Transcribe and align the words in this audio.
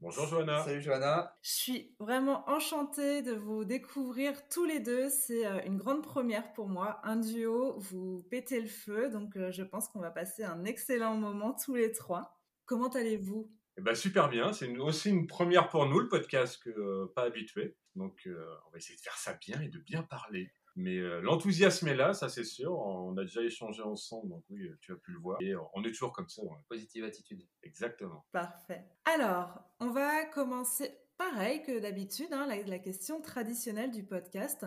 Bonjour 0.00 0.26
Johanna. 0.26 0.62
Salut 0.64 0.82
Johanna. 0.82 1.36
Je 1.42 1.50
suis 1.50 1.96
vraiment 1.98 2.48
enchantée 2.48 3.22
de 3.22 3.32
vous 3.32 3.64
découvrir 3.64 4.46
tous 4.48 4.64
les 4.64 4.80
deux. 4.80 5.08
C'est 5.08 5.46
euh, 5.46 5.62
une 5.64 5.78
grande 5.78 6.02
première 6.02 6.52
pour 6.52 6.68
moi. 6.68 7.00
Un 7.04 7.16
duo, 7.16 7.78
vous 7.78 8.26
pétez 8.30 8.60
le 8.60 8.68
feu. 8.68 9.08
Donc 9.08 9.36
euh, 9.36 9.50
je 9.50 9.62
pense 9.62 9.88
qu'on 9.88 10.00
va 10.00 10.10
passer 10.10 10.44
un 10.44 10.64
excellent 10.64 11.16
moment 11.16 11.54
tous 11.54 11.74
les 11.74 11.92
trois. 11.92 12.38
Comment 12.66 12.88
allez-vous? 12.88 13.50
Eh 13.78 13.80
ben, 13.80 13.94
super 13.94 14.28
bien, 14.28 14.52
c'est 14.52 14.68
aussi 14.76 15.10
une 15.10 15.26
première 15.26 15.68
pour 15.68 15.86
nous 15.86 15.98
le 15.98 16.08
podcast 16.08 16.62
que 16.62 16.70
euh, 16.70 17.12
pas 17.14 17.22
habitué. 17.22 17.76
Donc 17.94 18.26
on 18.26 18.70
va 18.70 18.78
essayer 18.78 18.96
de 18.96 19.02
faire 19.02 19.16
ça 19.16 19.34
bien 19.34 19.60
et 19.60 19.68
de 19.68 19.78
bien 19.78 20.02
parler. 20.02 20.52
Mais 20.76 20.96
euh, 20.98 21.20
l'enthousiasme 21.20 21.86
est 21.88 21.94
là, 21.94 22.14
ça 22.14 22.28
c'est 22.28 22.44
sûr. 22.44 22.72
On 22.72 23.16
a 23.16 23.22
déjà 23.22 23.42
échangé 23.42 23.82
ensemble, 23.82 24.28
donc 24.28 24.44
oui, 24.50 24.68
tu 24.80 24.92
as 24.92 24.96
pu 24.96 25.12
le 25.12 25.18
voir. 25.18 25.38
Et 25.40 25.54
on 25.74 25.84
est 25.84 25.90
toujours 25.90 26.12
comme 26.12 26.28
ça. 26.28 26.42
Positive 26.68 27.04
attitude. 27.04 27.46
Exactement. 27.62 28.24
Parfait. 28.32 28.84
Alors, 29.04 29.60
on 29.80 29.90
va 29.90 30.24
commencer 30.24 30.98
pareil 31.16 31.62
que 31.62 31.78
d'habitude, 31.78 32.32
hein, 32.32 32.46
la, 32.46 32.78
question 32.78 33.20
traditionnelle 33.20 33.90
du 33.90 34.04
podcast. 34.04 34.66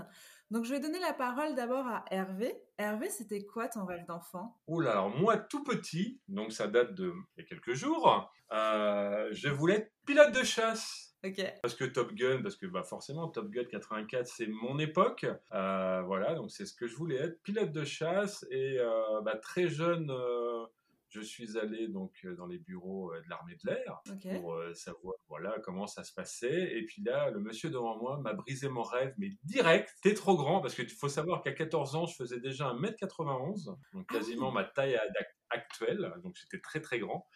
Donc, 0.50 0.64
je 0.64 0.72
vais 0.72 0.80
donner 0.80 1.00
la 1.00 1.14
parole 1.14 1.56
d'abord 1.56 1.86
à 1.88 2.06
Hervé. 2.10 2.56
Hervé, 2.78 3.10
c'était 3.10 3.46
quoi 3.46 3.68
ton 3.68 3.86
rêve 3.86 4.06
d'enfant? 4.06 4.58
Oula, 4.68 4.92
alors 4.92 5.10
moi, 5.10 5.38
tout 5.38 5.64
petit, 5.64 6.22
donc 6.28 6.54
ça 6.54 6.68
date 6.68 6.94
de 6.96 7.14
il 7.36 7.42
y 7.42 7.46
a 7.46 7.48
quelques 7.48 7.74
jours, 7.74 8.32
euh, 8.54 9.28
je 9.32 9.50
voulais 9.50 9.76
être 9.76 9.92
pilote 10.06 10.32
de 10.32 10.44
chasse. 10.44 11.07
Parce 11.62 11.76
que 11.76 11.86
Top 11.86 12.14
Gun, 12.14 12.42
parce 12.42 12.56
que 12.56 12.66
bah 12.68 12.84
forcément 12.84 13.28
Top 13.28 13.50
Gun 13.50 13.66
84 13.66 14.28
c'est 14.28 14.48
mon 14.48 14.80
époque, 14.80 15.26
euh, 15.54 16.02
voilà 16.04 16.36
donc 16.36 16.52
c'est 16.52 16.66
ce 16.66 16.74
que 16.74 16.88
je 16.88 16.96
voulais 16.96 17.18
être, 17.18 17.42
pilote 17.44 17.72
de 17.72 17.84
chasse 17.84 18.46
et 18.52 18.78
euh, 18.80 19.22
bah, 19.22 19.36
très 19.38 19.68
jeune 19.68 20.12
euh, 20.12 20.66
je 21.10 21.22
suis 21.22 21.58
allé 21.58 21.88
donc 21.88 22.12
dans 22.38 22.46
les 22.46 22.60
bureaux 22.60 23.14
de 23.14 23.30
l'armée 23.30 23.56
de 23.64 23.72
l'air 23.72 24.02
pour 24.36 24.62
savoir 24.74 25.16
voilà 25.30 25.56
comment 25.64 25.88
ça 25.88 26.04
se 26.04 26.14
passait. 26.14 26.78
Et 26.78 26.86
puis 26.86 27.02
là 27.02 27.32
le 27.32 27.40
monsieur 27.40 27.70
devant 27.70 27.98
moi 27.98 28.20
m'a 28.20 28.34
brisé 28.34 28.68
mon 28.68 28.84
rêve 28.84 29.14
mais 29.18 29.30
direct, 29.44 29.96
t'es 30.02 30.14
trop 30.14 30.36
grand 30.36 30.60
parce 30.60 30.76
qu'il 30.76 30.90
faut 30.90 31.08
savoir 31.08 31.42
qu'à 31.42 31.54
14 31.54 31.96
ans 31.96 32.06
je 32.06 32.16
faisais 32.16 32.42
déjà 32.42 32.74
1m91 32.74 33.66
donc 33.66 33.78
ah. 33.96 34.14
quasiment 34.14 34.52
ma 34.52 34.66
taille 34.66 35.00
actuelle 35.50 36.14
donc 36.24 36.36
j'étais 36.36 36.60
très 36.60 36.82
très 36.82 37.00
grand 37.00 37.28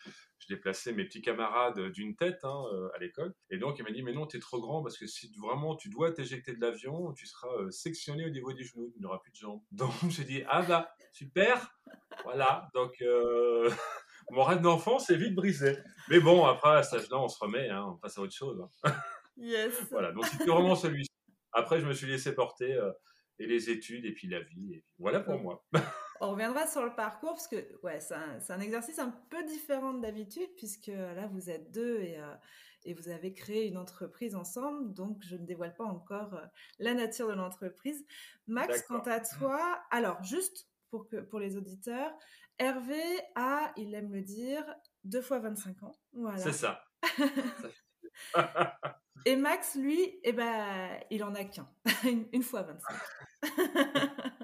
je 0.42 0.54
déplaçais 0.54 0.92
mes 0.94 1.06
petits 1.06 1.22
camarades 1.22 1.80
d'une 1.92 2.16
tête 2.16 2.40
hein, 2.44 2.64
euh, 2.74 2.90
à 2.96 3.00
l'école. 3.00 3.34
Et 3.50 3.58
donc, 3.58 3.78
il 3.78 3.84
m'a 3.84 3.92
dit, 3.92 4.02
mais 4.02 4.14
non, 4.14 4.26
tu 4.26 4.38
es 4.38 4.40
trop 4.40 4.60
grand 4.60 4.82
parce 4.82 4.98
que 4.98 5.06
si 5.06 5.32
vraiment 5.40 5.76
tu 5.76 5.90
dois 5.90 6.12
t'éjecter 6.12 6.56
de 6.56 6.62
l'avion, 6.62 7.14
tu 7.14 7.28
seras 7.28 7.54
euh, 7.60 7.70
sectionné 7.70 8.26
au 8.26 8.30
niveau 8.30 8.52
des 8.52 8.64
genoux, 8.64 8.92
tu 8.94 9.02
n'auras 9.02 9.20
plus 9.20 9.32
de 9.32 9.38
jambes. 9.38 9.62
Donc, 9.72 9.94
j'ai 10.10 10.24
dit, 10.24 10.44
ah 10.50 10.64
bah, 10.64 10.94
super, 11.12 11.78
voilà. 12.24 12.70
Donc, 12.74 13.02
euh, 13.02 13.70
mon 14.32 14.44
rêve 14.44 14.62
d'enfant, 14.62 14.98
c'est 14.98 15.16
vite 15.16 15.36
brisé. 15.36 15.78
Mais 16.10 16.20
bon, 16.20 16.46
après, 16.46 16.78
à 16.78 16.84
cet 16.84 17.02
âge-là, 17.02 17.20
on 17.20 17.28
se 17.28 17.38
remet, 17.40 17.70
hein, 17.70 17.86
on 17.94 17.98
passe 17.98 18.18
à 18.18 18.22
autre 18.22 18.36
chose. 18.36 18.62
Hein. 18.84 18.94
Yes. 19.38 19.74
voilà, 19.90 20.12
donc 20.12 20.26
c'était 20.26 20.46
vraiment 20.46 20.76
celui-ci. 20.76 21.10
Après, 21.54 21.80
je 21.80 21.86
me 21.88 21.94
suis 21.94 22.06
laissé 22.06 22.36
porter 22.36 22.78
et 23.40 23.48
les 23.48 23.72
études 23.72 24.06
et 24.06 24.12
puis 24.12 24.28
la 24.28 24.42
vie. 24.42 24.74
Et 24.74 24.84
voilà 25.00 25.22
pour 25.22 25.40
moi. 25.40 25.66
On 26.24 26.30
reviendra 26.30 26.68
sur 26.68 26.86
le 26.86 26.94
parcours 26.94 27.32
parce 27.32 27.48
que 27.48 27.56
ouais, 27.82 28.00
c'est 28.00 28.54
un, 28.54 28.60
exercice 28.60 29.00
un 29.00 29.10
peu 29.30 29.44
différent 29.44 29.96
d'habitude 29.96 30.50
puisque 30.56 30.88
là 30.88 31.26
vous 31.26 31.50
êtes 31.50 31.72
deux 31.72 32.00
et, 32.00 32.20
euh, 32.20 32.36
et, 32.86 32.94
vous 32.94 33.10
avez 33.10 33.34
créé 33.34 33.68
une 33.68 33.78
entreprise 33.78 34.36
ensemble. 34.36 34.94
Donc 34.94 35.18
je 35.22 35.36
ne 35.36 35.48
dévoile 35.48 35.74
pas 35.74 35.84
encore 35.84 36.36
euh, 36.36 36.46
la 36.78 36.94
nature 36.94 37.28
de 37.28 37.34
l'entreprise. 37.34 38.06
Max, 38.46 38.84
quant 38.84 39.00
à 39.00 39.20
toi, 39.20 39.82
alors 39.90 40.24
juste 40.24 40.70
pour, 40.92 41.08
que, 41.08 41.18
pour 41.18 41.40
les 41.40 41.58
auditeurs, 41.58 42.14
Hervé 42.60 43.02
a, 43.34 43.74
il 43.76 43.96
aime 43.96 44.14
le 44.14 44.22
dire, 44.22 44.64
deux 45.04 45.24
fois 45.24 45.40
25 45.40 45.82
ans. 45.82 45.96
Voilà. 46.14 46.38
C'est 46.38 46.54
ça. 46.54 46.86
et 49.26 49.36
Max, 49.36 49.74
lui, 49.74 50.20
eh 50.24 50.34
ben, 50.34 51.00
il 51.10 51.24
en 51.24 51.34
a 51.34 51.46
qu'un, 51.46 51.68
une, 52.32 52.44
fois 52.44 52.62
25. 52.62 52.96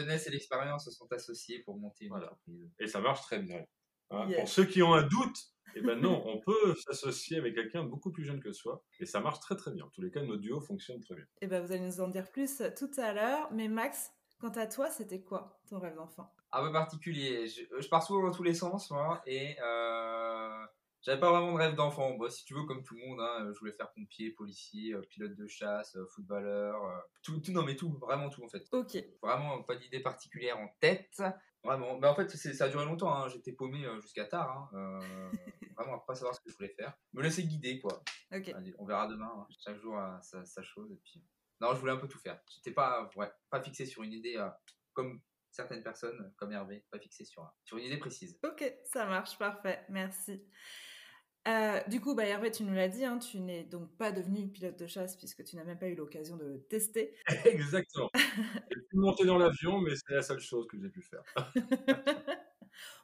jeunesse 0.00 0.26
et 0.26 0.30
l'expérience 0.30 0.84
se 0.84 0.90
sont 0.90 1.10
associés 1.12 1.60
pour 1.60 1.78
monter 1.78 2.06
une 2.06 2.14
entreprise. 2.14 2.70
Et 2.78 2.86
ça 2.86 3.00
marche 3.00 3.22
très 3.22 3.38
bien. 3.40 3.64
Hein, 4.10 4.28
pour 4.36 4.48
ceux 4.48 4.64
qui 4.64 4.82
ont 4.82 4.92
un 4.94 5.02
doute, 5.02 5.38
eh 5.76 5.80
ben 5.80 6.00
non, 6.00 6.22
on 6.26 6.40
peut 6.40 6.74
s'associer 6.74 7.38
avec 7.38 7.54
quelqu'un 7.54 7.84
beaucoup 7.84 8.10
plus 8.10 8.24
jeune 8.24 8.40
que 8.40 8.52
soi 8.52 8.82
et 8.98 9.06
ça 9.06 9.20
marche 9.20 9.40
très 9.40 9.56
très 9.56 9.72
bien. 9.72 9.84
En 9.84 9.90
tous 9.90 10.02
les 10.02 10.10
cas, 10.10 10.22
nos 10.22 10.36
duos 10.36 10.60
fonctionnent 10.60 11.00
très 11.00 11.14
bien. 11.14 11.24
Et 11.24 11.44
eh 11.44 11.46
ben 11.46 11.64
vous 11.64 11.72
allez 11.72 11.80
nous 11.80 12.00
en 12.00 12.08
dire 12.08 12.30
plus 12.30 12.62
tout 12.76 12.90
à 12.98 13.12
l'heure. 13.12 13.48
Mais 13.52 13.68
Max, 13.68 14.10
quant 14.40 14.50
à 14.50 14.66
toi, 14.66 14.90
c'était 14.90 15.22
quoi 15.22 15.60
ton 15.68 15.78
rêve 15.78 15.94
d'enfant? 15.94 16.32
Un 16.52 16.66
peu 16.66 16.72
particulier. 16.72 17.46
Je, 17.46 17.88
pars 17.88 18.02
souvent 18.02 18.24
dans 18.24 18.32
tous 18.32 18.42
les 18.42 18.54
sens, 18.54 18.90
moi, 18.90 19.22
et 19.24 19.56
euh, 19.62 20.29
j'avais 21.02 21.18
pas 21.18 21.30
vraiment 21.30 21.52
de 21.52 21.58
rêve 21.58 21.74
d'enfant. 21.74 22.14
Bon, 22.16 22.28
si 22.28 22.44
tu 22.44 22.54
veux, 22.54 22.64
comme 22.64 22.82
tout 22.82 22.94
le 22.94 23.06
monde, 23.06 23.20
hein, 23.20 23.50
je 23.54 23.58
voulais 23.58 23.72
faire 23.72 23.90
pompier, 23.92 24.30
policier, 24.30 24.92
euh, 24.92 25.00
pilote 25.00 25.34
de 25.34 25.46
chasse, 25.46 25.96
euh, 25.96 26.06
footballeur, 26.14 26.84
euh, 26.84 26.98
tout, 27.22 27.40
tout, 27.40 27.52
non 27.52 27.62
mais 27.62 27.74
tout, 27.74 27.96
vraiment 28.00 28.28
tout 28.28 28.44
en 28.44 28.48
fait. 28.48 28.66
Ok. 28.72 28.98
Vraiment 29.22 29.62
pas 29.62 29.76
d'idée 29.76 30.00
particulière 30.00 30.58
en 30.58 30.68
tête. 30.80 31.22
Vraiment. 31.64 31.98
Mais 31.98 32.06
en 32.06 32.14
fait, 32.14 32.28
ça 32.28 32.64
a 32.64 32.68
duré 32.68 32.84
longtemps. 32.84 33.14
Hein. 33.14 33.28
J'étais 33.28 33.52
paumé 33.52 33.86
jusqu'à 34.00 34.26
tard. 34.26 34.70
Hein. 34.72 34.98
vraiment, 35.76 35.96
après 35.96 36.14
savoir 36.14 36.34
ce 36.34 36.40
que 36.40 36.50
je 36.50 36.56
voulais 36.56 36.74
faire. 36.74 36.94
Me 37.12 37.22
laisser 37.22 37.44
guider, 37.44 37.80
quoi. 37.80 38.02
Ok. 38.32 38.52
on 38.78 38.84
verra 38.84 39.06
demain. 39.06 39.30
Hein. 39.34 39.46
Chaque 39.64 39.78
jour 39.78 39.98
sa, 40.22 40.44
sa, 40.44 40.62
chose. 40.62 40.90
Et 40.92 41.00
puis... 41.04 41.22
Non, 41.60 41.74
je 41.74 41.80
voulais 41.80 41.92
un 41.92 41.98
peu 41.98 42.08
tout 42.08 42.18
faire. 42.18 42.40
J'étais 42.48 42.72
pas, 42.72 43.10
ouais, 43.16 43.30
pas 43.50 43.60
fixé 43.62 43.84
sur 43.84 44.02
une 44.02 44.12
idée 44.12 44.42
comme 44.94 45.20
certaines 45.50 45.82
personnes, 45.82 46.32
comme 46.36 46.52
Hervé, 46.52 46.84
pas 46.90 46.98
fixé 46.98 47.24
sur, 47.24 47.46
sur 47.64 47.76
une 47.76 47.84
idée 47.84 47.98
précise. 47.98 48.38
Ok, 48.44 48.64
ça 48.84 49.06
marche, 49.06 49.36
parfait. 49.38 49.84
Merci. 49.88 50.46
Euh, 51.48 51.80
du 51.88 52.00
coup, 52.00 52.14
bah, 52.14 52.26
Hervé, 52.26 52.50
tu 52.50 52.64
nous 52.64 52.74
l'as 52.74 52.88
dit, 52.88 53.04
hein, 53.04 53.18
tu 53.18 53.40
n'es 53.40 53.64
donc 53.64 53.96
pas 53.96 54.12
devenu 54.12 54.48
pilote 54.48 54.78
de 54.78 54.86
chasse 54.86 55.16
puisque 55.16 55.42
tu 55.44 55.56
n'as 55.56 55.64
même 55.64 55.78
pas 55.78 55.88
eu 55.88 55.94
l'occasion 55.94 56.36
de 56.36 56.44
le 56.44 56.62
tester. 56.62 57.14
Exactement. 57.46 58.10
J'ai 58.14 58.80
pu 58.88 58.96
monter 58.96 59.24
dans 59.24 59.38
l'avion, 59.38 59.80
mais 59.80 59.94
c'est 59.96 60.14
la 60.14 60.22
seule 60.22 60.40
chose 60.40 60.66
que 60.66 60.78
j'ai 60.78 60.90
pu 60.90 61.00
faire. 61.00 61.22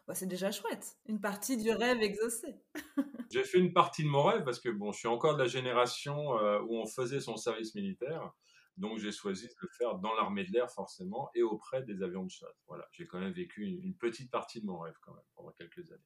bah, 0.06 0.14
c'est 0.14 0.26
déjà 0.26 0.50
chouette. 0.50 0.96
Une 1.06 1.20
partie 1.20 1.56
du 1.56 1.70
rêve 1.70 2.02
exaucé. 2.02 2.60
j'ai 3.30 3.44
fait 3.44 3.58
une 3.58 3.72
partie 3.72 4.04
de 4.04 4.08
mon 4.08 4.24
rêve 4.24 4.44
parce 4.44 4.60
que 4.60 4.68
bon, 4.68 4.92
je 4.92 4.98
suis 4.98 5.08
encore 5.08 5.34
de 5.34 5.42
la 5.42 5.48
génération 5.48 6.38
euh, 6.38 6.60
où 6.60 6.76
on 6.76 6.86
faisait 6.86 7.20
son 7.20 7.36
service 7.36 7.74
militaire. 7.74 8.32
Donc 8.76 8.98
j'ai 8.98 9.12
choisi 9.12 9.46
de 9.46 9.54
le 9.62 9.68
faire 9.78 9.94
dans 9.96 10.14
l'armée 10.14 10.44
de 10.44 10.52
l'air 10.52 10.70
forcément 10.70 11.30
et 11.34 11.42
auprès 11.42 11.82
des 11.82 12.02
avions 12.02 12.24
de 12.24 12.30
chasse. 12.30 12.62
Voilà, 12.66 12.86
j'ai 12.92 13.06
quand 13.06 13.18
même 13.18 13.32
vécu 13.32 13.64
une, 13.64 13.94
petite 13.96 14.30
partie 14.30 14.60
de 14.60 14.66
mon 14.66 14.78
rêve 14.78 14.96
quand 15.00 15.14
même 15.14 15.24
pendant 15.34 15.52
quelques 15.52 15.90
années. 15.90 16.02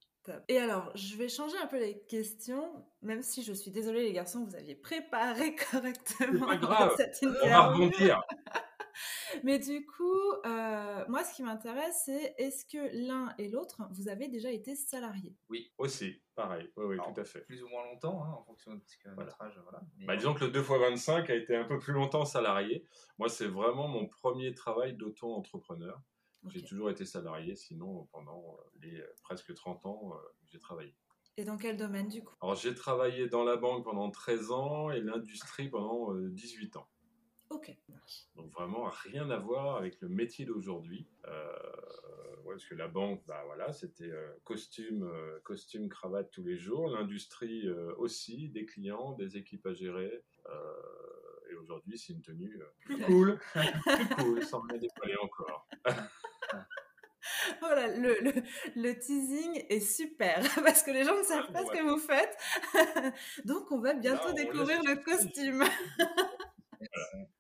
Et 0.49 0.59
alors, 0.59 0.91
je 0.95 1.17
vais 1.17 1.29
changer 1.29 1.57
un 1.59 1.67
peu 1.67 1.79
les 1.79 2.01
questions, 2.03 2.85
même 3.03 3.23
si 3.23 3.43
je 3.43 3.53
suis 3.53 3.71
désolée 3.71 4.03
les 4.03 4.13
garçons, 4.13 4.45
vous 4.45 4.55
aviez 4.55 4.75
préparé 4.75 5.55
correctement 5.71 6.47
pas 6.47 6.57
grave. 6.57 6.95
cette 6.97 7.19
On 7.23 7.49
va 7.49 7.69
rebondir. 7.69 8.23
Mais 9.45 9.59
du 9.59 9.87
coup, 9.87 10.33
euh, 10.45 11.05
moi, 11.09 11.25
ce 11.25 11.35
qui 11.35 11.43
m'intéresse, 11.43 12.03
c'est 12.05 12.35
est-ce 12.39 12.65
que 12.67 13.07
l'un 13.07 13.33
et 13.39 13.49
l'autre, 13.49 13.83
vous 13.93 14.09
avez 14.09 14.29
déjà 14.29 14.51
été 14.51 14.75
salariés? 14.75 15.37
Oui, 15.49 15.73
aussi, 15.79 16.21
pareil. 16.35 16.71
Oui, 16.77 16.85
oui, 16.87 16.97
tout 16.97 17.21
à 17.21 17.25
fait. 17.25 17.41
Plus 17.43 17.63
ou 17.63 17.69
moins 17.69 17.85
longtemps, 17.85 18.23
hein, 18.25 18.35
en 18.39 18.43
fonction 18.43 18.75
de 18.75 18.83
votre 19.17 19.41
âge. 19.41 19.59
Voilà. 19.63 19.81
Bah, 20.07 20.17
disons 20.17 20.35
que 20.35 20.45
le 20.45 20.51
2 20.51 20.61
x 20.61 20.69
25 20.69 21.31
a 21.31 21.35
été 21.35 21.57
un 21.57 21.65
peu 21.65 21.79
plus 21.79 21.93
longtemps 21.93 22.25
salarié. 22.25 22.85
Moi, 23.19 23.29
c'est 23.29 23.47
vraiment 23.47 23.89
mon 23.89 24.07
premier 24.09 24.53
travail 24.55 24.95
d'auto-entrepreneur. 24.95 26.01
J'ai 26.49 26.63
toujours 26.63 26.91
été 26.91 27.05
salarié, 27.05 27.55
sinon, 27.55 28.09
pendant 28.13 28.59
les 28.81 29.03
presque 29.23 29.53
30 29.55 29.87
ans, 29.87 30.13
euh, 30.15 30.17
j'ai 30.49 30.59
travaillé. 30.59 30.95
Et 31.37 31.45
dans 31.45 31.57
quel 31.57 31.77
domaine 31.77 32.09
du 32.09 32.23
coup? 32.23 32.35
Alors 32.43 32.55
j'ai 32.55 32.75
travaillé 32.75 33.29
dans 33.29 33.45
la 33.45 33.57
banque 33.57 33.85
pendant 33.85 34.11
13 34.11 34.51
ans 34.51 34.91
et 34.91 35.01
l'industrie 35.01 35.69
pendant 35.69 36.15
18 36.15 36.77
euh, 36.77 36.79
ans. 36.81 36.89
Ok. 37.51 37.77
Donc 38.37 38.53
vraiment 38.53 38.89
rien 38.89 39.29
à 39.31 39.39
voir 39.39 39.77
avec 39.77 40.01
le 40.01 40.09
métier 40.09 40.45
d'aujourd'hui. 40.45 41.09
Euh, 41.27 41.53
parce 42.45 42.65
que 42.65 42.75
la 42.75 42.89
banque, 42.89 43.23
bah 43.27 43.43
voilà, 43.47 43.73
c'était 43.73 44.11
euh, 44.11 44.33
costume, 44.45 45.05
euh, 45.05 45.39
costume, 45.45 45.89
cravate 45.89 46.31
tous 46.31 46.43
les 46.43 46.57
jours. 46.57 46.89
L'industrie 46.89 47.69
aussi, 47.97 48.49
des 48.51 48.67
clients, 48.67 49.13
des 49.13 49.37
équipes 49.37 49.67
à 49.67 49.73
gérer. 49.73 50.25
Et 51.50 51.55
aujourd'hui, 51.55 51.99
c'est 51.99 52.12
une 52.12 52.23
tenue 52.23 52.58
plus 52.85 52.99
cool, 53.02 53.41
plus 53.52 54.08
cool, 54.17 54.44
sans 54.44 54.61
rien 54.61 54.79
dévoiler 54.79 55.17
encore. 55.23 55.69
Voilà, 57.61 57.87
le, 57.88 58.17
le, 58.23 58.32
le, 58.76 58.99
teasing 58.99 59.64
est 59.69 59.81
super 59.81 60.41
parce 60.64 60.82
que 60.82 60.91
les 60.91 61.05
gens 61.05 61.17
ne 61.17 61.23
savent 61.23 61.52
pas 61.52 61.64
ce 61.64 61.70
que 61.70 61.82
vous 61.82 61.99
faites. 61.99 62.35
Donc, 63.44 63.70
on 63.70 63.79
va 63.79 63.93
bientôt 63.93 64.32
découvrir 64.32 64.81
le 64.82 64.97
costume. 64.97 65.62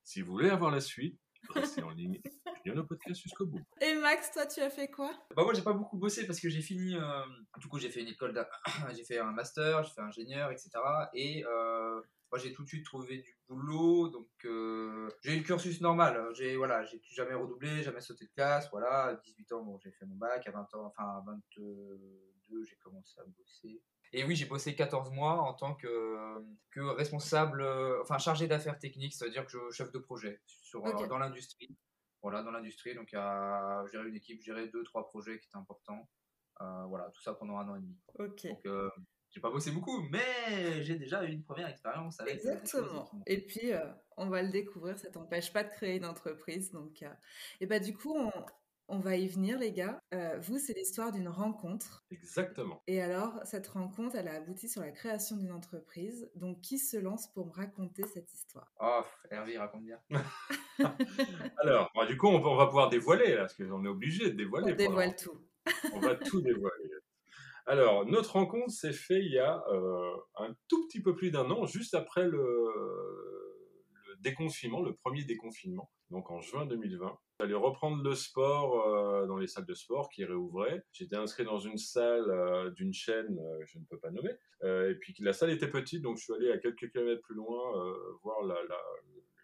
Si 0.04 0.20
vous 0.20 0.32
voulez 0.32 0.50
avoir 0.50 0.70
la 0.70 0.80
suite, 0.80 1.18
restez 1.54 1.82
en 1.82 1.90
ligne 1.90 2.20
et 2.64 2.70
le 2.70 2.86
podcast 2.86 3.20
jusqu'au 3.22 3.46
bout. 3.46 3.60
Et 3.80 3.94
Max, 3.94 4.32
toi, 4.32 4.46
tu 4.46 4.60
as 4.60 4.70
fait 4.70 4.88
quoi? 4.88 5.10
Bah 5.34 5.44
moi, 5.44 5.54
j'ai 5.54 5.62
pas 5.62 5.72
beaucoup 5.72 5.96
bossé 5.96 6.26
parce 6.26 6.40
que 6.40 6.48
j'ai 6.48 6.62
fini. 6.62 6.94
Euh, 6.94 7.22
du 7.58 7.68
coup, 7.68 7.78
j'ai 7.78 7.90
fait 7.90 8.00
une 8.00 8.08
école, 8.08 8.34
j'ai 8.96 9.04
fait 9.04 9.18
un 9.18 9.32
master, 9.32 9.82
j'ai 9.84 9.92
fait 9.92 10.00
ingénieur, 10.00 10.50
etc. 10.50 10.70
Et 11.14 11.44
euh, 11.46 12.00
moi, 12.30 12.38
j'ai 12.38 12.52
tout 12.52 12.62
de 12.62 12.68
suite 12.68 12.84
trouvé 12.84 13.18
du 13.18 13.36
boulot, 13.48 14.08
donc 14.08 14.28
euh, 14.44 15.10
j'ai 15.22 15.34
eu 15.34 15.38
le 15.38 15.42
cursus 15.42 15.80
normal. 15.80 16.28
J'ai 16.34 16.56
voilà, 16.56 16.84
j'ai 16.84 17.00
jamais 17.10 17.34
redoublé, 17.34 17.82
jamais 17.82 18.00
sauté 18.00 18.26
de 18.26 18.30
classe. 18.30 18.70
Voilà, 18.70 19.06
à 19.06 19.14
18 19.14 19.52
ans, 19.52 19.62
bon, 19.62 19.78
j'ai 19.82 19.90
fait 19.90 20.06
mon 20.06 20.14
bac. 20.14 20.46
À 20.46 20.52
20 20.52 20.74
ans, 20.74 20.86
enfin 20.86 21.04
à 21.04 21.24
22, 21.26 22.64
j'ai 22.64 22.76
commencé 22.76 23.18
à 23.20 23.24
bosser. 23.24 23.82
Et 24.12 24.24
oui, 24.24 24.34
j'ai 24.34 24.46
bossé 24.46 24.74
14 24.74 25.10
mois 25.10 25.40
en 25.40 25.54
tant 25.54 25.74
que, 25.74 26.16
que 26.70 26.80
responsable, 26.80 27.62
euh, 27.62 28.00
enfin 28.02 28.18
chargé 28.18 28.46
d'affaires 28.48 28.78
techniques, 28.78 29.14
c'est-à-dire 29.14 29.44
que 29.44 29.52
je 29.52 29.70
chef 29.70 29.92
de 29.92 29.98
projet 29.98 30.40
sur, 30.46 30.84
euh, 30.84 31.06
dans 31.06 31.18
l'industrie. 31.18 31.76
Voilà, 32.22 32.42
dans 32.42 32.50
l'industrie, 32.50 32.94
donc 32.94 33.12
à 33.14 33.84
gérer 33.90 34.08
une 34.08 34.16
équipe, 34.16 34.42
gérer 34.42 34.68
deux, 34.68 34.82
trois 34.84 35.08
projets 35.08 35.38
qui 35.38 35.46
étaient 35.46 35.56
importants. 35.56 36.08
Euh, 36.60 36.84
voilà, 36.86 37.08
tout 37.14 37.22
ça 37.22 37.34
pendant 37.34 37.56
un 37.56 37.68
an 37.68 37.76
et 37.76 37.80
demi. 37.80 37.96
Ok. 38.18 38.46
Donc, 38.46 38.92
j'ai 39.30 39.40
pas 39.40 39.50
bossé 39.50 39.70
beaucoup, 39.70 40.02
mais 40.10 40.82
j'ai 40.82 40.96
déjà 40.96 41.24
eu 41.24 41.32
une 41.32 41.42
première 41.42 41.68
expérience 41.68 42.20
avec. 42.20 42.34
Exactement. 42.34 43.10
Et 43.26 43.40
puis, 43.40 43.72
on 44.16 44.28
va 44.28 44.42
le 44.42 44.50
découvrir, 44.50 44.98
ça 44.98 45.08
t'empêche 45.10 45.52
pas 45.52 45.64
de 45.64 45.70
créer 45.70 45.96
une 45.96 46.04
entreprise. 46.04 46.72
Donc, 46.72 47.04
et 47.60 47.66
bah, 47.66 47.78
du 47.78 47.96
coup, 47.96 48.14
on, 48.16 48.32
on 48.90 48.98
va 48.98 49.16
y 49.16 49.28
venir, 49.28 49.58
les 49.58 49.72
gars. 49.72 50.02
Euh, 50.12 50.38
vous, 50.40 50.58
c'est 50.58 50.72
l'histoire 50.74 51.12
d'une 51.12 51.28
rencontre. 51.28 52.04
Exactement. 52.10 52.82
Et 52.88 53.00
alors, 53.00 53.38
cette 53.44 53.68
rencontre, 53.68 54.16
elle 54.16 54.26
a 54.26 54.34
abouti 54.34 54.68
sur 54.68 54.82
la 54.82 54.90
création 54.90 55.36
d'une 55.36 55.52
entreprise. 55.52 56.28
Donc, 56.34 56.60
qui 56.60 56.78
se 56.78 56.96
lance 56.96 57.32
pour 57.32 57.46
me 57.46 57.52
raconter 57.52 58.02
cette 58.12 58.32
histoire? 58.32 58.72
Oh, 58.80 59.02
Hervé, 59.30 59.58
raconte 59.58 59.84
bien. 59.84 60.00
alors, 61.58 61.90
bah, 61.94 62.06
du 62.06 62.16
coup, 62.16 62.26
on, 62.26 62.56
va 62.56 62.66
pouvoir 62.66 62.88
dévoiler, 62.90 63.34
là, 63.34 63.42
parce 63.42 63.54
qu'on 63.54 63.84
est 63.84 63.88
obligé 63.88 64.30
de 64.30 64.36
dévoiler. 64.36 64.72
On 64.72 64.76
dévoile 64.76 65.14
tout. 65.14 65.38
on 65.94 66.00
va 66.00 66.16
tout 66.16 66.40
dévoiler. 66.42 66.69
Alors, 67.70 68.04
notre 68.04 68.32
rencontre 68.32 68.72
s'est 68.72 68.92
faite 68.92 69.22
il 69.24 69.30
y 69.30 69.38
a 69.38 69.62
euh, 69.68 70.16
un 70.38 70.56
tout 70.66 70.88
petit 70.88 71.00
peu 71.00 71.14
plus 71.14 71.30
d'un 71.30 71.48
an, 71.52 71.66
juste 71.66 71.94
après 71.94 72.26
le, 72.26 72.40
déconfinement, 74.18 74.82
le 74.82 74.92
premier 74.96 75.22
déconfinement, 75.22 75.88
donc 76.10 76.32
en 76.32 76.40
juin 76.40 76.66
2020. 76.66 77.16
J'allais 77.38 77.54
reprendre 77.54 78.02
le 78.02 78.16
sport 78.16 78.88
euh, 78.88 79.24
dans 79.28 79.36
les 79.36 79.46
salles 79.46 79.66
de 79.66 79.74
sport 79.74 80.08
qui 80.08 80.24
réouvraient. 80.24 80.82
J'étais 80.90 81.14
inscrit 81.14 81.44
dans 81.44 81.60
une 81.60 81.78
salle 81.78 82.28
euh, 82.28 82.70
d'une 82.70 82.92
chaîne, 82.92 83.38
euh, 83.38 83.64
je 83.66 83.78
ne 83.78 83.84
peux 83.84 84.00
pas 84.00 84.10
nommer, 84.10 84.32
et 84.64 84.96
puis 84.96 85.14
la 85.20 85.32
salle 85.32 85.50
était 85.50 85.70
petite, 85.70 86.02
donc 86.02 86.18
je 86.18 86.24
suis 86.24 86.34
allé 86.34 86.50
à 86.50 86.58
quelques 86.58 86.90
kilomètres 86.90 87.22
plus 87.22 87.36
loin 87.36 87.54
voir 88.24 88.38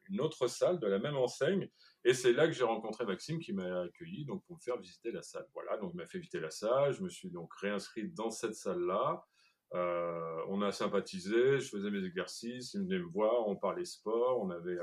une 0.09 0.21
autre 0.21 0.49
salle 0.49 0.81
de 0.81 0.89
la 0.89 0.99
même 0.99 1.17
enseigne, 1.17 1.71
et 2.09 2.15
c'est 2.15 2.33
là 2.33 2.47
que 2.47 2.53
j'ai 2.53 2.65
rencontré 2.65 3.05
Maxime 3.05 3.39
qui 3.39 3.53
m'a 3.53 3.83
accueilli 3.83 4.25
donc 4.25 4.45
pour 4.45 4.57
me 4.57 4.61
faire 4.61 4.79
visiter 4.79 5.13
la 5.13 5.23
salle. 5.23 5.47
Voilà, 5.55 5.77
donc 5.79 5.93
il 5.95 5.97
m'a 5.97 6.07
fait 6.07 6.19
visiter 6.19 6.41
la 6.41 6.51
salle, 6.51 6.93
je 6.93 7.03
me 7.03 7.09
suis 7.09 7.31
donc 7.31 7.53
réinscrit 7.55 8.09
dans 8.09 8.31
cette 8.31 8.55
salle-là. 8.55 9.25
on 9.73 10.63
a 10.63 10.73
sympathisé, 10.73 11.59
je 11.59 11.69
faisais 11.69 11.91
mes 11.91 12.05
exercices, 12.05 12.75
il 12.75 12.83
venait 12.83 12.99
me 12.99 13.11
voir, 13.11 13.47
on 13.49 13.57
parlait 13.57 13.85
sport, 13.85 14.41
on 14.41 14.51
avait 14.51 14.79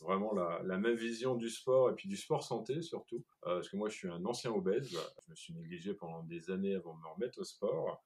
vraiment 0.00 0.34
la, 0.34 0.78
même 0.78 0.96
vision 0.96 1.34
du 1.34 1.48
sport 1.48 1.90
et 1.90 1.94
puis 1.94 2.08
du 2.08 2.16
sport 2.16 2.42
santé 2.42 2.82
surtout. 2.82 3.24
Euh, 3.46 3.56
parce 3.56 3.68
que 3.68 3.76
moi, 3.76 3.88
je 3.88 3.96
suis 3.96 4.08
un 4.08 4.24
ancien 4.24 4.50
obèse. 4.52 4.90
Je 4.90 5.30
me 5.30 5.34
suis 5.34 5.54
négligé 5.54 5.94
pendant 5.94 6.22
des 6.22 6.50
années 6.50 6.74
avant 6.74 6.94
de 6.94 7.00
me 7.00 7.08
remettre 7.08 7.40
au 7.40 7.44
sport. 7.44 8.02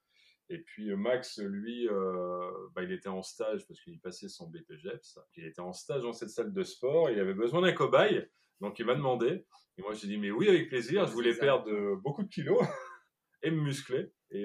Et 0.50 0.58
puis 0.58 0.90
euh, 0.90 0.96
Max, 0.96 1.38
lui, 1.38 1.88
euh, 1.88 2.50
bah, 2.74 2.82
il 2.82 2.90
était 2.92 3.08
en 3.08 3.22
stage 3.22 3.66
parce 3.68 3.80
qu'il 3.80 4.00
passait 4.00 4.28
son 4.28 4.50
BPGEPS. 4.50 5.20
Il 5.36 5.46
était 5.46 5.60
en 5.60 5.72
stage 5.72 6.02
dans 6.02 6.12
cette 6.12 6.30
salle 6.30 6.52
de 6.52 6.64
sport. 6.64 7.08
Il 7.08 7.20
avait 7.20 7.34
besoin 7.34 7.62
d'un 7.62 7.72
cobaye. 7.72 8.26
Donc 8.60 8.80
il 8.80 8.84
m'a 8.84 8.96
demandé. 8.96 9.46
Et 9.78 9.82
moi, 9.82 9.94
j'ai 9.94 10.08
dit, 10.08 10.18
mais 10.18 10.32
oui, 10.32 10.48
avec 10.48 10.68
plaisir. 10.68 11.06
Je 11.06 11.12
voulais 11.12 11.34
perdre 11.34 11.94
beaucoup 12.02 12.24
de 12.24 12.28
kilos 12.28 12.60
et 13.42 13.52
me 13.52 13.62
muscler. 13.62 14.12
Et 14.32 14.44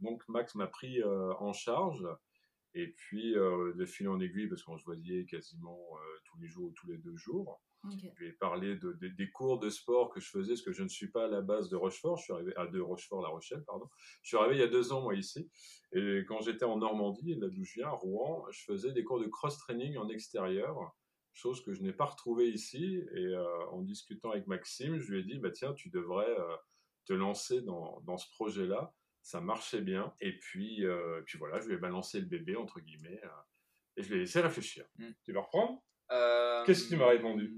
donc 0.00 0.22
Max 0.28 0.54
m'a 0.54 0.66
pris 0.66 1.02
en 1.04 1.52
charge. 1.52 2.02
Et 2.78 2.88
puis, 2.88 3.34
euh, 3.38 3.72
de 3.72 3.86
fil 3.86 4.06
en 4.06 4.20
aiguille, 4.20 4.48
parce 4.48 4.62
qu'on 4.62 4.76
se 4.76 4.84
voyait 4.84 5.24
quasiment 5.24 5.80
euh, 5.94 6.18
tous 6.26 6.38
les 6.38 6.46
jours 6.46 6.66
ou 6.66 6.72
tous 6.72 6.86
les 6.86 6.98
deux 6.98 7.16
jours, 7.16 7.62
je 7.88 8.08
lui 8.18 8.28
ai 8.28 8.32
parlé 8.32 8.76
de, 8.76 8.92
des 9.00 9.30
cours 9.30 9.58
de 9.58 9.70
sport 9.70 10.10
que 10.10 10.20
je 10.20 10.28
faisais, 10.28 10.52
parce 10.52 10.62
que 10.62 10.72
je 10.72 10.82
ne 10.82 10.88
suis 10.88 11.08
pas 11.08 11.24
à 11.24 11.28
la 11.28 11.40
base 11.40 11.70
de 11.70 11.76
Rochefort, 11.76 12.18
je 12.18 12.24
suis 12.24 12.32
arrivé 12.34 12.52
à 12.56 12.66
de 12.66 12.78
Rochefort-La 12.78 13.28
Rochelle, 13.28 13.64
pardon. 13.66 13.88
Je 14.22 14.28
suis 14.28 14.36
arrivé 14.36 14.56
il 14.56 14.60
y 14.60 14.62
a 14.62 14.68
deux 14.68 14.92
ans, 14.92 15.00
moi, 15.00 15.14
ici. 15.14 15.48
Et 15.92 16.24
quand 16.28 16.42
j'étais 16.42 16.66
en 16.66 16.76
Normandie, 16.76 17.36
là 17.36 17.48
d'où 17.48 17.64
je 17.64 17.74
viens, 17.76 17.88
à 17.88 17.92
Rouen, 17.92 18.44
je 18.50 18.62
faisais 18.64 18.92
des 18.92 19.04
cours 19.04 19.20
de 19.20 19.26
cross-training 19.26 19.96
en 19.96 20.10
extérieur, 20.10 20.76
chose 21.32 21.64
que 21.64 21.72
je 21.72 21.80
n'ai 21.82 21.94
pas 21.94 22.04
retrouvée 22.04 22.50
ici. 22.50 23.02
Et 23.14 23.26
euh, 23.26 23.66
en 23.70 23.80
discutant 23.80 24.32
avec 24.32 24.46
Maxime, 24.48 24.98
je 24.98 25.12
lui 25.12 25.20
ai 25.20 25.22
dit, 25.22 25.38
bah, 25.38 25.50
tiens, 25.50 25.72
tu 25.72 25.88
devrais 25.88 26.36
te 27.06 27.14
lancer 27.14 27.62
dans, 27.62 28.02
dans 28.02 28.18
ce 28.18 28.28
projet-là 28.32 28.92
ça 29.26 29.40
marchait 29.40 29.80
bien. 29.80 30.14
Et 30.20 30.38
puis, 30.38 30.86
euh, 30.86 31.20
puis 31.26 31.36
voilà, 31.36 31.60
je 31.60 31.66
lui 31.66 31.74
ai 31.74 31.78
balancé 31.78 32.20
le 32.20 32.26
bébé, 32.26 32.54
entre 32.54 32.78
guillemets, 32.78 33.20
euh, 33.24 33.28
et 33.96 34.04
je 34.04 34.12
l'ai 34.12 34.20
laissé 34.20 34.40
réfléchir. 34.40 34.86
Hmm. 34.98 35.10
Tu 35.24 35.32
vas 35.32 35.40
reprendre? 35.40 35.82
Euh, 36.12 36.64
Qu'est-ce 36.64 36.84
que 36.84 36.90
tu 36.90 36.96
m'as 36.96 37.08
répondu 37.08 37.52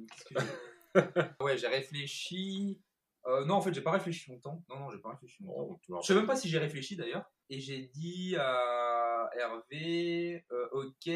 Ouais, 1.40 1.58
j'ai 1.58 1.68
réfléchi. 1.68 2.80
non, 3.26 3.56
en 3.56 3.60
fait, 3.60 3.74
j'ai 3.74 3.82
pas 3.82 3.90
réfléchi 3.90 4.30
longtemps. 4.30 4.64
Non, 4.70 4.78
non, 4.78 4.90
j'ai 4.90 4.98
pas 4.98 5.10
réfléchi 5.10 5.42
longtemps. 5.42 5.78
je 6.00 6.06
sais 6.06 6.14
même 6.14 6.26
pas 6.26 6.36
si 6.36 6.48
j'ai 6.48 6.58
réfléchi 6.58 6.96
d'ailleurs. 6.96 7.30
Et 7.50 7.60
j'ai 7.60 7.82
dit 7.82 8.34
à 8.38 9.28
Hervé, 9.36 10.46
ok, 10.72 11.10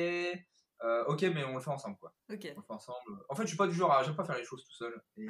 ok, 1.06 1.22
mais 1.34 1.44
on 1.44 1.54
le 1.54 1.60
fait 1.60 1.70
ensemble, 1.70 1.96
quoi. 1.96 2.14
Ok. 2.30 2.52
On 2.54 2.60
le 2.60 2.66
fait 2.66 2.72
ensemble. 2.74 3.24
En 3.30 3.34
fait, 3.34 3.44
je 3.44 3.48
suis 3.48 3.56
pas 3.56 3.66
du 3.68 3.74
genre 3.74 3.90
à, 3.90 4.02
j'aime 4.02 4.16
pas 4.16 4.24
faire 4.24 4.36
les 4.36 4.44
choses 4.44 4.66
tout 4.66 4.74
seul. 4.74 5.02
Et 5.16 5.26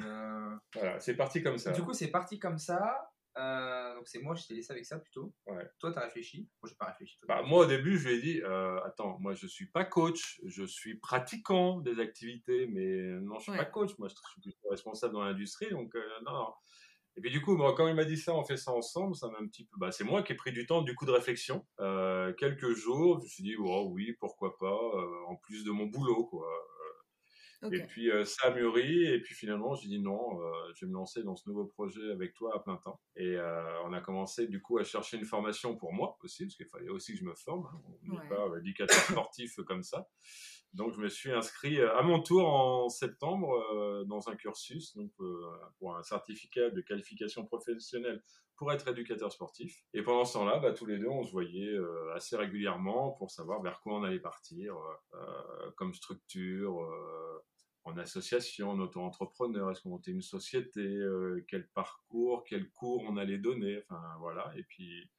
Voilà, 0.73 0.99
c'est 0.99 1.15
parti 1.15 1.41
comme 1.41 1.57
ça. 1.57 1.71
Du 1.71 1.81
coup, 1.81 1.93
c'est 1.93 2.11
parti 2.11 2.39
comme 2.39 2.57
ça. 2.57 3.12
Euh, 3.37 3.95
donc 3.95 4.07
c'est 4.07 4.19
moi, 4.19 4.35
je 4.35 4.45
t'ai 4.45 4.53
laissé 4.53 4.71
avec 4.71 4.85
ça 4.85 4.99
plutôt. 4.99 5.33
Ouais. 5.47 5.67
Toi, 5.79 5.91
t'as 5.91 6.01
réfléchi? 6.01 6.49
Moi, 6.61 6.69
j'ai 6.69 6.75
pas 6.75 6.85
réfléchi. 6.85 7.17
Bah, 7.27 7.41
moi, 7.41 7.65
au 7.65 7.67
début, 7.67 7.97
je 7.97 8.09
lui 8.09 8.15
ai 8.15 8.21
dit, 8.21 8.41
euh, 8.43 8.79
attends, 8.83 9.17
moi, 9.19 9.33
je 9.33 9.47
suis 9.47 9.67
pas 9.67 9.85
coach, 9.85 10.41
je 10.45 10.63
suis 10.63 10.95
pratiquant 10.95 11.79
des 11.79 11.99
activités, 11.99 12.67
mais 12.67 13.19
non, 13.21 13.39
je 13.39 13.51
suis 13.51 13.57
pas 13.57 13.65
coach. 13.65 13.97
Moi, 13.97 14.07
je 14.07 14.15
suis 14.41 14.53
responsable 14.69 15.13
dans 15.13 15.23
l'industrie, 15.23 15.69
donc 15.71 15.95
euh, 15.95 16.01
non, 16.25 16.53
Et 17.17 17.21
puis 17.21 17.31
du 17.31 17.41
coup, 17.41 17.57
bon, 17.57 17.73
quand 17.73 17.87
il 17.87 17.95
m'a 17.95 18.05
dit 18.05 18.17
ça, 18.17 18.35
on 18.35 18.43
fait 18.43 18.57
ça 18.57 18.71
ensemble, 18.71 19.15
ça 19.15 19.27
m'a 19.29 19.39
un 19.39 19.47
petit 19.47 19.65
peu. 19.65 19.77
Bah, 19.77 19.91
c'est 19.91 20.03
moi 20.03 20.21
qui 20.21 20.33
ai 20.33 20.35
pris 20.35 20.51
du 20.51 20.67
temps, 20.67 20.83
du 20.83 20.93
coup 20.93 21.05
de 21.05 21.11
réflexion. 21.11 21.65
quelques 22.37 22.73
jours, 22.73 23.19
je 23.19 23.23
me 23.23 23.29
suis 23.29 23.43
dit, 23.43 23.55
oh, 23.57 23.89
oui, 23.91 24.13
pourquoi 24.19 24.57
pas, 24.57 24.79
en 25.27 25.35
plus 25.37 25.63
de 25.63 25.71
mon 25.71 25.87
boulot, 25.87 26.25
quoi. 26.25 26.47
Et 27.71 27.81
puis 27.83 28.11
euh, 28.11 28.25
ça 28.25 28.47
a 28.47 28.51
mûri, 28.51 29.05
et 29.05 29.19
puis 29.19 29.35
finalement 29.35 29.75
j'ai 29.75 29.87
dit 29.87 29.99
non, 29.99 30.41
euh, 30.41 30.51
je 30.75 30.85
vais 30.85 30.89
me 30.89 30.95
lancer 30.95 31.23
dans 31.23 31.35
ce 31.35 31.47
nouveau 31.47 31.65
projet 31.65 32.11
avec 32.11 32.33
toi 32.33 32.55
à 32.55 32.59
plein 32.59 32.77
temps. 32.77 32.99
Et 33.15 33.35
euh, 33.37 33.83
on 33.85 33.93
a 33.93 34.01
commencé 34.01 34.47
du 34.47 34.61
coup 34.61 34.77
à 34.77 34.83
chercher 34.83 35.17
une 35.17 35.25
formation 35.25 35.75
pour 35.75 35.93
moi 35.93 36.17
aussi, 36.23 36.45
parce 36.45 36.55
qu'il 36.55 36.67
fallait 36.67 36.89
aussi 36.89 37.13
que 37.13 37.19
je 37.19 37.25
me 37.25 37.35
forme. 37.35 37.65
Hein. 37.65 37.81
On 38.09 38.19
n'est 38.19 38.27
pas 38.27 38.57
éducateur 38.59 38.97
sportif 38.97 39.55
comme 39.67 39.83
ça. 39.83 40.07
Donc 40.73 40.91
je 40.93 40.99
me 40.99 41.07
suis 41.07 41.31
inscrit 41.31 41.79
à 41.81 42.01
mon 42.01 42.21
tour 42.21 42.47
en 42.47 42.89
septembre 42.89 44.03
dans 44.07 44.27
un 44.27 44.35
cursus 44.35 44.95
donc, 44.95 45.11
pour 45.77 45.95
un 45.95 46.01
certificat 46.01 46.71
de 46.71 46.81
qualification 46.81 47.45
professionnelle 47.45 48.23
pour 48.55 48.71
être 48.71 48.87
éducateur 48.87 49.31
sportif. 49.31 49.83
Et 49.93 50.01
pendant 50.01 50.25
ce 50.25 50.33
temps-là, 50.33 50.57
bah, 50.57 50.71
tous 50.71 50.87
les 50.87 50.97
deux, 50.97 51.09
on 51.09 51.23
se 51.23 51.31
voyait 51.31 51.77
assez 52.15 52.35
régulièrement 52.35 53.11
pour 53.11 53.29
savoir 53.29 53.61
vers 53.61 53.81
quoi 53.81 53.99
on 53.99 54.03
allait 54.03 54.19
partir 54.19 54.75
comme 55.75 55.93
structure 55.93 56.89
en 57.85 57.97
association, 57.97 58.69
en 58.71 58.79
auto-entrepreneur, 58.79 59.69
est-ce 59.71 59.81
qu'on 59.81 59.89
montait 59.89 60.11
une 60.11 60.21
société, 60.21 60.81
euh, 60.81 61.43
quel 61.47 61.67
parcours, 61.69 62.43
quel 62.47 62.69
cours 62.69 63.03
on 63.03 63.17
allait 63.17 63.37
donner, 63.37 63.79
enfin 63.79 64.01
voilà. 64.19 64.53
Et 64.57 64.63
puis 64.63 65.09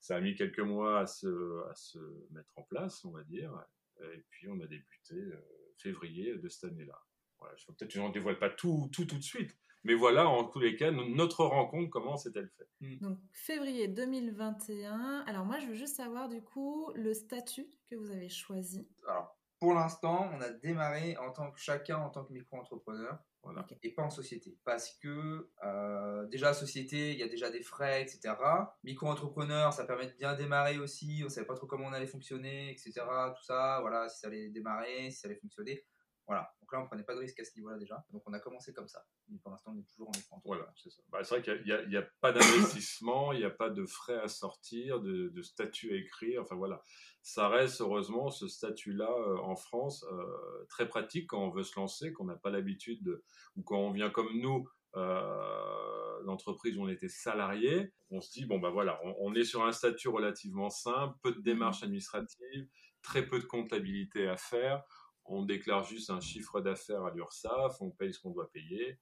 ça 0.00 0.16
a 0.16 0.20
mis 0.20 0.34
quelques 0.34 0.60
mois 0.60 1.00
à 1.00 1.06
se, 1.06 1.64
à 1.68 1.74
se 1.74 1.98
mettre 2.30 2.56
en 2.56 2.62
place, 2.62 3.04
on 3.04 3.10
va 3.10 3.24
dire. 3.24 3.52
Et 4.00 4.24
puis 4.30 4.48
on 4.48 4.60
a 4.60 4.66
débuté 4.66 5.14
euh, 5.14 5.40
février 5.78 6.36
de 6.36 6.48
cette 6.48 6.70
année-là. 6.70 7.00
Voilà, 7.38 7.54
peut-être 7.66 7.88
que 7.88 7.94
je 7.94 8.00
n'en 8.00 8.10
dévoile 8.10 8.38
pas 8.38 8.50
tout, 8.50 8.88
tout 8.92 9.04
tout 9.04 9.16
de 9.16 9.22
suite, 9.22 9.56
mais 9.86 9.94
voilà, 9.94 10.28
en 10.28 10.42
tous 10.42 10.58
les 10.58 10.74
cas, 10.74 10.90
notre 10.90 11.44
rencontre, 11.44 11.90
comment 11.90 12.16
s'est-elle 12.16 12.48
faite? 12.58 12.68
Hmm. 12.80 12.96
Donc, 12.96 13.18
février 13.30 13.86
2021. 13.86 15.22
Alors, 15.28 15.44
moi, 15.44 15.60
je 15.60 15.66
veux 15.66 15.74
juste 15.74 15.94
savoir, 15.94 16.28
du 16.28 16.42
coup, 16.42 16.90
le 16.96 17.14
statut 17.14 17.68
que 17.88 17.94
vous 17.94 18.10
avez 18.10 18.28
choisi. 18.28 18.88
Alors, 19.06 19.38
Pour 19.58 19.72
l'instant, 19.74 20.30
on 20.34 20.40
a 20.40 20.50
démarré 20.50 21.16
en 21.16 21.32
tant 21.32 21.50
que 21.50 21.58
chacun 21.58 21.96
en 21.96 22.10
tant 22.10 22.24
que 22.24 22.32
micro-entrepreneur. 22.32 23.18
Voilà. 23.42 23.64
Et 23.82 23.94
pas 23.94 24.02
en 24.02 24.10
société. 24.10 24.58
Parce 24.64 24.90
que 25.00 25.48
euh, 25.64 26.26
déjà, 26.26 26.52
société, 26.52 27.12
il 27.12 27.18
y 27.18 27.22
a 27.22 27.28
déjà 27.28 27.48
des 27.48 27.62
frais, 27.62 28.02
etc. 28.02 28.34
Micro-entrepreneur, 28.82 29.72
ça 29.72 29.84
permet 29.84 30.08
de 30.08 30.14
bien 30.14 30.34
démarrer 30.34 30.78
aussi. 30.78 31.20
On 31.22 31.26
ne 31.26 31.30
savait 31.30 31.46
pas 31.46 31.54
trop 31.54 31.66
comment 31.66 31.86
on 31.86 31.92
allait 31.92 32.06
fonctionner, 32.06 32.70
etc. 32.72 32.92
Tout 33.36 33.44
ça, 33.44 33.78
voilà, 33.80 34.08
si 34.08 34.18
ça 34.18 34.26
allait 34.26 34.48
démarrer, 34.48 35.10
si 35.10 35.20
ça 35.20 35.28
allait 35.28 35.38
fonctionner. 35.38 35.84
Voilà. 36.26 36.52
Donc 36.60 36.72
là, 36.72 36.80
on 36.80 36.86
prenait 36.86 37.04
pas 37.04 37.14
de 37.14 37.20
risque 37.20 37.38
à 37.38 37.44
ce 37.44 37.54
niveau-là 37.56 37.78
déjà. 37.78 38.04
Donc 38.10 38.22
on 38.26 38.32
a 38.32 38.40
commencé 38.40 38.72
comme 38.72 38.88
ça. 38.88 39.04
Mais 39.28 39.38
pour 39.38 39.52
l'instant, 39.52 39.72
on 39.74 39.78
est 39.78 39.88
toujours 39.88 40.08
en 40.08 40.12
micro 40.16 40.40
Voilà, 40.44 40.72
c'est 40.76 40.90
ça. 40.90 41.02
Bah, 41.08 41.22
c'est 41.22 41.38
vrai 41.38 41.42
qu'il 41.42 41.88
n'y 41.88 41.96
a, 41.96 42.02
pas 42.20 42.32
d'investissement, 42.32 43.32
il 43.32 43.38
n'y 43.38 43.44
a 43.44 43.50
pas 43.50 43.70
de 43.70 43.86
frais 43.86 44.18
à 44.18 44.26
sortir, 44.26 45.00
de, 45.00 45.28
de, 45.28 45.42
statut 45.42 45.92
à 45.92 45.96
écrire. 45.96 46.42
Enfin 46.42 46.56
voilà, 46.56 46.82
ça 47.22 47.48
reste 47.48 47.80
heureusement 47.80 48.30
ce 48.30 48.48
statut-là 48.48 49.08
euh, 49.08 49.38
en 49.38 49.54
France 49.54 50.04
euh, 50.10 50.66
très 50.68 50.88
pratique 50.88 51.28
quand 51.28 51.44
on 51.44 51.50
veut 51.50 51.62
se 51.62 51.78
lancer, 51.78 52.12
qu'on 52.12 52.24
n'a 52.24 52.36
pas 52.36 52.50
l'habitude 52.50 53.04
de, 53.04 53.22
ou 53.54 53.62
quand 53.62 53.78
on 53.78 53.92
vient 53.92 54.10
comme 54.10 54.40
nous. 54.40 54.68
Euh, 54.96 56.22
l'entreprise 56.24 56.78
où 56.78 56.82
on 56.82 56.88
était 56.88 57.10
salarié, 57.10 57.92
on 58.10 58.22
se 58.22 58.32
dit 58.32 58.46
bon 58.46 58.58
ben 58.58 58.70
voilà, 58.70 58.98
on, 59.04 59.14
on, 59.18 59.34
est 59.34 59.44
sur 59.44 59.62
un 59.62 59.72
statut 59.72 60.08
relativement 60.08 60.70
simple, 60.70 61.14
peu 61.22 61.32
de 61.32 61.40
démarches 61.40 61.82
administratives, 61.82 62.66
très 63.02 63.26
peu 63.26 63.38
de 63.38 63.44
comptabilité 63.44 64.26
à 64.26 64.38
faire 64.38 64.82
on 65.28 65.42
déclare 65.42 65.84
juste 65.84 66.10
un 66.10 66.20
chiffre 66.20 66.60
d'affaires 66.60 67.04
à 67.04 67.12
l'URSSAF, 67.12 67.80
on 67.80 67.90
paye 67.90 68.12
ce 68.12 68.20
qu'on 68.20 68.30
doit 68.30 68.50
payer. 68.50 68.98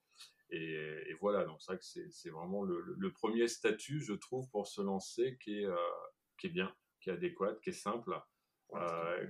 Et, 0.51 1.15
voilà, 1.21 1.45
donc 1.45 1.61
c'est 1.61 1.73
vrai 1.73 1.79
que 1.79 2.11
c'est 2.11 2.31
vraiment 2.31 2.63
le, 2.63 3.13
premier 3.13 3.49
statut, 3.49 4.01
je 4.01 4.13
trouve, 4.13 4.49
pour 4.51 4.67
se 4.67 4.81
lancer 4.83 5.37
qui 5.43 5.61
est, 5.61 5.67
euh, 5.67 5.77
qui 6.39 6.47
est 6.47 6.51
bien, 6.51 6.73
qui 7.01 7.11
est 7.11 7.15
adéquat, 7.15 7.57
qui 7.63 7.71
est 7.71 7.73
simple. 7.73 8.21
Euh, 8.75 9.27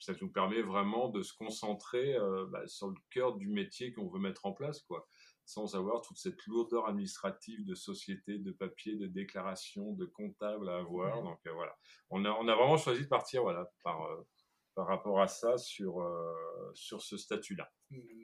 ça 0.00 0.12
nous 0.20 0.30
permet 0.30 0.62
vraiment 0.62 1.08
de 1.08 1.22
se 1.22 1.34
concentrer 1.34 2.14
euh, 2.16 2.46
bah, 2.46 2.66
sur 2.66 2.88
le 2.88 2.96
cœur 3.10 3.36
du 3.36 3.48
métier 3.48 3.92
qu'on 3.92 4.08
veut 4.08 4.18
mettre 4.18 4.46
en 4.46 4.52
place, 4.52 4.82
quoi, 4.82 5.08
sans 5.44 5.74
avoir 5.74 6.02
toute 6.02 6.18
cette 6.18 6.44
lourdeur 6.46 6.88
administrative 6.88 7.64
de 7.64 7.74
société, 7.74 8.38
de 8.38 8.52
papier, 8.52 8.96
de 8.96 9.06
déclaration, 9.06 9.92
de 9.92 10.06
comptable 10.06 10.68
à 10.68 10.78
avoir. 10.78 11.22
Donc 11.22 11.38
voilà, 11.44 11.76
on 12.10 12.24
a, 12.24 12.30
on 12.30 12.48
a 12.48 12.54
vraiment 12.54 12.76
choisi 12.76 13.02
de 13.02 13.08
partir 13.08 13.42
voilà, 13.42 13.70
par, 13.82 14.06
par 14.74 14.86
rapport 14.86 15.20
à 15.20 15.28
ça 15.28 15.58
sur, 15.58 16.00
euh, 16.00 16.70
sur 16.74 17.02
ce 17.02 17.16
statut-là. 17.16 17.70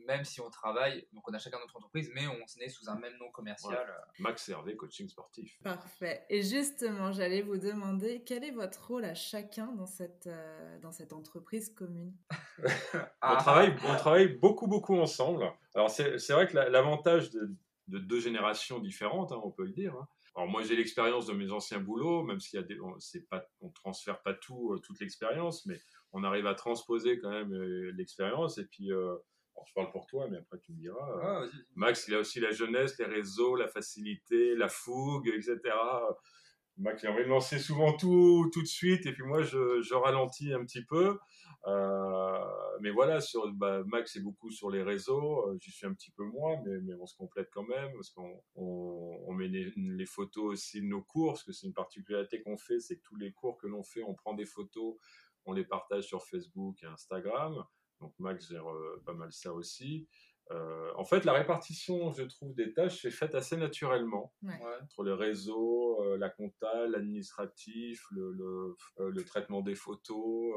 Même 0.06 0.24
si 0.24 0.40
on 0.40 0.48
travaille, 0.48 1.06
donc 1.12 1.28
on 1.28 1.34
a 1.34 1.38
chacun 1.38 1.58
notre 1.58 1.76
entreprise, 1.76 2.10
mais 2.14 2.26
on 2.26 2.46
se 2.46 2.58
naît 2.58 2.70
sous 2.70 2.88
un 2.88 2.98
même 2.98 3.16
nom 3.18 3.30
commercial. 3.30 3.86
Max 4.18 4.48
Hervé, 4.48 4.74
coaching 4.76 5.08
sportif. 5.08 5.60
Parfait. 5.62 6.24
Et 6.30 6.42
justement, 6.42 7.12
j'allais 7.12 7.42
vous 7.42 7.58
demander 7.58 8.22
quel 8.24 8.44
est 8.44 8.50
votre 8.50 8.88
rôle 8.88 9.04
à 9.04 9.14
chacun 9.14 9.72
dans 9.72 9.86
cette, 9.86 10.26
euh, 10.26 10.78
dans 10.80 10.92
cette 10.92 11.12
entreprise 11.12 11.68
commune? 11.68 12.14
On, 13.22 13.36
travaille, 13.36 13.76
on 13.84 13.96
travaille 13.96 14.28
beaucoup, 14.28 14.66
beaucoup 14.66 14.96
ensemble. 14.96 15.52
Alors, 15.74 15.90
c'est 15.90 16.30
vrai 16.30 16.48
que 16.48 16.56
l'avantage 16.56 17.30
de, 17.30 17.54
de, 17.88 17.98
deux 17.98 18.20
générations 18.20 18.78
différentes, 18.78 19.32
hein, 19.32 19.40
on 19.44 19.50
peut 19.50 19.64
le 19.64 19.72
dire, 19.72 19.94
hein, 19.94 20.08
alors 20.38 20.48
moi 20.48 20.62
j'ai 20.62 20.76
l'expérience 20.76 21.26
de 21.26 21.32
mes 21.32 21.50
anciens 21.50 21.80
boulots, 21.80 22.22
même 22.22 22.38
s'il 22.38 22.60
y 22.60 22.62
a 22.62 22.64
des, 22.64 22.78
on, 22.78 22.96
pas, 23.28 23.44
on 23.60 23.70
transfère 23.70 24.22
pas 24.22 24.34
tout, 24.34 24.72
euh, 24.72 24.78
toute 24.78 25.00
l'expérience, 25.00 25.66
mais 25.66 25.80
on 26.12 26.22
arrive 26.22 26.46
à 26.46 26.54
transposer 26.54 27.18
quand 27.18 27.30
même 27.30 27.52
euh, 27.52 27.90
l'expérience. 27.96 28.56
Et 28.58 28.66
puis, 28.66 28.92
euh, 28.92 29.16
je 29.66 29.72
parle 29.74 29.90
pour 29.90 30.06
toi, 30.06 30.28
mais 30.30 30.36
après 30.36 30.60
tu 30.60 30.70
me 30.70 30.78
diras. 30.78 31.18
Ah, 31.20 31.44
Max, 31.74 32.06
il 32.06 32.14
a 32.14 32.20
aussi 32.20 32.38
la 32.38 32.52
jeunesse, 32.52 32.96
les 33.00 33.06
réseaux, 33.06 33.56
la 33.56 33.66
facilité, 33.66 34.54
la 34.54 34.68
fougue, 34.68 35.26
etc. 35.26 35.58
Max, 36.78 37.02
il 37.02 37.08
a 37.08 37.12
envie 37.12 37.24
de 37.24 37.28
lancer 37.28 37.58
souvent 37.58 37.92
tout, 37.92 38.48
tout 38.52 38.62
de 38.62 38.66
suite, 38.68 39.06
et 39.06 39.12
puis 39.12 39.24
moi, 39.24 39.42
je, 39.42 39.82
je 39.82 39.94
ralentis 39.94 40.52
un 40.52 40.64
petit 40.64 40.84
peu. 40.84 41.18
Euh, 41.66 42.44
mais 42.80 42.90
voilà, 42.90 43.20
sur, 43.20 43.52
bah, 43.52 43.82
Max 43.84 44.16
est 44.16 44.20
beaucoup 44.20 44.50
sur 44.50 44.70
les 44.70 44.82
réseaux, 44.82 45.48
euh, 45.48 45.58
j'y 45.60 45.72
suis 45.72 45.86
un 45.86 45.92
petit 45.92 46.12
peu 46.12 46.24
moins, 46.24 46.60
mais, 46.64 46.78
mais, 46.82 46.94
on 46.94 47.06
se 47.06 47.16
complète 47.16 47.48
quand 47.52 47.66
même, 47.66 47.92
parce 47.94 48.10
qu'on 48.10 48.40
on, 48.54 49.32
met 49.32 49.48
les, 49.48 49.72
les, 49.76 50.06
photos 50.06 50.52
aussi 50.52 50.80
de 50.80 50.86
nos 50.86 51.02
cours, 51.02 51.32
parce 51.32 51.42
que 51.42 51.52
c'est 51.52 51.66
une 51.66 51.74
particularité 51.74 52.42
qu'on 52.42 52.56
fait, 52.56 52.78
c'est 52.78 52.96
que 52.96 53.02
tous 53.02 53.16
les 53.16 53.32
cours 53.32 53.58
que 53.58 53.66
l'on 53.66 53.82
fait, 53.82 54.02
on 54.02 54.14
prend 54.14 54.34
des 54.34 54.46
photos, 54.46 54.96
on 55.44 55.52
les 55.52 55.64
partage 55.64 56.04
sur 56.04 56.24
Facebook 56.24 56.82
et 56.82 56.86
Instagram. 56.86 57.64
Donc 58.00 58.14
Max 58.18 58.48
gère 58.48 58.70
euh, 58.70 59.02
pas 59.04 59.14
mal 59.14 59.32
ça 59.32 59.52
aussi. 59.52 60.08
Euh, 60.50 60.90
en 60.96 61.04
fait, 61.04 61.24
la 61.24 61.32
répartition, 61.32 62.12
je 62.12 62.22
trouve, 62.22 62.54
des 62.54 62.72
tâches 62.72 63.04
est 63.04 63.10
faite 63.10 63.34
assez 63.34 63.56
naturellement 63.56 64.32
entre 64.82 65.02
les 65.02 65.12
réseaux, 65.12 66.02
euh, 66.02 66.16
la 66.16 66.30
compta, 66.30 66.86
l'administratif, 66.86 68.02
le, 68.10 68.32
le, 68.98 69.24
traitement 69.24 69.60
des 69.60 69.74
photos, 69.74 70.54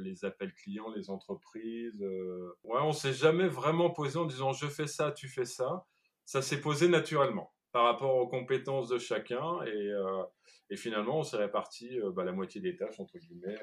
les 0.00 0.24
appels 0.24 0.54
clients, 0.54 0.90
les 0.94 1.10
entreprises. 1.10 2.02
Ouais, 2.62 2.80
on 2.80 2.92
s'est 2.92 3.12
jamais 3.12 3.48
vraiment 3.48 3.90
posé 3.90 4.18
en 4.18 4.24
disant 4.24 4.52
je 4.52 4.66
fais 4.66 4.86
ça, 4.86 5.12
tu 5.12 5.28
fais 5.28 5.44
ça. 5.44 5.86
Ça 6.24 6.40
s'est 6.40 6.60
posé 6.60 6.88
naturellement 6.88 7.52
par 7.72 7.84
rapport 7.84 8.16
aux 8.16 8.28
compétences 8.28 8.88
de 8.88 8.98
chacun 8.98 9.62
et, 9.66 9.90
et 10.70 10.76
finalement 10.76 11.18
on 11.18 11.22
s'est 11.22 11.36
réparti 11.36 11.98
bah, 12.14 12.24
la 12.24 12.32
moitié 12.32 12.60
des 12.60 12.76
tâches 12.76 12.98
entre 12.98 13.18
guillemets 13.18 13.58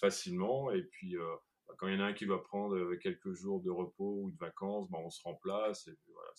facilement. 0.00 0.70
Et 0.72 0.82
puis, 0.82 1.16
euh, 1.16 1.36
quand 1.78 1.88
il 1.88 1.94
y 1.94 1.96
en 1.96 2.00
a 2.00 2.06
un 2.06 2.12
qui 2.12 2.24
va 2.24 2.38
prendre 2.38 2.76
euh, 2.76 2.96
quelques 2.96 3.32
jours 3.32 3.60
de 3.60 3.70
repos 3.70 4.22
ou 4.22 4.30
de 4.30 4.36
vacances, 4.36 4.88
bah, 4.90 4.98
on 5.00 5.10
se 5.10 5.22
remplace. 5.22 5.86
Et 5.88 5.96
voilà, 6.12 6.30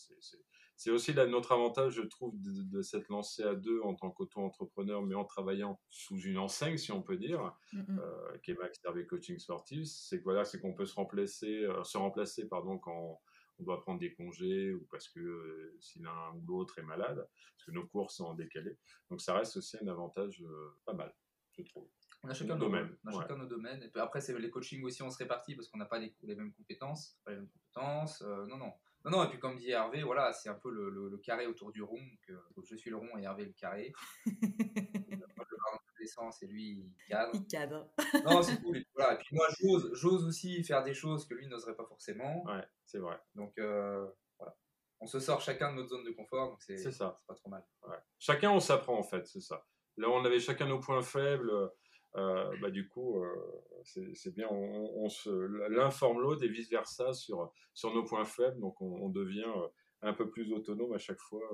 c'est 0.76 0.92
aussi 0.92 1.14
notre 1.14 1.52
avantage, 1.52 1.94
je 1.94 2.02
trouve, 2.02 2.34
de, 2.42 2.82
s'être 2.82 3.10
lancé 3.10 3.44
à 3.44 3.56
deux 3.56 3.82
en 3.82 3.96
tant 3.96 4.10
qu'auto-entrepreneur, 4.10 5.02
mais 5.02 5.16
en 5.16 5.26
travaillant 5.26 5.80
sous 5.90 6.20
une 6.20 6.38
enseigne, 6.38 6.78
si 6.78 6.92
on 6.92 7.02
peut 7.02 7.18
dire, 7.18 7.54
euh, 7.76 8.38
qui 8.44 8.52
est 8.52 8.56
Max 8.56 8.80
Hervé 8.84 9.06
Coaching 9.06 9.38
Sportif. 9.38 9.88
C'est 9.88 10.20
que 10.20 10.24
voilà, 10.24 10.44
c'est 10.44 10.60
qu'on 10.60 10.74
peut 10.74 10.86
se 10.86 10.96
remplacer, 10.96 11.68
se 11.84 11.98
remplacer 11.98 12.48
pardon, 12.48 12.80
quand 12.80 13.20
on 13.60 13.64
doit 13.64 13.82
prendre 13.82 14.00
des 14.00 14.14
congés 14.14 14.74
ou 14.74 14.88
parce 14.90 15.08
que 15.08 15.76
si 15.80 16.00
l'un 16.00 16.34
ou 16.36 16.42
l'autre 16.48 16.80
est 16.80 16.84
malade, 16.84 17.18
parce 17.18 17.66
que 17.66 17.72
nos 17.72 17.86
cours 17.86 18.10
sont 18.10 18.26
en 18.26 18.34
décalé. 18.34 18.78
Donc 19.10 19.22
ça 19.22 19.36
reste 19.36 19.58
aussi 19.58 19.78
un 19.82 19.88
avantage 19.88 20.44
pas 20.86 20.94
mal, 20.94 21.14
je 21.52 21.62
trouve. 21.62 21.88
On 22.24 22.30
a 22.30 22.34
chacun, 22.34 22.56
nos, 22.56 22.66
domaines. 22.66 22.96
On 23.04 23.10
a 23.10 23.22
chacun 23.22 23.36
nos 23.36 23.48
domaines. 23.48 23.82
Et 23.82 23.88
puis 23.88 24.00
après, 24.00 24.22
c'est 24.22 24.38
les 24.38 24.50
coachings 24.52 24.84
aussi, 24.84 25.02
on 25.02 25.10
se 25.10 25.18
répartit 25.18 25.56
parce 25.56 25.68
qu'on 25.70 25.80
n'a 25.80 25.86
pas 25.86 25.98
les, 25.98 26.14
mêmes 26.36 26.54
compétences. 26.54 27.18
Pas 27.26 27.32
les 27.32 27.38
mêmes 27.38 27.50
compétences. 27.50 28.22
Euh, 28.22 28.46
non, 28.46 28.58
non. 28.58 28.74
Non, 29.04 29.12
non, 29.12 29.24
et 29.24 29.30
puis 29.30 29.40
comme 29.40 29.58
dit 29.58 29.72
Hervé, 29.72 30.04
voilà, 30.04 30.32
c'est 30.32 30.50
un 30.50 30.54
peu 30.56 30.70
le, 30.70 30.90
le, 31.10 31.18
carré 31.18 31.48
autour 31.48 31.72
du 31.72 31.82
rond. 31.82 31.98
Donc, 31.98 32.30
euh, 32.30 32.62
je 32.64 32.76
suis 32.76 32.92
le 32.92 32.98
rond 32.98 33.18
et 33.18 33.24
Hervé 33.24 33.46
le 33.46 33.54
carré. 33.54 33.92
moi, 34.26 35.46
je 35.50 36.02
l'essence 36.02 36.44
et 36.44 36.48
lui, 36.48 36.64
il 36.64 36.94
cadre. 37.08 37.32
Il 37.34 37.48
cadre. 37.48 37.90
non, 38.26 38.44
c'est 38.44 38.62
cool. 38.62 38.78
Et, 38.78 38.88
voilà. 38.94 39.16
et 39.16 39.18
puis 39.18 39.36
moi, 39.36 39.48
j'ose 39.94 40.26
aussi 40.26 40.64
faire 40.64 40.84
des 40.84 40.94
choses 40.94 41.26
que 41.28 41.34
lui 41.34 41.48
n'oserait 41.48 41.76
pas 41.76 41.86
forcément. 41.86 42.44
Ouais, 42.46 42.64
c'est 42.86 43.00
vrai. 43.00 43.20
Donc, 43.34 43.58
euh, 43.58 44.08
voilà. 44.38 44.56
On 45.00 45.08
se 45.08 45.20
sort 45.20 45.42
chacun 45.42 45.72
de 45.72 45.78
notre 45.78 45.90
zone 45.90 46.04
de 46.04 46.12
confort, 46.12 46.50
donc 46.52 46.62
c'est 46.62 46.78
ça. 46.78 47.20
pas 47.26 47.34
trop 47.34 47.50
mal. 47.50 47.66
Ouais. 47.88 47.98
Chacun, 48.20 48.52
on 48.52 48.60
s'apprend 48.60 49.00
en 49.00 49.04
fait, 49.04 49.26
c'est 49.26 49.42
ça. 49.42 49.66
Là, 49.98 50.10
on 50.10 50.24
avait 50.24 50.40
chacun 50.40 50.68
nos 50.68 50.80
points 50.80 51.02
faibles. 51.02 51.52
Euh, 52.16 52.56
bah, 52.62 52.70
du 52.70 52.88
coup, 52.88 53.24
euh, 53.24 53.84
c'est 53.84 54.34
bien, 54.34 54.48
on, 54.50 55.08
se 55.10 55.30
l'informe 55.70 56.22
l'autre 56.22 56.44
et 56.44 56.50
vice-versa 56.50 57.14
sur, 57.14 57.52
sur 57.74 57.94
nos 57.94 58.04
points 58.04 58.26
faibles. 58.26 58.60
Donc, 58.60 58.82
on, 58.82 59.10
devient 59.10 59.46
euh, 59.46 59.68
un 60.02 60.14
peu 60.14 60.30
plus 60.30 60.52
autonome 60.54 60.94
à 60.94 60.98
chaque 60.98 61.20
fois 61.20 61.48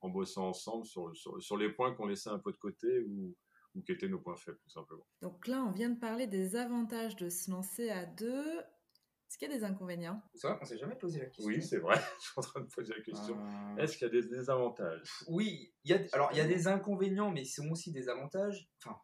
en 0.00 0.08
bossant 0.08 0.48
ensemble 0.48 0.84
sur, 0.86 1.12
sur, 1.14 1.56
les 1.56 1.70
points 1.70 1.94
qu'on 1.94 2.06
laissait 2.06 2.30
un 2.30 2.38
peu 2.38 2.52
de 2.52 2.56
côté 2.56 3.00
ou, 3.00 3.36
ou 3.74 3.82
qui 3.82 3.92
étaient 3.92 4.08
nos 4.08 4.18
points 4.18 4.36
faibles, 4.36 4.58
tout 4.62 4.70
simplement. 4.70 5.06
Donc 5.20 5.46
là, 5.46 5.62
on 5.62 5.70
vient 5.70 5.90
de 5.90 5.98
parler 5.98 6.26
des 6.26 6.56
avantages 6.56 7.16
de 7.16 7.28
se 7.28 7.50
lancer 7.50 7.90
à 7.90 8.06
deux. 8.06 8.60
Est-ce 9.28 9.38
qu'il 9.38 9.48
y 9.48 9.54
a 9.54 9.56
des 9.56 9.64
inconvénients? 9.64 10.20
C'est 10.34 10.46
vrai 10.46 10.58
qu'on 10.58 10.66
s'est 10.66 10.76
jamais 10.76 10.96
posé 10.96 11.18
la 11.18 11.26
question. 11.26 11.46
Oui, 11.46 11.62
c'est 11.62 11.78
vrai. 11.78 11.96
Je 12.20 12.24
suis 12.24 12.32
en 12.36 12.42
train 12.42 12.60
de 12.60 12.66
poser 12.66 12.94
la 12.94 13.00
question. 13.00 13.38
Est-ce 13.78 13.96
qu'il 13.96 14.06
y 14.06 14.10
a 14.10 14.20
des 14.20 14.28
désavantages? 14.28 15.10
Oui, 15.28 15.72
il 15.84 15.90
y 15.90 15.94
a, 15.94 16.00
alors 16.12 16.30
il 16.32 16.38
y 16.38 16.40
a 16.40 16.46
des 16.46 16.66
inconvénients, 16.66 17.30
mais 17.30 17.42
ils 17.42 17.46
sont 17.46 17.70
aussi 17.70 17.92
des 17.92 18.10
avantages. 18.10 18.68
Enfin, 18.84 18.98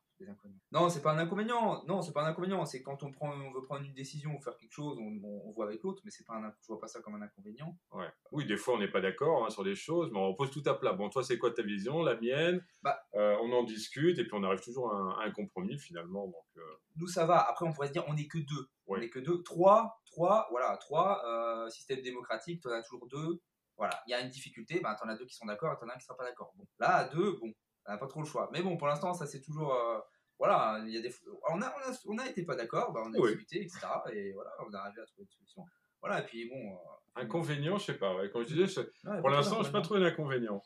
non, 0.72 0.88
c'est 0.88 1.02
pas 1.02 1.12
un 1.12 1.18
inconvénient. 1.18 1.84
Non, 1.87 2.02
c'est 2.02 2.12
pas 2.12 2.22
un 2.22 2.30
inconvénient. 2.30 2.64
C'est 2.64 2.82
quand 2.82 3.02
on 3.02 3.10
prend, 3.10 3.30
on 3.30 3.52
veut 3.52 3.62
prendre 3.62 3.84
une 3.84 3.94
décision 3.94 4.34
ou 4.37 4.40
faire 4.40 4.56
quelque 4.56 4.72
chose, 4.72 4.98
on, 4.98 5.52
voit 5.52 5.66
avec 5.66 5.82
l'autre, 5.82 6.02
mais 6.04 6.10
c'est 6.10 6.26
pas 6.26 6.34
un, 6.34 6.52
je 6.60 6.66
vois 6.66 6.80
pas 6.80 6.87
ça 6.87 7.00
comme 7.00 7.14
un 7.14 7.22
inconvénient. 7.22 7.76
Ouais. 7.92 8.08
Oui, 8.32 8.46
des 8.46 8.56
fois 8.56 8.75
on 8.75 8.78
n'est 8.78 8.90
pas 8.90 9.00
d'accord 9.00 9.46
hein, 9.46 9.50
sur 9.50 9.64
des 9.64 9.75
choses, 9.75 10.10
mais 10.12 10.18
on 10.18 10.34
pose 10.34 10.50
tout 10.50 10.62
à 10.66 10.78
plat. 10.78 10.92
Bon, 10.92 11.08
toi, 11.08 11.22
c'est 11.22 11.38
quoi 11.38 11.50
ta 11.52 11.62
vision, 11.62 12.02
la 12.02 12.16
mienne? 12.16 12.64
Bah, 12.82 13.00
euh, 13.14 13.37
On 13.42 13.52
en 13.52 13.64
discute 13.64 14.18
et 14.18 14.25
puis 14.25 14.34
on 14.34 14.42
arrive 14.42 14.60
toujours 14.60 14.92
à 14.92 15.25
un, 15.25 15.30
compromis 15.30 15.78
finalement. 15.78 16.26
Donc, 16.26 16.46
euh. 16.56 16.62
Nous, 16.96 17.08
ça 17.08 17.26
va. 17.26 17.38
Après, 17.48 17.64
on 17.66 17.72
pourrait 17.72 17.88
se 17.88 17.92
dire, 17.92 18.04
on 18.08 18.14
n'est 18.14 18.26
que 18.26 18.38
deux. 18.38 18.68
On 18.87 18.98
n'est 18.98 19.10
que 19.10 19.20
deux. 19.20 19.42
Trois, 19.42 20.00
trois, 20.06 20.48
voilà, 20.50 20.76
trois. 20.78 21.22
Euh, 21.26 21.68
système 21.70 22.00
démocratique, 22.02 22.60
tu 22.60 22.68
en 22.68 22.72
as 22.72 22.82
toujours 22.82 23.06
deux. 23.08 23.40
Voilà, 23.76 24.02
il 24.08 24.10
y 24.10 24.14
a 24.14 24.20
une 24.20 24.28
difficulté, 24.28 24.80
ben, 24.80 24.96
tu 24.96 25.06
en 25.06 25.08
as 25.08 25.16
deux 25.16 25.25
qui 25.25 25.37
sont 25.37 25.46
d'accord 25.46 25.72
et 25.72 25.76
tu 25.78 25.84
en 25.84 25.88
as 25.88 25.92
un 25.92 25.94
qui 25.94 26.02
ne 26.02 26.06
sera 26.06 26.16
pas 26.16 26.25
d'accord. 26.25 26.52
Bon, 26.56 26.66
là, 26.80 26.96
à 26.96 27.04
deux, 27.04 27.38
bon, 27.40 27.54
on 27.88 27.92
n'a 27.92 27.99
pas 27.99 28.07
trop 28.07 28.21
le 28.21 28.26
choix. 28.26 28.49
Mais 28.52 28.62
bon, 28.62 28.76
pour 28.76 28.87
l'instant, 28.87 29.14
ça 29.14 29.26
c'est 29.26 29.40
toujours. 29.40 29.75
Euh, 29.75 29.99
voilà, 30.38 30.80
il 30.87 30.92
y 30.92 30.99
a 30.99 31.00
des, 31.00 31.12
on 31.50 31.61
a, 31.61 31.75
on 32.07 32.18
a, 32.18 32.26
été 32.28 32.45
pas 32.45 32.54
d'accord, 32.54 32.92
bah, 32.92 33.02
on 33.04 33.12
a 33.12 33.28
discuté, 33.28 33.62
etc. 33.62 33.80
Et 34.12 34.33
voilà, 34.33 34.50
on 34.61 34.73
est 34.73 34.76
arrivé 34.76 35.00
à 35.00 35.07
trouver 35.07 35.23
une 35.23 35.30
solution. 35.30 35.64
Voilà, 36.00 36.21
et 36.21 36.26
puis 36.26 36.49
bon. 36.49 36.75
Euh, 36.75 37.23
inconvénient, 37.23 37.78
je 37.78 37.87
sais 37.87 37.99
pas. 37.99 38.14
Quand 38.33 38.42
je 38.42 38.54
disais, 38.54 38.85
pour 39.21 39.30
l'instant, 39.30 39.62
je 39.62 39.66
n'ai 39.66 39.73
pas 39.73 39.80
trouvé 39.80 40.00
d'inconvénient. 40.00 40.62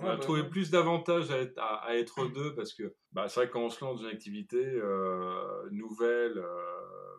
On 0.00 0.08
a 0.08 0.16
trouvé 0.18 0.44
plus 0.44 0.70
d'avantages 0.70 1.30
à 1.30 1.38
être, 1.38 1.58
à, 1.58 1.96
être 1.96 2.26
deux 2.26 2.54
parce 2.54 2.74
que 2.74 2.94
bah, 3.12 3.28
c'est 3.28 3.40
vrai 3.40 3.46
que 3.46 3.52
quand 3.52 3.62
on 3.62 3.70
se 3.70 3.82
lance 3.82 4.00
dans 4.00 4.08
une 4.08 4.12
activité 4.12 4.58
euh, 4.58 5.68
nouvelle, 5.70 6.44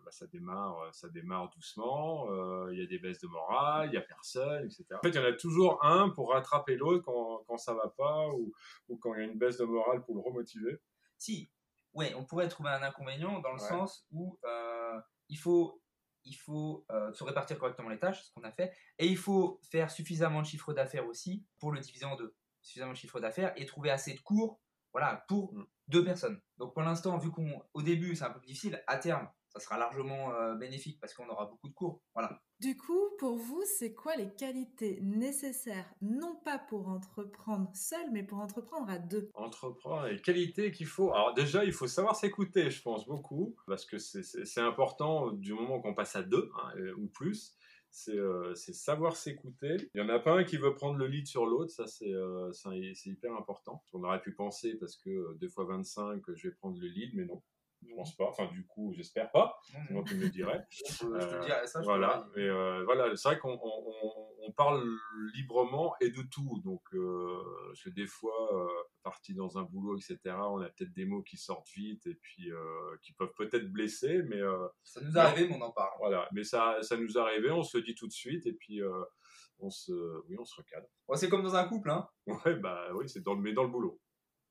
bah, 0.06 0.12
ça 0.12 0.26
démarre, 0.28 0.94
ça 0.94 1.08
démarre 1.08 1.50
doucement. 1.50 2.28
Il 2.70 2.78
y 2.78 2.82
a 2.82 2.86
des 2.86 2.98
baisses 2.98 3.20
de 3.20 3.26
morale, 3.26 3.88
il 3.90 3.94
y 3.94 3.98
a 3.98 4.00
personne, 4.00 4.64
etc. 4.64 4.84
En 4.92 5.00
fait, 5.00 5.08
il 5.10 5.16
y 5.16 5.18
en 5.18 5.24
a 5.24 5.32
toujours 5.32 5.84
un 5.84 6.10
pour 6.10 6.30
rattraper 6.30 6.76
l'autre 6.76 7.02
quand, 7.04 7.42
quand 7.48 7.58
ça 7.58 7.74
va 7.74 7.88
pas 7.88 8.28
ou, 8.28 8.52
ou 8.88 8.96
quand 8.96 9.14
il 9.14 9.20
y 9.20 9.24
a 9.24 9.26
une 9.26 9.38
baisse 9.38 9.58
de 9.58 9.64
morale 9.64 10.04
pour 10.04 10.14
le 10.14 10.20
remotiver. 10.20 10.78
Si, 11.18 11.50
ouais, 11.92 12.14
on 12.14 12.24
pourrait 12.24 12.48
trouver 12.48 12.70
un 12.70 12.82
inconvénient 12.82 13.40
dans 13.40 13.52
le 13.52 13.58
sens 13.58 14.06
où 14.12 14.38
il 15.28 15.38
faut 15.38 15.82
il 16.24 16.36
faut 16.36 16.86
se 17.12 17.24
répartir 17.24 17.58
correctement 17.58 17.88
les 17.88 17.98
tâches, 17.98 18.22
ce 18.22 18.32
qu'on 18.32 18.44
a 18.44 18.52
fait, 18.52 18.72
et 18.98 19.06
il 19.06 19.16
faut 19.16 19.60
faire 19.70 19.90
suffisamment 19.90 20.40
de 20.42 20.46
chiffre 20.46 20.72
d'affaires 20.72 21.06
aussi 21.06 21.44
pour 21.58 21.72
le 21.72 21.80
diviser 21.80 22.04
en 22.04 22.14
deux. 22.14 22.34
Suffisamment 22.62 22.92
de 22.92 22.96
chiffre 22.96 23.20
d'affaires 23.20 23.52
et 23.56 23.66
trouver 23.66 23.90
assez 23.90 24.14
de 24.14 24.20
cours 24.20 24.60
voilà, 24.96 25.26
pour 25.28 25.52
mm. 25.52 25.66
deux 25.88 26.04
personnes. 26.04 26.40
Donc 26.56 26.72
pour 26.72 26.82
l'instant, 26.82 27.18
vu 27.18 27.30
qu'au 27.30 27.82
début 27.82 28.16
c'est 28.16 28.24
un 28.24 28.30
peu 28.30 28.40
difficile, 28.40 28.82
à 28.86 28.96
terme, 28.96 29.28
ça 29.58 29.64
sera 29.64 29.78
largement 29.78 30.32
euh, 30.34 30.54
bénéfique 30.54 30.98
parce 31.00 31.14
qu'on 31.14 31.28
aura 31.28 31.46
beaucoup 31.46 31.68
de 31.68 31.74
cours. 31.74 32.02
Voilà. 32.14 32.42
Du 32.60 32.76
coup, 32.76 33.10
pour 33.18 33.36
vous, 33.36 33.62
c'est 33.78 33.92
quoi 33.92 34.16
les 34.16 34.30
qualités 34.34 35.00
nécessaires, 35.02 35.86
non 36.00 36.36
pas 36.44 36.58
pour 36.58 36.88
entreprendre 36.88 37.70
seul, 37.74 38.10
mais 38.12 38.22
pour 38.22 38.38
entreprendre 38.38 38.88
à 38.90 38.98
deux? 38.98 39.30
Entreprendre, 39.34 40.06
les 40.08 40.20
qualités 40.20 40.70
qu'il 40.70 40.86
faut. 40.86 41.12
Alors 41.12 41.34
déjà, 41.34 41.64
il 41.64 41.72
faut 41.72 41.86
savoir 41.86 42.16
s'écouter, 42.16 42.70
je 42.70 42.82
pense 42.82 43.06
beaucoup, 43.06 43.56
parce 43.66 43.84
que 43.84 43.98
c'est 43.98 44.60
important 44.60 45.32
du 45.32 45.52
moment 45.52 45.80
qu'on 45.80 45.94
passe 45.94 46.16
à 46.16 46.22
deux 46.22 46.50
hein, 46.56 46.72
ou 46.98 47.06
plus. 47.08 47.56
Euh, 48.08 48.54
c'est 48.54 48.74
savoir 48.74 49.16
s'écouter. 49.16 49.76
Il 49.94 50.02
n'y 50.02 50.06
en 50.06 50.14
a 50.14 50.18
pas 50.18 50.34
un 50.34 50.44
qui 50.44 50.56
veut 50.56 50.74
prendre 50.74 50.98
le 50.98 51.06
lead 51.06 51.26
sur 51.26 51.46
l'autre, 51.46 51.70
ça 51.70 51.86
c'est 51.86 52.12
euh, 52.12 52.52
hyper 53.04 53.32
important. 53.34 53.82
On 53.92 54.04
aurait 54.04 54.20
pu 54.20 54.32
penser, 54.32 54.74
parce 54.74 54.96
que 54.96 55.10
euh, 55.10 55.36
deux 55.40 55.48
fois 55.48 55.64
25, 55.64 56.22
je 56.34 56.48
vais 56.48 56.54
prendre 56.54 56.78
le 56.78 56.86
lead, 56.86 57.14
mais 57.14 57.24
non. 57.24 57.42
Je 57.88 57.94
pense 57.94 58.16
pas. 58.16 58.28
Enfin, 58.28 58.46
du 58.46 58.66
coup, 58.66 58.92
j'espère 58.94 59.30
pas. 59.30 59.58
Sinon, 59.86 60.02
tu 60.02 60.16
me 60.16 60.22
le 60.22 60.30
dirais. 60.30 60.64
je 60.70 60.82
te 60.82 61.44
dirais 61.44 61.66
ça. 61.66 61.80
voilà. 61.82 62.26
Mais 62.36 62.48
voilà, 62.84 63.14
c'est 63.16 63.28
vrai 63.28 63.38
qu'on 63.38 63.58
on 63.62 64.52
parle 64.52 64.84
librement 65.34 65.94
et 66.00 66.10
de 66.10 66.22
tout. 66.22 66.60
Donc, 66.64 66.82
euh, 66.94 67.42
que 67.86 67.90
des 67.90 68.06
fois, 68.06 68.52
euh, 68.52 68.68
parti 69.02 69.34
dans 69.34 69.58
un 69.58 69.62
boulot, 69.62 69.96
etc., 69.96 70.18
on 70.38 70.60
a 70.60 70.68
peut-être 70.68 70.92
des 70.92 71.06
mots 71.06 71.22
qui 71.22 71.36
sortent 71.36 71.68
vite 71.74 72.06
et 72.06 72.14
puis 72.14 72.50
euh, 72.50 72.96
qui 73.02 73.12
peuvent 73.12 73.32
peut-être 73.36 73.70
blesser, 73.70 74.22
mais 74.24 74.40
euh, 74.40 74.66
ça 74.82 75.00
nous 75.00 75.16
est 75.16 75.20
arrivé, 75.20 75.48
mais 75.48 75.56
on 75.56 75.62
en 75.62 75.70
parle. 75.70 75.92
Voilà, 75.98 76.28
mais 76.32 76.42
ça, 76.42 76.78
ça 76.82 76.96
nous 76.96 77.16
est 77.16 77.20
arrivé, 77.20 77.50
on 77.50 77.62
se 77.62 77.78
le 77.78 77.84
dit 77.84 77.94
tout 77.94 78.08
de 78.08 78.12
suite 78.12 78.46
et 78.46 78.52
puis 78.52 78.80
on 79.58 79.70
se, 79.70 79.92
oui, 80.28 80.36
on 80.38 80.44
se 80.44 80.56
recadre. 80.56 80.86
c'est 81.14 81.28
comme 81.28 81.42
dans 81.42 81.54
un 81.54 81.68
couple, 81.68 81.90
hein. 81.90 82.08
Ouais, 82.26 82.56
bah 82.56 82.88
oui, 82.94 83.08
c'est 83.08 83.22
dans 83.22 83.34
le, 83.34 83.40
mais 83.40 83.52
dans 83.52 83.62
le 83.62 83.70
boulot. 83.70 84.00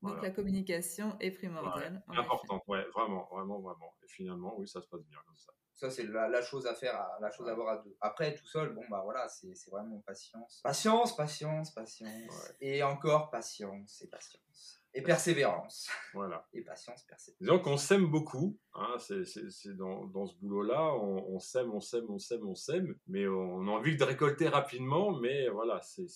Donc 0.02 0.22
la 0.22 0.30
communication 0.30 1.16
est 1.20 1.30
primordiale. 1.30 2.02
Ouais, 2.08 2.16
importante, 2.18 2.62
ouais, 2.68 2.84
vraiment, 2.94 3.28
vraiment, 3.30 3.60
vraiment. 3.60 3.94
Et 4.04 4.08
finalement, 4.08 4.54
oui, 4.58 4.68
ça 4.68 4.80
se 4.80 4.88
passe 4.88 5.02
bien 5.04 5.18
comme 5.26 5.36
ça. 5.36 5.52
Ça, 5.76 5.90
c'est 5.90 6.04
la, 6.04 6.40
chose 6.40 6.66
à 6.66 6.74
faire, 6.74 7.06
la 7.20 7.30
chose 7.30 7.48
à 7.48 7.52
avoir 7.52 7.68
à 7.68 7.82
deux. 7.82 7.94
Après, 8.00 8.34
tout 8.34 8.46
seul, 8.46 8.72
bon, 8.72 8.82
bah 8.88 9.02
voilà, 9.04 9.28
c'est 9.28 9.52
vraiment 9.70 10.02
patience. 10.06 10.60
Patience, 10.64 11.14
patience, 11.14 11.74
patience. 11.74 12.52
Et 12.62 12.82
encore 12.82 13.30
patience 13.30 14.00
et 14.00 14.08
patience. 14.08 14.80
Et 14.94 15.02
persévérance. 15.02 15.90
Voilà. 16.14 16.48
Et 16.54 16.62
patience, 16.62 17.02
persévérance. 17.02 17.40
Disons 17.42 17.58
qu'on 17.58 17.76
s'aime 17.76 18.06
beaucoup. 18.06 18.58
Hein, 18.72 18.96
c'est 18.98 19.76
dans, 19.76 20.06
dans, 20.06 20.26
ce 20.26 20.34
boulot-là. 20.36 20.94
On 20.94 21.38
s'aime, 21.38 21.70
on 21.74 21.80
s'aime, 21.80 22.06
on 22.08 22.18
s'aime, 22.18 22.48
on 22.48 22.54
s'aime. 22.54 22.94
Mais 23.06 23.28
on 23.28 23.68
a 23.68 23.70
envie 23.70 23.98
de 23.98 24.04
récolter 24.04 24.48
rapidement. 24.48 25.12
Mais 25.18 25.50
voilà, 25.50 25.82
c'est 25.82 26.06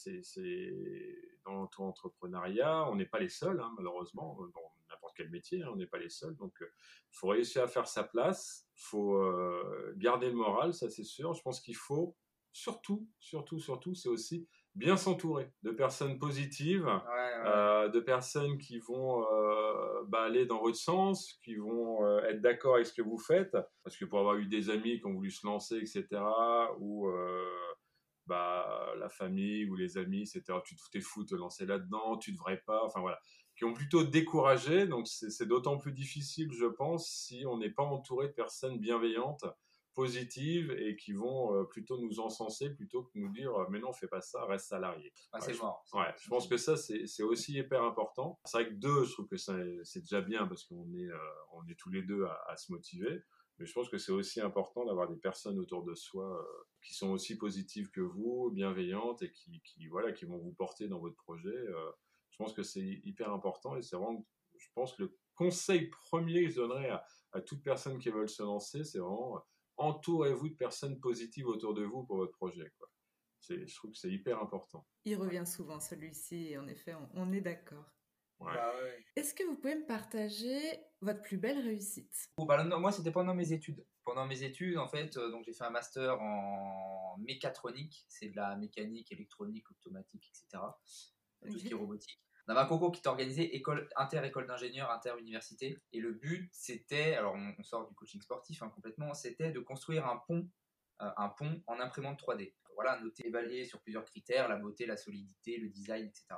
dans 1.45 1.55
l'auto-entrepreneuriat. 1.55 2.87
On 2.91 2.97
n'est 2.97 3.07
pas 3.07 3.19
les 3.19 3.29
seuls, 3.29 3.61
hein, 3.61 3.73
malheureusement. 3.77 4.39
Dans 4.55 4.73
n'importe 4.91 5.15
quel 5.17 5.31
métier, 5.31 5.63
hein, 5.63 5.69
on 5.73 5.77
n'est 5.77 5.87
pas 5.87 5.99
les 5.99 6.09
seuls. 6.09 6.37
Donc, 6.37 6.55
il 6.61 7.17
faut 7.17 7.29
réussir 7.29 7.63
à 7.63 7.69
faire 7.69 7.87
sa 7.87 8.05
place 8.05 8.71
faut 8.81 9.17
euh, 9.17 9.93
garder 9.97 10.29
le 10.29 10.35
moral, 10.35 10.73
ça 10.73 10.89
c'est 10.89 11.05
sûr. 11.05 11.35
Je 11.35 11.43
pense 11.43 11.61
qu'il 11.61 11.77
faut 11.77 12.17
surtout, 12.53 13.07
surtout, 13.21 13.61
surtout, 13.61 13.95
c'est 13.95 14.09
aussi 14.09 14.49
bien 14.75 14.97
s'entourer 14.97 15.53
de 15.63 15.71
personnes 15.71 16.19
positives, 16.19 16.89
euh, 17.45 17.89
de 17.89 18.01
personnes 18.01 18.57
qui 18.59 18.79
vont 18.79 19.25
euh, 19.33 20.03
bah, 20.09 20.23
aller 20.23 20.47
dans 20.47 20.61
votre 20.61 20.77
sens, 20.77 21.39
qui 21.45 21.57
vont 21.57 22.19
être 22.21 22.41
d'accord 22.41 22.77
avec 22.77 22.87
ce 22.87 22.95
que 22.95 23.03
vous 23.03 23.19
faites. 23.19 23.57
Parce 23.85 23.97
que 23.97 24.05
pour 24.05 24.21
avoir 24.21 24.37
eu 24.37 24.47
des 24.47 24.71
amis 24.71 24.99
qui 24.99 25.07
ont 25.07 25.13
voulu 25.13 25.31
se 25.31 25.47
lancer, 25.47 25.77
etc., 25.77 26.07
ou 26.79 27.11
bah, 28.27 28.93
la 28.99 29.09
famille 29.09 29.65
ou 29.67 29.75
les 29.75 29.99
amis, 29.99 30.23
etc., 30.23 30.59
tu 30.65 30.77
te 30.77 31.01
fou 31.01 31.25
de 31.25 31.29
te 31.29 31.35
lancer 31.35 31.67
là-dedans, 31.67 32.17
tu 32.19 32.33
devrais 32.33 32.63
pas, 32.67 32.85
enfin 32.85 33.01
voilà 33.01 33.19
qui 33.57 33.67
ont 33.67 33.75
plutôt 33.75 34.05
découragé. 34.05 34.87
Donc 34.87 35.07
c'est 35.07 35.47
d'autant 35.47 35.77
plus 35.77 35.93
difficile, 35.93 36.51
je 36.51 36.65
pense, 36.65 37.11
si 37.11 37.45
on 37.47 37.59
n'est 37.59 37.71
pas 37.71 37.83
entouré 37.83 38.29
de 38.29 38.33
personnes 38.33 38.79
bienveillantes, 38.79 39.45
positives 39.95 40.71
et 40.71 40.97
qui 40.97 41.13
vont 41.13 41.55
euh, 41.55 41.65
plutôt 41.65 41.99
nous 41.99 42.21
encenser 42.21 42.71
plutôt 42.71 43.03
que 43.03 43.11
nous 43.17 43.29
dire 43.33 43.53
mais 43.71 43.81
non 43.81 43.93
fais 43.93 44.07
pas 44.07 44.21
ça 44.21 44.45
reste 44.45 44.69
salarié 44.69 45.13
ah, 45.33 45.41
c'est 45.41 45.59
mort 45.61 45.85
ouais, 45.93 46.15
je 46.23 46.29
pense 46.29 46.47
que 46.47 46.57
ça 46.57 46.77
c'est 46.77 47.23
aussi 47.23 47.55
hyper 47.55 47.83
important 47.83 48.39
c'est 48.45 48.59
vrai 48.59 48.69
que 48.69 48.75
deux 48.75 49.05
je 49.05 49.13
trouve 49.13 49.27
que 49.27 49.37
c'est 49.37 50.01
déjà 50.01 50.21
bien 50.21 50.47
parce 50.47 50.65
qu'on 50.65 50.93
est 50.95 51.11
euh, 51.11 51.19
on 51.53 51.67
est 51.67 51.75
tous 51.75 51.91
les 51.91 52.03
deux 52.03 52.25
à, 52.25 52.57
se 52.57 52.73
motiver 52.73 53.23
mais 53.61 53.67
je 53.67 53.73
pense 53.73 53.89
que 53.89 53.99
c'est 53.99 54.11
aussi 54.11 54.41
important 54.41 54.85
d'avoir 54.85 55.09
des 55.09 55.19
personnes 55.19 55.59
autour 55.61 55.85
de 55.85 55.95
soi 55.95 56.45
qui 56.83 56.95
sont 56.95 57.11
aussi 57.11 57.37
positives 57.39 57.91
que 57.91 58.01
vous 58.01 58.51
bienveillantes 58.51 59.23
et 59.23 59.31
qui, 59.31 59.87
voilà 59.89 60.11
qui 60.13 60.25
vont 60.25 60.39
vous 60.39 60.53
porter 60.53 60.89
dans 60.89 60.99
votre 60.99 61.17
projet 61.17 61.67
je 62.41 62.45
pense 62.45 62.55
que 62.55 62.63
c'est 62.63 63.01
hyper 63.05 63.31
important 63.33 63.77
et 63.77 63.83
c'est 63.83 63.97
vraiment, 63.97 64.27
je 64.57 64.69
pense 64.75 64.97
le 64.99 65.15
conseil 65.35 65.89
premier 65.89 66.45
que 66.45 66.51
je 66.51 66.57
donnerais 66.57 66.91
à, 67.33 67.41
toute 67.43 67.63
personne 67.63 67.99
qui 67.99 68.09
veut 68.09 68.27
se 68.27 68.43
lancer, 68.43 68.83
c'est 68.83 68.99
vraiment 68.99 69.43
entourez-vous 69.77 70.49
de 70.49 70.55
personnes 70.55 70.99
positives 71.01 71.47
autour 71.47 71.75
de 71.75 71.85
vous 71.85 72.05
pour 72.05 72.17
votre 72.17 72.33
projet. 72.33 72.73
Je 73.49 73.75
trouve 73.75 73.91
que 73.93 73.99
c'est 73.99 74.11
hyper 74.11 74.41
important. 74.41 74.87
Il 75.05 75.17
revient 75.17 75.47
souvent 75.47 75.81
celui-ci 75.81 76.57
en 76.57 76.67
effet, 76.67 76.95
on, 77.15 77.31
est 77.33 77.41
d'accord. 77.43 77.85
Bah 78.41 78.73
Est-ce 79.17 79.35
que 79.35 79.45
vous 79.45 79.57
pouvez 79.57 79.75
me 79.75 79.87
partager 79.87 80.59
votre 81.01 81.21
plus 81.21 81.37
belle 81.37 81.59
réussite? 81.59 82.31
Oh, 82.37 82.47
bah, 82.47 82.63
Moi, 82.65 82.93
c'était 82.93 83.11
pendant 83.11 83.35
mes 83.35 83.53
études. 83.53 83.85
Pendant 84.05 84.27
mes 84.27 84.43
études, 84.43 84.79
en 84.79 84.89
fait, 84.89 85.17
euh, 85.17 85.31
donc 85.31 85.45
j'ai 85.45 85.53
fait 85.53 85.65
un 85.65 85.71
master 85.71 86.21
en 86.21 87.17
mécatronique, 87.19 88.05
c'est 88.09 88.29
de 88.29 88.37
la 88.37 88.57
mécanique, 88.57 89.13
électronique, 89.13 89.71
automatique, 89.71 90.27
etc. 90.29 90.63
Tout 91.47 91.59
ce 91.59 91.65
qui 91.65 91.71
est 91.71 91.75
robotique. 91.75 92.21
On 92.49 92.53
avait 92.53 92.63
un 92.63 92.67
concours 92.67 92.91
qui 92.91 92.99
était 92.99 93.09
organisé 93.09 93.55
école, 93.55 93.89
inter-école 93.97 94.47
d'ingénieurs, 94.47 94.91
inter-université. 94.91 95.79
Et 95.93 96.01
le 96.01 96.13
but, 96.13 96.49
c'était, 96.53 97.15
alors 97.15 97.35
on, 97.35 97.63
sort 97.63 97.87
du 97.87 97.95
coaching 97.95 98.21
sportif 98.21 98.63
hein, 98.63 98.73
complètement, 98.75 99.15
c'était 99.15 99.53
de 99.53 99.61
construire 99.61 100.07
un 100.07 100.17
pont, 100.27 100.49
euh, 101.03 101.11
un 101.17 101.29
pont 101.29 101.63
en 101.67 101.79
imprimante 101.79 102.21
3D. 102.21 102.55
Voilà, 102.75 102.99
noter, 103.01 103.27
évaluer 103.27 103.65
sur 103.67 103.81
plusieurs 103.83 104.05
critères, 104.05 104.49
la 104.49 104.57
beauté, 104.57 104.87
la 104.87 104.97
solidité, 104.97 105.59
le 105.59 105.69
design, 105.69 106.07
etc. 106.07 106.35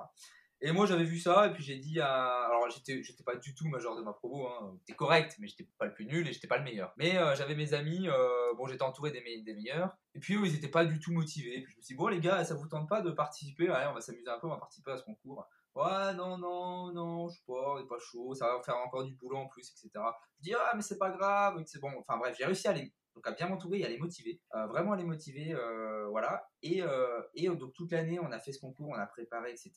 Et 0.64 0.70
moi, 0.70 0.86
j'avais 0.86 1.02
vu 1.02 1.18
ça, 1.18 1.48
et 1.48 1.52
puis 1.52 1.64
j'ai 1.64 1.76
dit 1.76 2.00
à. 2.00 2.44
Alors, 2.46 2.70
j'étais, 2.70 3.02
j'étais 3.02 3.24
pas 3.24 3.34
du 3.34 3.52
tout 3.52 3.66
major 3.66 3.96
de 3.96 4.02
ma 4.02 4.12
promo, 4.12 4.46
hein. 4.46 4.76
J'étais 4.78 4.96
correct, 4.96 5.34
mais 5.40 5.48
j'étais 5.48 5.66
pas 5.76 5.86
le 5.86 5.92
plus 5.92 6.06
nul 6.06 6.26
et 6.28 6.32
j'étais 6.32 6.46
pas 6.46 6.56
le 6.56 6.62
meilleur. 6.62 6.92
Mais 6.96 7.18
euh, 7.18 7.34
j'avais 7.34 7.56
mes 7.56 7.74
amis, 7.74 8.08
euh, 8.08 8.54
bon, 8.56 8.68
j'étais 8.68 8.84
entouré 8.84 9.10
des, 9.10 9.20
meilleurs. 9.20 9.96
Et 10.14 10.20
puis 10.20 10.36
eux, 10.36 10.46
ils 10.46 10.54
étaient 10.54 10.68
pas 10.68 10.84
du 10.84 11.00
tout 11.00 11.12
motivés. 11.12 11.62
Puis 11.62 11.72
je 11.72 11.78
me 11.78 11.82
suis 11.82 11.94
dit, 11.94 11.98
bon, 11.98 12.06
les 12.06 12.20
gars, 12.20 12.44
ça 12.44 12.54
vous 12.54 12.68
tente 12.68 12.88
pas 12.88 13.00
de 13.00 13.10
participer? 13.10 13.68
Allez, 13.70 13.88
on 13.90 13.94
va 13.94 14.00
s'amuser 14.00 14.30
un 14.30 14.38
peu, 14.38 14.46
on 14.46 14.50
va 14.50 14.58
participer 14.58 14.92
à 14.92 14.98
ce 14.98 15.02
concours. 15.02 15.44
Ouais, 15.74 16.14
non, 16.14 16.38
non, 16.38 16.92
non, 16.92 17.28
je 17.28 17.34
sais 17.34 17.44
pas, 17.44 17.74
on 17.74 17.78
est 17.78 17.88
pas 17.88 17.98
chaud, 17.98 18.34
ça 18.34 18.46
va 18.46 18.62
faire 18.62 18.76
encore 18.76 19.04
du 19.04 19.14
boulot 19.14 19.38
en 19.38 19.48
plus, 19.48 19.68
etc. 19.68 19.90
Je 20.38 20.42
dis, 20.42 20.54
ah, 20.54 20.72
mais 20.76 20.82
c'est 20.82 20.98
pas 20.98 21.10
grave, 21.10 21.60
c'est 21.66 21.80
bon. 21.80 21.90
Enfin 21.98 22.18
bref, 22.18 22.36
j'ai 22.38 22.44
réussi 22.44 22.68
à 22.68 22.72
les, 22.72 22.92
donc 23.14 23.26
à 23.26 23.32
bien 23.32 23.48
m'entourer 23.48 23.80
et 23.80 23.84
à 23.84 23.88
les 23.88 23.98
motiver, 23.98 24.40
euh, 24.54 24.66
vraiment 24.66 24.92
à 24.92 24.96
les 24.96 25.04
motiver, 25.04 25.54
euh, 25.54 26.08
voilà. 26.08 26.48
Et, 26.62 26.82
euh, 26.82 27.22
donc 27.54 27.72
toute 27.74 27.92
l'année, 27.92 28.18
on 28.20 28.32
a 28.32 28.38
fait 28.38 28.52
ce 28.52 28.60
concours, 28.60 28.88
on 28.88 28.98
a 28.98 29.06
préparé, 29.06 29.50
etc. 29.50 29.72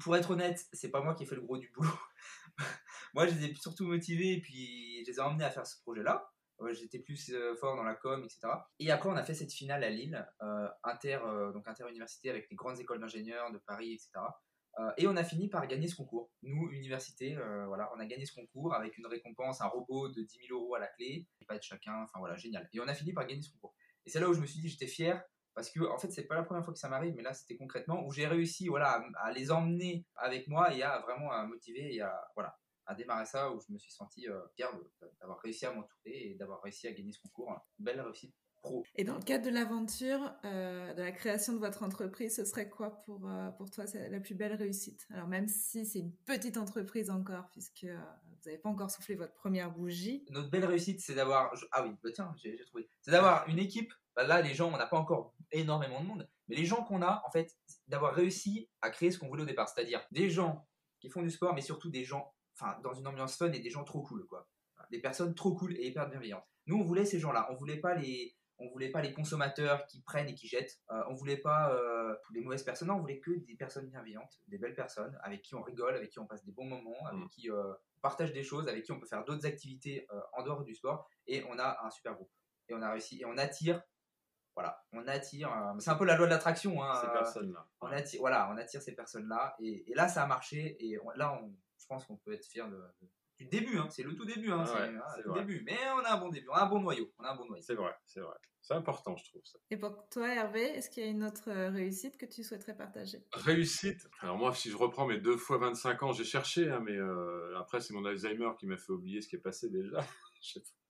Pour 0.00 0.16
être 0.16 0.30
honnête, 0.30 0.64
c'est 0.72 0.90
pas 0.90 1.00
moi 1.00 1.14
qui 1.14 1.24
ai 1.24 1.26
fait 1.26 1.34
le 1.34 1.42
gros 1.42 1.58
du 1.58 1.70
boulot. 1.74 1.90
moi, 3.14 3.26
je 3.26 3.34
les 3.34 3.46
ai 3.46 3.54
surtout 3.54 3.84
motivés 3.84 4.34
et 4.34 4.40
puis 4.40 5.04
je 5.04 5.10
les 5.10 5.16
ai 5.18 5.20
emmenés 5.20 5.44
à 5.44 5.50
faire 5.50 5.66
ce 5.66 5.80
projet-là. 5.82 6.30
J'étais 6.72 7.00
plus 7.00 7.34
fort 7.60 7.76
dans 7.76 7.82
la 7.82 7.94
com, 7.94 8.24
etc. 8.24 8.48
Et 8.78 8.90
après, 8.90 9.10
on 9.10 9.16
a 9.16 9.22
fait 9.22 9.34
cette 9.34 9.52
finale 9.52 9.84
à 9.84 9.90
Lille, 9.90 10.26
inter, 10.84 11.18
donc 11.52 11.68
inter-université 11.68 12.30
avec 12.30 12.48
les 12.48 12.56
grandes 12.56 12.80
écoles 12.80 12.98
d'ingénieurs 12.98 13.52
de 13.52 13.58
Paris, 13.58 13.92
etc. 13.92 14.24
Euh, 14.78 14.90
et 14.98 15.06
on 15.06 15.16
a 15.16 15.24
fini 15.24 15.48
par 15.48 15.66
gagner 15.66 15.88
ce 15.88 15.96
concours. 15.96 16.30
Nous, 16.42 16.70
université, 16.70 17.36
euh, 17.36 17.66
voilà, 17.66 17.90
on 17.94 18.00
a 18.00 18.06
gagné 18.06 18.26
ce 18.26 18.34
concours 18.34 18.74
avec 18.74 18.98
une 18.98 19.06
récompense, 19.06 19.60
un 19.60 19.68
robot 19.68 20.08
de 20.08 20.22
10 20.22 20.38
000 20.48 20.60
euros 20.60 20.74
à 20.74 20.80
la 20.80 20.88
clé, 20.88 21.26
pas 21.48 21.56
de 21.56 21.62
chacun, 21.62 22.02
enfin 22.02 22.18
voilà, 22.18 22.36
génial. 22.36 22.68
Et 22.72 22.80
on 22.80 22.88
a 22.88 22.94
fini 22.94 23.12
par 23.12 23.26
gagner 23.26 23.42
ce 23.42 23.50
concours. 23.52 23.74
Et 24.04 24.10
c'est 24.10 24.20
là 24.20 24.28
où 24.28 24.34
je 24.34 24.40
me 24.40 24.46
suis 24.46 24.60
dit, 24.60 24.68
j'étais 24.68 24.86
fier, 24.86 25.22
parce 25.54 25.70
que 25.70 25.80
en 25.80 25.98
fait, 25.98 26.10
c'est 26.10 26.26
pas 26.26 26.34
la 26.34 26.42
première 26.42 26.64
fois 26.64 26.74
que 26.74 26.78
ça 26.78 26.88
m'arrive, 26.88 27.14
mais 27.16 27.22
là, 27.22 27.32
c'était 27.32 27.56
concrètement 27.56 28.04
où 28.04 28.12
j'ai 28.12 28.26
réussi, 28.26 28.68
voilà, 28.68 29.02
à, 29.16 29.32
les 29.32 29.50
emmener 29.50 30.04
avec 30.16 30.46
moi 30.48 30.74
et 30.74 30.82
à 30.82 31.00
vraiment 31.00 31.32
à 31.32 31.46
motiver 31.46 31.94
et 31.94 32.02
à, 32.02 32.28
voilà, 32.34 32.58
à 32.84 32.94
démarrer 32.94 33.24
ça, 33.24 33.50
où 33.50 33.60
je 33.60 33.72
me 33.72 33.78
suis 33.78 33.90
senti 33.90 34.28
euh, 34.28 34.38
fier 34.54 34.68
d'avoir 35.20 35.40
réussi 35.40 35.64
à 35.64 35.72
m'entourer 35.72 36.30
et 36.30 36.34
d'avoir 36.34 36.60
réussi 36.60 36.86
à 36.86 36.92
gagner 36.92 37.12
ce 37.12 37.20
concours. 37.20 37.58
Belle 37.78 38.02
réussite 38.02 38.34
et 38.94 39.04
dans 39.04 39.16
le 39.16 39.22
cadre 39.22 39.44
de 39.44 39.50
l'aventure, 39.50 40.32
euh, 40.44 40.94
de 40.94 41.02
la 41.02 41.12
création 41.12 41.52
de 41.52 41.58
votre 41.58 41.82
entreprise, 41.82 42.36
ce 42.36 42.44
serait 42.44 42.68
quoi 42.68 42.90
pour, 43.04 43.28
euh, 43.28 43.50
pour 43.50 43.70
toi 43.70 43.84
la 44.10 44.20
plus 44.20 44.34
belle 44.34 44.54
réussite? 44.54 45.06
Alors 45.10 45.28
même 45.28 45.48
si 45.48 45.84
c'est 45.86 46.00
une 46.00 46.12
petite 46.24 46.56
entreprise 46.56 47.10
encore, 47.10 47.48
puisque 47.50 47.84
euh, 47.84 47.98
n'avez 48.46 48.58
pas 48.58 48.68
encore 48.68 48.90
soufflé 48.90 49.14
votre 49.14 49.34
première 49.34 49.70
bougie. 49.70 50.24
Notre 50.30 50.50
belle 50.50 50.64
réussite, 50.64 51.00
c'est 51.00 51.14
d'avoir. 51.14 51.52
Ah 51.72 51.84
oui, 51.84 51.94
bah 52.02 52.10
tiens, 52.14 52.32
j'ai 52.36 52.56
trouvé. 52.64 52.88
C'est 53.00 53.10
d'avoir 53.10 53.48
une 53.48 53.58
équipe. 53.58 53.92
Bah 54.14 54.26
là, 54.26 54.40
les 54.40 54.54
gens, 54.54 54.72
on 54.72 54.76
n'a 54.78 54.86
pas 54.86 54.98
encore 54.98 55.34
énormément 55.52 56.00
de 56.00 56.06
monde, 56.06 56.28
mais 56.48 56.56
les 56.56 56.64
gens 56.64 56.82
qu'on 56.84 57.02
a, 57.02 57.22
en 57.26 57.30
fait, 57.30 57.54
d'avoir 57.86 58.14
réussi 58.14 58.70
à 58.80 58.88
créer 58.88 59.10
ce 59.10 59.18
qu'on 59.18 59.28
voulait 59.28 59.42
au 59.42 59.46
départ, 59.46 59.68
c'est-à-dire 59.68 60.00
des 60.10 60.30
gens 60.30 60.66
qui 61.00 61.10
font 61.10 61.22
du 61.22 61.30
sport, 61.30 61.54
mais 61.54 61.60
surtout 61.60 61.90
des 61.90 62.04
gens, 62.04 62.32
enfin, 62.58 62.78
dans 62.82 62.94
une 62.94 63.06
ambiance 63.06 63.36
fun 63.36 63.52
et 63.52 63.60
des 63.60 63.70
gens 63.70 63.84
trop 63.84 64.00
cool, 64.02 64.26
quoi. 64.26 64.48
Des 64.90 65.00
personnes 65.00 65.34
trop 65.34 65.54
cool 65.54 65.76
et 65.76 65.88
hyper 65.88 66.08
bienveillantes. 66.08 66.44
Nous, 66.66 66.76
on 66.76 66.82
voulait 66.82 67.04
ces 67.04 67.18
gens-là. 67.18 67.48
On 67.50 67.56
voulait 67.56 67.78
pas 67.78 67.94
les, 67.94 68.36
on 68.58 68.68
voulait 68.68 68.90
pas 68.90 69.02
les 69.02 69.12
consommateurs 69.12 69.86
qui 69.86 70.00
prennent 70.00 70.28
et 70.28 70.34
qui 70.34 70.48
jettent. 70.48 70.80
Euh, 70.90 71.02
on 71.08 71.14
voulait 71.14 71.36
pas 71.36 71.72
euh, 71.74 72.14
les 72.32 72.40
mauvaises 72.40 72.62
personnes. 72.62 72.90
on 72.90 72.98
voulait 72.98 73.20
que 73.20 73.30
des 73.30 73.54
personnes 73.54 73.86
bienveillantes, 73.88 74.40
des 74.48 74.58
belles 74.58 74.74
personnes 74.74 75.18
avec 75.22 75.42
qui 75.42 75.54
on 75.54 75.62
rigole, 75.62 75.94
avec 75.94 76.10
qui 76.10 76.18
on 76.18 76.26
passe 76.26 76.44
des 76.44 76.52
bons 76.52 76.64
moments, 76.64 77.06
avec 77.06 77.20
mm. 77.20 77.28
qui 77.28 77.50
euh, 77.50 77.72
on 77.96 78.00
partage 78.00 78.32
des 78.32 78.42
choses, 78.42 78.68
avec 78.68 78.84
qui 78.84 78.92
on 78.92 79.00
peut 79.00 79.06
faire 79.06 79.24
d'autres 79.24 79.46
activités 79.46 80.06
en 80.32 80.42
dehors 80.42 80.64
du 80.64 80.74
sport. 80.74 81.08
Et 81.26 81.44
on 81.50 81.58
a 81.58 81.84
un 81.84 81.90
super 81.90 82.14
groupe. 82.14 82.30
Et 82.68 82.74
on 82.74 82.82
a 82.82 82.90
réussi. 82.90 83.20
Et 83.20 83.24
on 83.24 83.36
attire. 83.36 83.82
Voilà, 84.54 84.82
on 84.92 85.06
attire. 85.06 85.50
c'est 85.78 85.90
un 85.90 85.96
peu 85.96 86.06
la 86.06 86.16
loi 86.16 86.26
de 86.26 86.30
l'attraction. 86.30 86.82
Hein, 86.82 86.94
ces 87.00 87.08
personnes-là. 87.08 87.66
On 87.80 87.88
attire, 87.88 88.20
voilà, 88.20 88.48
on 88.50 88.56
attire 88.56 88.80
ces 88.80 88.94
personnes-là. 88.94 89.54
Et, 89.58 89.92
là, 89.94 90.08
ça 90.08 90.22
a 90.22 90.26
marché. 90.26 90.76
Et 90.80 90.98
là, 91.16 91.38
on, 91.42 91.52
je 91.78 91.86
pense 91.86 92.04
qu'on 92.06 92.16
peut 92.16 92.32
être 92.32 92.46
fier 92.46 92.68
de 92.68 92.80
du 93.38 93.46
début, 93.46 93.78
hein, 93.78 93.88
c'est 93.90 94.02
le 94.02 94.14
tout 94.14 94.24
début, 94.24 94.50
hein, 94.50 94.64
c'est 94.64 95.22
le 95.22 95.34
début. 95.34 95.62
Mais 95.66 95.78
on 95.94 96.04
a 96.04 96.14
un 96.14 96.18
bon 96.18 96.30
début, 96.30 96.48
on 96.48 96.54
a 96.54 96.62
un 96.62 96.66
bon 96.66 96.80
noyau, 96.80 97.12
on 97.18 97.24
a 97.24 97.32
un 97.32 97.36
bon 97.36 97.46
noyau. 97.46 97.62
C'est 97.62 97.74
vrai, 97.74 97.94
c'est 98.06 98.20
vrai. 98.20 98.36
C'est 98.62 98.74
important, 98.74 99.16
je 99.16 99.24
trouve 99.30 99.44
ça. 99.44 99.58
Et 99.70 99.76
pour 99.76 100.08
toi, 100.08 100.28
Hervé, 100.28 100.62
est-ce 100.62 100.90
qu'il 100.90 101.04
y 101.04 101.06
a 101.06 101.10
une 101.10 101.22
autre 101.22 101.50
euh, 101.50 101.70
réussite 101.70 102.16
que 102.16 102.26
tu 102.26 102.42
souhaiterais 102.42 102.76
partager? 102.76 103.24
Réussite? 103.32 104.08
Alors 104.20 104.36
moi, 104.36 104.52
si 104.54 104.70
je 104.70 104.76
reprends 104.76 105.06
mes 105.06 105.18
deux 105.18 105.36
fois 105.36 105.58
25 105.58 106.02
ans, 106.02 106.12
j'ai 106.12 106.24
cherché, 106.24 106.68
hein, 106.68 106.82
mais 106.84 106.96
euh, 106.96 107.56
après, 107.58 107.80
c'est 107.80 107.94
mon 107.94 108.04
Alzheimer 108.04 108.50
qui 108.58 108.66
m'a 108.66 108.76
fait 108.76 108.90
oublier 108.90 109.20
ce 109.20 109.28
qui 109.28 109.36
est 109.36 109.40
passé 109.40 109.70
déjà. 109.70 110.04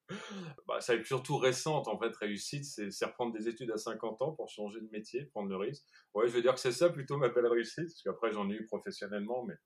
bah, 0.66 0.80
ça 0.80 0.94
est 0.94 1.04
surtout 1.04 1.36
récente, 1.36 1.88
en 1.88 1.98
fait, 1.98 2.16
réussite, 2.16 2.64
c'est 2.64 3.04
reprendre 3.04 3.32
des 3.32 3.46
études 3.46 3.70
à 3.72 3.76
50 3.76 4.22
ans 4.22 4.32
pour 4.32 4.48
changer 4.48 4.80
de 4.80 4.88
métier, 4.90 5.26
prendre 5.26 5.50
le 5.50 5.56
risque. 5.56 5.84
Ouais, 6.14 6.28
je 6.28 6.32
vais 6.32 6.40
dire 6.40 6.54
que 6.54 6.60
c'est 6.60 6.72
ça 6.72 6.88
plutôt 6.88 7.18
ma 7.18 7.28
belle 7.28 7.46
réussite, 7.46 7.88
parce 7.88 8.02
qu'après, 8.02 8.32
j'en 8.32 8.48
ai 8.48 8.54
eu 8.54 8.64
professionnellement, 8.64 9.44
mais 9.44 9.56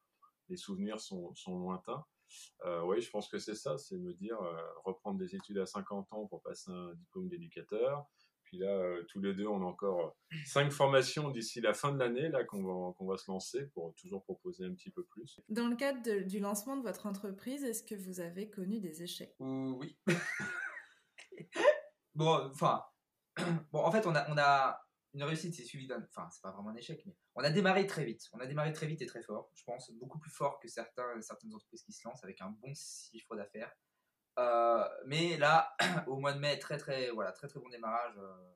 les 0.48 0.56
souvenirs 0.56 0.98
sont, 0.98 1.32
sont 1.36 1.56
lointains. 1.58 2.04
Euh, 2.64 2.82
oui, 2.82 3.00
je 3.00 3.10
pense 3.10 3.28
que 3.28 3.38
c'est 3.38 3.54
ça, 3.54 3.78
c'est 3.78 3.96
me 3.96 4.12
dire 4.12 4.40
euh, 4.40 4.62
reprendre 4.84 5.18
des 5.18 5.34
études 5.34 5.58
à 5.58 5.66
50 5.66 6.12
ans 6.12 6.26
pour 6.26 6.42
passer 6.42 6.70
un 6.70 6.94
diplôme 6.94 7.28
d'éducateur. 7.28 8.06
Puis 8.44 8.58
là, 8.58 8.68
euh, 8.68 9.04
tous 9.08 9.20
les 9.20 9.32
deux, 9.32 9.46
on 9.46 9.62
a 9.62 9.64
encore 9.64 10.16
cinq 10.44 10.72
formations 10.72 11.30
d'ici 11.30 11.60
la 11.60 11.72
fin 11.72 11.92
de 11.92 11.98
l'année 11.98 12.28
là 12.28 12.42
qu'on 12.42 12.62
va, 12.64 12.92
qu'on 12.94 13.06
va 13.06 13.16
se 13.16 13.30
lancer 13.30 13.66
pour 13.68 13.94
toujours 13.94 14.24
proposer 14.24 14.64
un 14.64 14.74
petit 14.74 14.90
peu 14.90 15.04
plus. 15.04 15.40
Dans 15.48 15.68
le 15.68 15.76
cadre 15.76 16.26
du 16.26 16.40
lancement 16.40 16.76
de 16.76 16.82
votre 16.82 17.06
entreprise, 17.06 17.62
est-ce 17.62 17.84
que 17.84 17.94
vous 17.94 18.20
avez 18.20 18.50
connu 18.50 18.80
des 18.80 19.04
échecs? 19.04 19.36
Oui. 19.38 19.96
bon, 22.14 22.50
enfin, 22.50 22.82
bon, 23.72 23.78
en 23.78 23.90
fait, 23.92 24.06
on 24.06 24.14
a, 24.16 24.28
on 24.30 24.36
a, 24.36 24.80
une 25.14 25.24
réussite, 25.24 25.54
c'est 25.54 25.64
suivi 25.64 25.86
d'un. 25.86 26.02
Enfin, 26.02 26.28
c'est 26.30 26.42
pas 26.42 26.52
vraiment 26.52 26.70
un 26.70 26.76
échec, 26.76 27.02
mais 27.06 27.16
on 27.34 27.42
a 27.42 27.50
démarré 27.50 27.86
très 27.86 28.04
vite. 28.04 28.28
On 28.32 28.40
a 28.40 28.46
démarré 28.46 28.72
très 28.72 28.86
vite 28.86 29.02
et 29.02 29.06
très 29.06 29.22
fort. 29.22 29.50
Je 29.54 29.64
pense 29.64 29.90
beaucoup 29.92 30.18
plus 30.18 30.30
fort 30.30 30.60
que 30.60 30.68
certains, 30.68 31.20
certaines 31.20 31.54
entreprises 31.54 31.82
qui 31.82 31.92
se 31.92 32.06
lancent 32.06 32.24
avec 32.24 32.40
un 32.40 32.50
bon 32.50 32.72
chiffre 32.74 33.34
d'affaires. 33.36 33.72
Euh, 34.38 34.88
mais 35.06 35.36
là, 35.36 35.74
au 36.06 36.16
mois 36.18 36.32
de 36.32 36.38
mai, 36.38 36.58
très 36.58 36.76
très 36.76 37.10
voilà, 37.10 37.32
très 37.32 37.48
très 37.48 37.60
bon 37.60 37.68
démarrage. 37.68 38.16
Euh, 38.18 38.54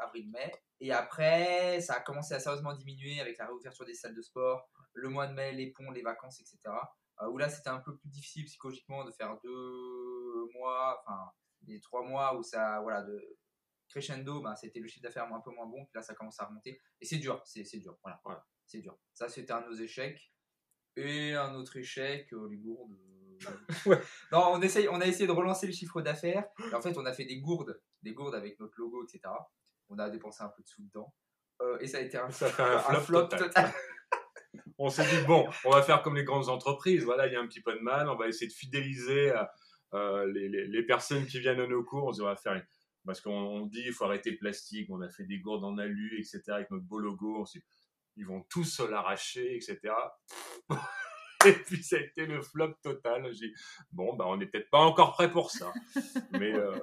avril-mai. 0.00 0.52
Et 0.80 0.92
après, 0.92 1.80
ça 1.80 1.94
a 1.94 2.00
commencé 2.00 2.34
à 2.34 2.40
sérieusement 2.40 2.74
diminuer 2.74 3.20
avec 3.20 3.38
la 3.38 3.46
réouverture 3.46 3.84
des 3.84 3.94
salles 3.94 4.14
de 4.14 4.22
sport, 4.22 4.68
le 4.94 5.08
mois 5.08 5.26
de 5.26 5.34
mai, 5.34 5.52
les 5.52 5.70
ponts, 5.70 5.90
les 5.90 6.02
vacances, 6.02 6.40
etc. 6.40 6.58
Euh, 7.22 7.28
où 7.28 7.38
là, 7.38 7.48
c'était 7.48 7.68
un 7.68 7.80
peu 7.80 7.96
plus 7.96 8.08
difficile 8.08 8.44
psychologiquement 8.46 9.04
de 9.04 9.12
faire 9.12 9.38
deux 9.44 10.48
mois, 10.54 11.02
enfin, 11.04 11.30
des 11.62 11.80
trois 11.80 12.02
mois 12.02 12.36
où 12.36 12.42
ça, 12.42 12.80
voilà, 12.80 13.02
de, 13.02 13.38
crescendo, 13.90 14.40
bah, 14.40 14.56
c'était 14.56 14.80
le 14.80 14.86
chiffre 14.86 15.02
d'affaires 15.02 15.24
un 15.32 15.40
peu 15.40 15.50
moins 15.50 15.66
bon, 15.66 15.84
puis 15.84 15.92
là 15.94 16.02
ça 16.02 16.14
commence 16.14 16.40
à 16.40 16.46
remonter. 16.46 16.80
Et 17.00 17.04
c'est 17.04 17.18
dur, 17.18 17.42
c'est 17.44 17.78
dur, 17.78 17.98
voilà, 18.02 18.20
voilà 18.24 18.46
c'est 18.70 18.80
dur. 18.80 18.96
Ça 19.12 19.28
c'était 19.28 19.52
un 19.52 19.62
de 19.62 19.66
nos 19.66 19.74
échecs. 19.74 20.32
Et 20.96 21.34
un 21.34 21.54
autre 21.54 21.76
échec, 21.76 22.32
euh, 22.32 22.48
les 22.50 22.58
gourdes. 22.58 22.96
Euh, 23.86 23.96
non, 24.32 24.52
on, 24.52 24.60
essaye, 24.60 24.88
on 24.88 25.00
a 25.00 25.06
essayé 25.06 25.26
de 25.26 25.32
relancer 25.32 25.66
le 25.66 25.72
chiffre 25.72 26.02
d'affaires. 26.02 26.44
En 26.72 26.80
fait, 26.80 26.96
on 26.98 27.06
a 27.06 27.12
fait 27.12 27.24
des 27.24 27.40
gourdes, 27.40 27.80
des 28.02 28.12
gourdes 28.12 28.34
avec 28.34 28.58
notre 28.60 28.74
logo, 28.78 29.04
etc. 29.04 29.32
On 29.88 29.98
a 29.98 30.10
dépensé 30.10 30.42
un 30.42 30.48
peu 30.48 30.62
de 30.62 30.68
sous 30.68 30.82
dedans. 30.82 31.14
Euh, 31.62 31.78
et 31.80 31.86
ça 31.86 31.98
a 31.98 32.00
été 32.00 32.18
un, 32.18 32.30
ça 32.30 32.48
fait 32.48 32.62
un, 32.62 33.00
flop, 33.00 33.28
total. 33.28 33.72
on 34.78 34.90
s'est 34.90 35.04
dit, 35.04 35.24
bon, 35.26 35.48
on 35.64 35.70
va 35.70 35.82
faire 35.82 36.02
comme 36.02 36.16
les 36.16 36.24
grandes 36.24 36.48
entreprises. 36.48 37.04
Voilà, 37.04 37.26
il 37.28 37.32
y 37.32 37.36
a 37.36 37.40
un 37.40 37.46
petit 37.46 37.62
peu 37.62 37.72
de 37.72 37.80
mal. 37.80 38.08
On 38.08 38.16
va 38.16 38.28
essayer 38.28 38.48
de 38.48 38.52
fidéliser 38.52 39.32
les, 39.92 40.48
les, 40.48 40.66
les, 40.66 40.82
personnes 40.86 41.24
qui 41.26 41.38
viennent 41.40 41.60
à 41.60 41.66
nos 41.66 41.84
cours. 41.84 42.14
On 42.20 42.24
va 42.24 42.36
faire 42.36 42.60
parce 43.06 43.20
qu'on 43.20 43.66
dit 43.66 43.82
il 43.86 43.92
faut 43.92 44.04
arrêter 44.04 44.30
le 44.30 44.38
plastique, 44.38 44.88
on 44.90 45.00
a 45.00 45.08
fait 45.08 45.24
des 45.24 45.38
gourdes 45.38 45.64
en 45.64 45.78
alu, 45.78 46.18
etc. 46.18 46.42
avec 46.48 46.70
notre 46.70 46.84
beau 46.84 46.98
logo, 46.98 47.44
ils 48.16 48.26
vont 48.26 48.42
tous 48.50 48.80
l'arracher, 48.80 49.56
etc. 49.56 49.78
Et 51.46 51.52
puis 51.52 51.82
ça 51.82 51.96
a 51.96 52.00
été 52.00 52.26
le 52.26 52.42
flop 52.42 52.74
total. 52.82 53.32
J'ai 53.32 53.52
bon, 53.92 54.14
bah 54.14 54.26
on 54.28 54.36
n'est 54.36 54.46
peut-être 54.46 54.68
pas 54.68 54.80
encore 54.80 55.14
prêt 55.14 55.30
pour 55.30 55.50
ça, 55.50 55.72
mais 56.32 56.52
euh, 56.52 56.78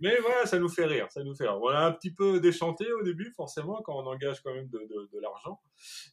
mais 0.00 0.18
voilà, 0.20 0.44
ça 0.44 0.58
nous 0.58 0.68
fait 0.68 0.84
rire, 0.84 1.06
ça 1.10 1.24
nous 1.24 1.34
fait 1.34 1.48
rire. 1.48 1.58
On 1.62 1.68
a 1.68 1.78
un 1.78 1.92
petit 1.92 2.12
peu 2.12 2.38
déchanté 2.38 2.92
au 2.92 3.02
début, 3.02 3.32
forcément, 3.32 3.80
quand 3.82 3.94
on 3.94 4.06
engage 4.06 4.42
quand 4.42 4.52
même 4.52 4.68
de, 4.68 4.78
de, 4.78 5.20
l'argent, 5.20 5.62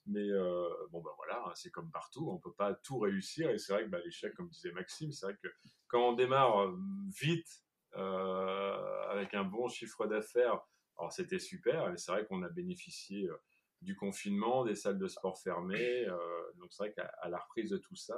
mais 0.08 0.30
euh, 0.30 0.70
bon 0.92 1.02
bah 1.02 1.12
voilà, 1.18 1.44
hein, 1.46 1.52
c'est 1.56 1.72
comme 1.72 1.92
partout, 1.92 2.30
on 2.32 2.38
peut 2.38 2.54
pas 2.54 2.74
tout 2.74 3.00
réussir 3.00 3.50
et 3.50 3.58
c'est 3.58 3.74
vrai 3.74 3.84
que 3.84 3.90
bah, 3.90 4.00
l'échec, 4.06 4.34
comme 4.34 4.48
disait 4.48 4.72
Maxime, 4.72 5.12
c'est 5.12 5.26
vrai 5.26 5.36
que 5.44 5.50
quand 5.88 6.10
on 6.10 6.14
démarre 6.14 6.62
euh, 6.62 6.78
vite 7.22 7.64
avec 7.96 9.34
un 9.34 9.44
bon 9.44 9.68
chiffre 9.70 10.06
d'affaires. 10.08 10.62
Alors 10.98 11.12
c'était 11.12 11.40
super, 11.40 11.92
et 11.92 11.98
c'est 11.98 12.12
vrai 12.12 12.26
qu'on 12.26 12.44
a 12.44 12.50
bénéficié 12.50 13.28
euh, 13.28 13.36
du 13.82 13.96
confinement, 13.96 14.64
des 14.64 14.76
salles 14.76 15.00
de 15.00 15.08
sport 15.08 15.40
fermées. 15.40 16.06
Euh, 16.06 16.18
donc 16.60 16.72
c'est 16.72 16.84
vrai 16.84 16.94
qu'à 16.94 17.30
la 17.30 17.40
reprise 17.40 17.72
de 17.72 17.78
tout 17.78 17.96
ça, 17.96 18.18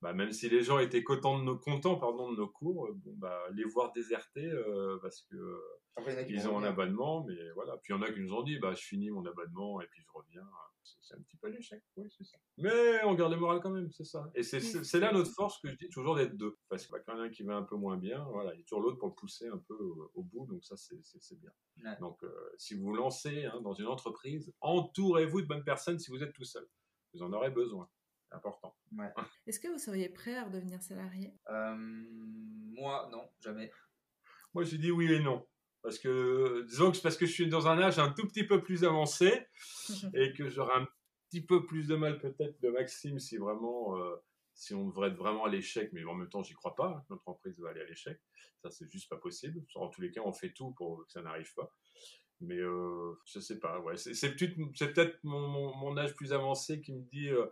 bah, 0.00 0.12
même 0.12 0.32
si 0.32 0.48
les 0.48 0.62
gens 0.62 0.78
étaient 0.78 1.02
contents 1.02 1.38
de 1.38 1.44
nos, 1.44 1.58
contents, 1.58 1.96
pardon, 1.96 2.32
de 2.32 2.36
nos 2.36 2.48
cours, 2.48 2.90
bon, 2.94 3.14
bah, 3.16 3.42
les 3.52 3.64
voir 3.64 3.92
déserter 3.92 4.50
parce 5.02 5.22
que 5.22 5.36
ils 6.28 6.48
ont 6.48 6.58
un 6.58 6.64
abonnement, 6.64 7.24
mais 7.24 7.50
voilà. 7.54 7.76
Puis 7.78 7.92
il 7.92 7.96
y 7.96 7.98
en 7.98 8.02
a 8.02 8.10
qui 8.10 8.20
nous 8.20 8.32
ont 8.32 8.42
dit, 8.42 8.58
bah, 8.58 8.72
je 8.74 8.82
finis 8.82 9.10
mon 9.10 9.26
abonnement 9.26 9.80
et 9.80 9.86
puis 9.88 10.00
je 10.02 10.10
reviens 10.12 10.48
c'est 11.00 11.14
un 11.14 11.22
petit 11.22 11.36
peu 11.36 11.48
l'échec, 11.48 11.82
oui, 11.96 12.08
c'est 12.16 12.24
ça. 12.24 12.38
Mais 12.56 13.02
on 13.04 13.14
garde 13.14 13.32
le 13.32 13.38
moral 13.38 13.60
quand 13.60 13.70
même, 13.70 13.90
c'est 13.90 14.04
ça. 14.04 14.30
Et 14.34 14.42
c'est 14.42 15.00
là 15.00 15.12
notre 15.12 15.32
force 15.32 15.60
que 15.60 15.68
je 15.68 15.76
dis 15.76 15.88
toujours 15.88 16.16
d'être 16.16 16.36
deux. 16.36 16.56
Parce 16.68 16.86
que 16.86 16.92
quand 16.92 17.12
il 17.14 17.16
y 17.16 17.18
en 17.18 17.20
a 17.20 17.26
un 17.26 17.30
qui 17.30 17.42
va 17.42 17.56
un 17.56 17.62
peu 17.62 17.76
moins 17.76 17.96
bien, 17.96 18.24
voilà, 18.30 18.54
il 18.54 18.58
y 18.58 18.60
a 18.60 18.64
toujours 18.64 18.82
l'autre 18.82 18.98
pour 18.98 19.08
le 19.08 19.14
pousser 19.14 19.48
un 19.48 19.58
peu 19.58 19.76
au, 20.14 20.22
bout, 20.22 20.46
donc 20.46 20.64
ça, 20.64 20.76
c'est 20.76 21.38
bien. 21.38 21.50
Donc, 22.00 22.22
euh, 22.22 22.52
si 22.56 22.74
vous 22.74 22.84
vous 22.84 22.94
lancez 22.94 23.44
hein, 23.44 23.60
dans 23.62 23.74
une 23.74 23.86
entreprise, 23.86 24.52
entourez-vous 24.60 25.42
de 25.42 25.46
bonnes 25.46 25.64
personnes 25.64 25.98
si 25.98 26.10
vous 26.10 26.22
êtes 26.22 26.32
tout 26.32 26.44
seul. 26.44 26.66
Vous 27.14 27.22
en 27.22 27.32
aurez 27.32 27.50
besoin. 27.50 27.88
C'est 28.28 28.34
important. 28.34 28.76
Est-ce 29.46 29.60
que 29.60 29.68
vous 29.68 29.78
seriez 29.78 30.08
prêt 30.08 30.36
à 30.36 30.44
redevenir 30.44 30.82
salarié? 30.82 31.34
Euh, 31.48 31.74
Moi, 31.76 33.08
non, 33.10 33.28
jamais. 33.40 33.70
Moi, 34.54 34.64
j'ai 34.64 34.78
dit 34.78 34.90
oui 34.90 35.12
et 35.12 35.20
non. 35.20 35.46
Parce 35.88 36.00
que, 36.00 36.66
disons 36.68 36.90
que 36.90 36.98
c'est 36.98 37.02
parce 37.02 37.16
que 37.16 37.24
je 37.24 37.32
suis 37.32 37.48
dans 37.48 37.66
un 37.66 37.78
âge 37.78 37.98
un 37.98 38.12
tout 38.12 38.26
petit 38.28 38.44
peu 38.44 38.62
plus 38.62 38.84
avancé 38.84 39.46
et 40.14 40.34
que 40.34 40.50
j'aurai 40.50 40.74
un 40.74 40.86
petit 41.30 41.40
peu 41.40 41.64
plus 41.64 41.86
de 41.86 41.96
mal 41.96 42.18
peut-être 42.18 42.60
de 42.60 42.68
Maxime 42.68 43.18
si 43.18 43.38
vraiment, 43.38 43.96
euh, 43.96 44.14
si 44.52 44.74
on 44.74 44.86
devrait 44.86 45.08
être 45.08 45.16
vraiment 45.16 45.46
à 45.46 45.48
l'échec, 45.48 45.88
mais 45.94 46.04
en 46.04 46.12
même 46.12 46.28
temps, 46.28 46.42
j'y 46.42 46.52
crois 46.52 46.74
pas, 46.74 46.88
hein, 46.88 47.04
notre 47.08 47.26
entreprise 47.26 47.58
va 47.58 47.70
aller 47.70 47.80
à 47.80 47.86
l'échec. 47.86 48.20
Ça, 48.60 48.70
c'est 48.70 48.86
juste 48.90 49.08
pas 49.08 49.16
possible. 49.16 49.64
En 49.76 49.88
tous 49.88 50.02
les 50.02 50.10
cas, 50.10 50.20
on 50.26 50.32
fait 50.34 50.52
tout 50.52 50.72
pour 50.72 51.06
que 51.06 51.10
ça 51.10 51.22
n'arrive 51.22 51.54
pas. 51.54 51.74
Mais 52.42 52.58
euh, 52.58 53.14
je 53.24 53.40
sais 53.40 53.58
pas, 53.58 53.80
ouais. 53.80 53.96
C'est 53.96 54.36
peut-être 54.36 55.18
mon, 55.24 55.74
mon, 55.74 55.96
âge 55.96 56.14
plus 56.16 56.34
avancé 56.34 56.82
qui 56.82 56.92
me 56.92 57.00
dit, 57.04 57.30
euh, 57.30 57.46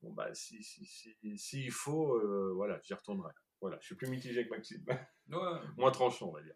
bon, 0.00 0.14
bah, 0.14 0.32
si, 0.32 0.62
si, 0.62 0.86
si, 0.86 1.14
si 1.36 1.64
il 1.64 1.70
faut, 1.70 2.16
euh, 2.16 2.54
voilà, 2.54 2.80
j'y 2.84 2.94
retournerai. 2.94 3.34
Voilà, 3.60 3.76
je 3.82 3.84
suis 3.84 3.96
plus 3.96 4.08
mitigé 4.08 4.46
que 4.46 4.50
Maxime. 4.50 4.82
Moins 5.76 5.90
tranchant, 5.90 6.30
on 6.30 6.32
va 6.32 6.42
dire. 6.42 6.54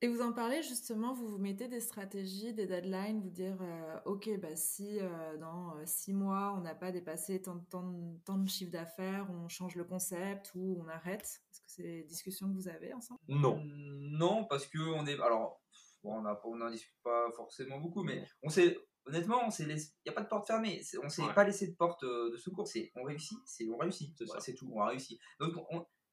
Et 0.00 0.08
vous 0.08 0.20
en 0.20 0.32
parlez 0.32 0.62
justement, 0.62 1.12
vous 1.12 1.26
vous 1.26 1.38
mettez 1.38 1.68
des 1.68 1.80
stratégies, 1.80 2.54
des 2.54 2.66
deadlines, 2.66 3.20
vous 3.20 3.30
dire, 3.30 3.56
euh, 3.60 3.98
ok, 4.04 4.30
bah, 4.40 4.54
si 4.54 4.98
euh, 5.00 5.36
dans 5.38 5.76
euh, 5.76 5.82
six 5.86 6.12
mois 6.12 6.54
on 6.56 6.60
n'a 6.60 6.74
pas 6.74 6.92
dépassé 6.92 7.42
tant, 7.42 7.58
tant, 7.70 8.38
de 8.38 8.48
chiffre 8.48 8.70
d'affaires, 8.70 9.28
on 9.30 9.48
change 9.48 9.74
le 9.74 9.84
concept 9.84 10.52
ou 10.54 10.80
on 10.80 10.88
arrête? 10.88 11.42
Est-ce 11.50 11.60
que 11.60 11.66
c'est 11.66 11.82
des 11.82 12.02
discussions 12.04 12.48
que 12.48 12.54
vous 12.54 12.68
avez 12.68 12.94
ensemble? 12.94 13.20
Non. 13.28 13.60
Non, 13.64 14.44
parce 14.44 14.66
que 14.66 14.78
on 14.78 15.06
est, 15.06 15.20
alors, 15.20 15.60
bon, 16.02 16.24
on 16.44 16.56
n'en 16.56 16.70
discute 16.70 16.96
pas 17.02 17.30
forcément 17.32 17.78
beaucoup, 17.78 18.04
mais 18.04 18.24
on 18.42 18.50
sait, 18.50 18.76
honnêtement, 19.06 19.48
il 19.58 19.66
n'y 19.66 20.10
a 20.10 20.12
pas 20.12 20.22
de 20.22 20.28
porte 20.28 20.46
fermée, 20.46 20.80
on 21.02 21.08
s'est 21.08 21.22
pas 21.34 21.44
laissé 21.44 21.68
de 21.68 21.74
porte 21.74 22.04
de 22.04 22.36
secours, 22.36 22.68
c'est 22.68 22.92
on 22.94 23.02
réussit, 23.02 23.38
c'est 23.46 23.68
on 23.68 23.78
réussit, 23.78 24.16
c'est 24.38 24.54
tout, 24.54 24.70
on 24.72 24.80
a 24.80 24.88
réussi. 24.88 25.18
Donc, 25.40 25.54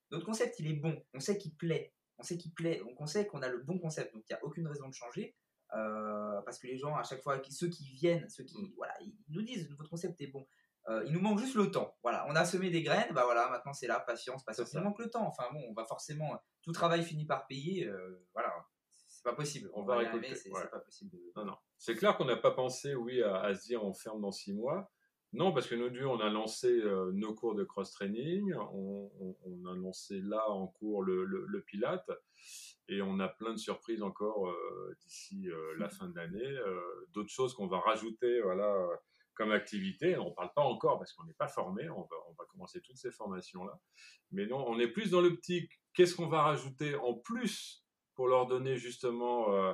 notre 0.09 0.25
concept, 0.25 0.59
il 0.59 0.67
est 0.67 0.75
bon, 0.75 0.97
on 1.13 1.19
sait 1.19 1.37
qu'il 1.37 1.55
plaît 1.55 1.93
on 2.17 2.23
sait 2.23 2.37
qu'il 2.37 2.53
plaît, 2.53 2.79
donc 2.79 2.99
on 2.99 3.05
sait 3.05 3.27
qu'on 3.27 3.41
a 3.41 3.49
le 3.49 3.59
bon 3.59 3.79
concept, 3.79 4.13
donc 4.13 4.23
il 4.29 4.33
n'y 4.33 4.39
a 4.39 4.43
aucune 4.43 4.67
raison 4.67 4.87
de 4.87 4.93
changer. 4.93 5.35
Euh, 5.73 6.41
parce 6.43 6.59
que 6.59 6.67
les 6.67 6.77
gens, 6.77 6.95
à 6.95 7.03
chaque 7.03 7.21
fois, 7.21 7.41
ceux 7.49 7.67
qui 7.67 7.89
viennent, 7.91 8.29
ceux 8.29 8.43
qui, 8.43 8.73
voilà, 8.77 8.93
ils 9.01 9.13
nous 9.29 9.41
disent 9.41 9.69
votre 9.77 9.89
concept 9.89 10.19
est 10.21 10.27
bon. 10.27 10.47
Euh, 10.89 11.03
il 11.05 11.11
nous 11.11 11.19
manque 11.19 11.39
juste 11.39 11.55
le 11.55 11.69
temps. 11.69 11.97
Voilà, 12.01 12.25
on 12.29 12.35
a 12.35 12.45
semé 12.45 12.69
des 12.69 12.81
graines, 12.81 13.13
bah 13.13 13.23
voilà, 13.25 13.49
maintenant 13.49 13.73
c'est 13.73 13.87
là, 13.87 13.99
patience, 13.99 14.43
patience. 14.45 14.71
Il 14.73 14.79
manque 14.79 14.99
le 14.99 15.09
temps. 15.09 15.27
Enfin 15.27 15.43
bon, 15.51 15.61
on 15.69 15.73
va 15.73 15.83
forcément, 15.85 16.39
tout 16.61 16.71
travail 16.71 17.03
finit 17.03 17.25
par 17.25 17.45
payer. 17.47 17.85
Euh, 17.85 18.25
voilà, 18.33 18.53
c'est 19.07 19.23
pas 19.23 19.33
possible. 19.33 19.69
On, 19.73 19.83
va 19.83 19.97
récolter. 19.97 20.33
C'est 20.35 20.49
pas 20.49 20.79
possible. 20.79 21.17
Non, 21.35 21.43
non. 21.43 21.57
C'est 21.77 21.95
clair 21.95 22.15
qu'on 22.15 22.25
n'a 22.25 22.37
pas 22.37 22.51
pensé, 22.51 22.95
oui, 22.95 23.21
à, 23.21 23.53
se 23.53 23.65
dire 23.65 23.83
on 23.83 23.93
ferme 23.93 24.21
dans 24.21 24.31
six 24.31 24.53
mois. 24.53 24.89
Non, 25.33 25.53
parce 25.53 25.67
que 25.67 25.75
nous 25.75 26.07
on 26.07 26.19
a 26.19 26.29
lancé 26.29 26.67
euh, 26.67 27.11
nos 27.11 27.33
cours 27.33 27.53
de 27.53 27.63
cross-training, 27.63 28.53
on, 28.73 29.09
a 29.65 29.75
lancé 29.75 30.21
là 30.21 30.49
en 30.49 30.67
cours 30.67 31.03
le, 31.03 31.25
le, 31.25 31.61
Pilate, 31.63 32.09
et 32.87 33.01
on 33.01 33.19
a 33.19 33.27
plein 33.27 33.51
de 33.51 33.57
surprises 33.57 34.01
encore 34.01 34.53
d'ici 35.01 35.49
la 35.77 35.89
fin 35.89 36.07
de 36.07 36.15
l'année, 36.15 36.55
d'autres 37.13 37.29
choses 37.29 37.53
qu'on 37.53 37.67
va 37.67 37.79
rajouter, 37.79 38.41
voilà, 38.41 38.87
comme 39.37 39.51
activité. 39.51 40.17
On 40.17 40.29
ne 40.29 40.33
parle 40.33 40.51
pas 40.53 40.63
encore 40.63 40.97
parce 40.97 41.13
qu'on 41.13 41.23
n'est 41.23 41.33
pas 41.33 41.47
formé, 41.47 41.87
on 41.89 42.01
va, 42.01 42.45
commencer 42.49 42.81
toutes 42.81 42.97
ces 42.97 43.11
formations-là. 43.11 43.79
Mais 44.31 44.47
non, 44.47 44.65
on 44.67 44.79
est 44.79 44.87
plus 44.87 45.11
dans 45.11 45.21
l'optique, 45.21 45.71
qu'est-ce 45.93 46.15
qu'on 46.15 46.27
va 46.27 46.41
rajouter 46.41 46.95
en 46.95 47.13
plus 47.13 47.85
pour 48.15 48.27
leur 48.27 48.47
donner 48.47 48.77
justement, 48.77 49.53
euh, 49.53 49.73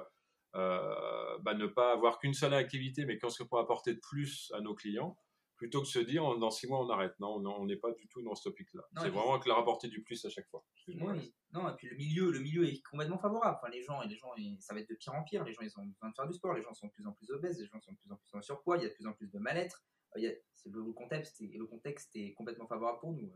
euh, 0.56 1.38
bah, 1.40 1.54
ne 1.54 1.66
pas 1.66 1.94
avoir 1.94 2.20
qu'une 2.20 2.34
seule 2.34 2.54
activité, 2.54 3.06
mais 3.06 3.18
qu'est-ce 3.18 3.42
qu'on 3.42 3.48
peut 3.48 3.58
apporter 3.58 3.94
de 3.94 4.02
plus 4.02 4.52
à 4.54 4.60
nos 4.60 4.76
clients 4.76 5.18
plutôt 5.58 5.80
que 5.82 5.86
de 5.86 5.90
se 5.90 6.00
dire 6.00 6.24
dans 6.38 6.52
six 6.52 6.68
mois 6.68 6.80
on 6.80 6.90
arrête. 6.90 7.14
Non, 7.20 7.36
on 7.38 7.66
n'est 7.66 7.78
pas 7.78 7.92
du 7.92 8.08
tout 8.08 8.22
dans 8.22 8.36
ce 8.36 8.44
topic-là. 8.50 8.84
C'est 9.02 9.10
vraiment 9.10 9.40
que 9.40 9.48
leur 9.48 9.60
apporter 9.60 9.88
du 9.88 10.04
plus 10.04 10.24
à 10.26 10.30
chaque 10.30 10.48
fois. 10.50 10.64
Oui. 10.88 11.34
Non, 11.52 11.70
et 11.70 11.76
puis 11.76 11.88
le 11.88 11.96
milieu, 11.96 12.32
le 12.32 12.40
milieu 12.40 12.66
est 12.68 12.82
complètement 12.82 13.20
favorable. 13.20 13.58
Enfin, 13.62 13.72
les 13.72 13.82
gens, 13.82 14.02
et 14.02 14.08
les 14.08 14.16
gens, 14.16 14.34
ça 14.60 14.74
va 14.74 14.80
être 14.80 14.90
de 14.90 14.96
pire 14.96 15.14
en 15.14 15.24
pire. 15.24 15.44
Les 15.44 15.54
gens, 15.54 15.62
ils 15.62 15.80
ont 15.80 15.86
besoin 15.86 16.10
de 16.10 16.16
faire 16.16 16.28
du 16.28 16.34
sport. 16.34 16.54
Les 16.54 16.62
gens 16.62 16.74
sont 16.74 16.88
de 16.88 16.92
plus 16.92 17.06
en 17.06 17.14
plus 17.14 17.30
obèses. 17.32 17.60
Les 17.60 17.68
gens 17.68 17.80
sont 17.80 17.92
de 17.92 17.98
plus 17.98 18.12
en 18.12 18.16
plus 18.16 18.38
en 18.38 18.42
surpoids. 18.42 18.78
Il 18.78 18.84
y 18.84 18.86
a 18.86 18.90
de 18.90 18.94
plus 18.94 19.06
en 19.06 19.14
plus 19.14 19.32
de 19.32 19.40
mal-être. 19.40 19.84
Euh, 20.18 20.30
a, 20.30 20.34
le, 20.70 20.94
contexte 20.94 21.42
et 21.42 21.48
le 21.48 21.66
contexte 21.66 22.16
est 22.16 22.34
complètement 22.34 22.68
favorable 22.68 23.00
pour 23.00 23.14
nous. 23.14 23.30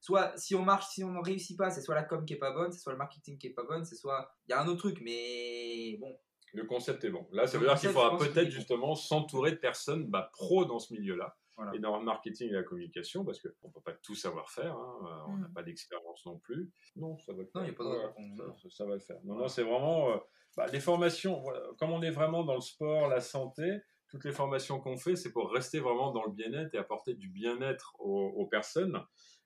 Soit 0.00 0.36
si 0.36 0.54
on 0.54 0.62
marche, 0.62 0.86
si 0.88 1.02
on 1.02 1.10
n'en 1.10 1.20
réussit 1.20 1.58
pas, 1.58 1.70
c'est 1.70 1.80
soit 1.80 1.94
la 1.94 2.04
com 2.04 2.24
qui 2.24 2.34
est 2.34 2.38
pas 2.38 2.52
bonne, 2.52 2.70
c'est 2.70 2.78
soit 2.78 2.92
le 2.92 2.98
marketing 2.98 3.38
qui 3.38 3.48
est 3.48 3.54
pas 3.54 3.64
bonne, 3.64 3.84
c'est 3.84 3.96
soit 3.96 4.30
il 4.46 4.52
y 4.52 4.54
a 4.54 4.62
un 4.62 4.68
autre 4.68 4.78
truc, 4.78 5.00
mais 5.02 5.96
bon. 5.98 6.16
Le 6.54 6.64
concept 6.64 7.04
est 7.04 7.10
bon. 7.10 7.26
Là, 7.32 7.46
ça 7.46 7.58
veut 7.58 7.66
dire 7.66 7.78
qu'il 7.78 7.90
faudra 7.90 8.16
peut-être 8.16 8.50
justement 8.50 8.94
s'entourer 8.94 9.52
de 9.52 9.56
personnes 9.56 10.06
bah, 10.06 10.30
pro 10.32 10.64
dans 10.64 10.78
ce 10.78 10.92
milieu-là 10.94 11.36
et 11.74 11.78
dans 11.78 11.98
le 11.98 12.04
marketing 12.04 12.50
et 12.50 12.52
la 12.52 12.62
communication, 12.62 13.24
parce 13.24 13.40
qu'on 13.40 13.68
ne 13.68 13.72
peut 13.72 13.80
pas 13.80 13.92
tout 13.92 14.14
savoir 14.14 14.50
faire, 14.50 14.74
hein, 14.74 14.98
euh, 15.02 15.32
on 15.32 15.36
n'a 15.38 15.48
mm. 15.48 15.52
pas 15.52 15.62
d'expérience 15.62 16.24
non 16.24 16.38
plus. 16.38 16.70
Non, 16.96 17.18
ça 17.18 17.32
va 17.32 17.42
le 17.42 17.46
faire. 17.46 17.62
Non, 17.62 17.66
il 17.66 17.70
a 17.70 17.74
pas 17.74 17.84
de 17.84 18.70
ça, 18.70 18.84
va 18.84 18.94
le 18.94 19.00
faire. 19.00 19.18
Non, 19.24 19.34
non, 19.34 19.48
c'est 19.48 19.62
vraiment. 19.62 20.10
Euh, 20.10 20.16
bah, 20.56 20.66
les 20.72 20.80
formations, 20.80 21.44
comme 21.78 21.90
on 21.90 22.02
est 22.02 22.10
vraiment 22.10 22.44
dans 22.44 22.54
le 22.54 22.60
sport, 22.60 23.08
la 23.08 23.20
santé, 23.20 23.80
toutes 24.08 24.24
les 24.24 24.32
formations 24.32 24.80
qu'on 24.80 24.96
fait, 24.96 25.16
c'est 25.16 25.32
pour 25.32 25.52
rester 25.52 25.80
vraiment 25.80 26.12
dans 26.12 26.24
le 26.24 26.32
bien-être 26.32 26.74
et 26.74 26.78
apporter 26.78 27.14
du 27.14 27.28
bien-être 27.28 27.94
aux, 27.98 28.46
personnes. 28.46 29.00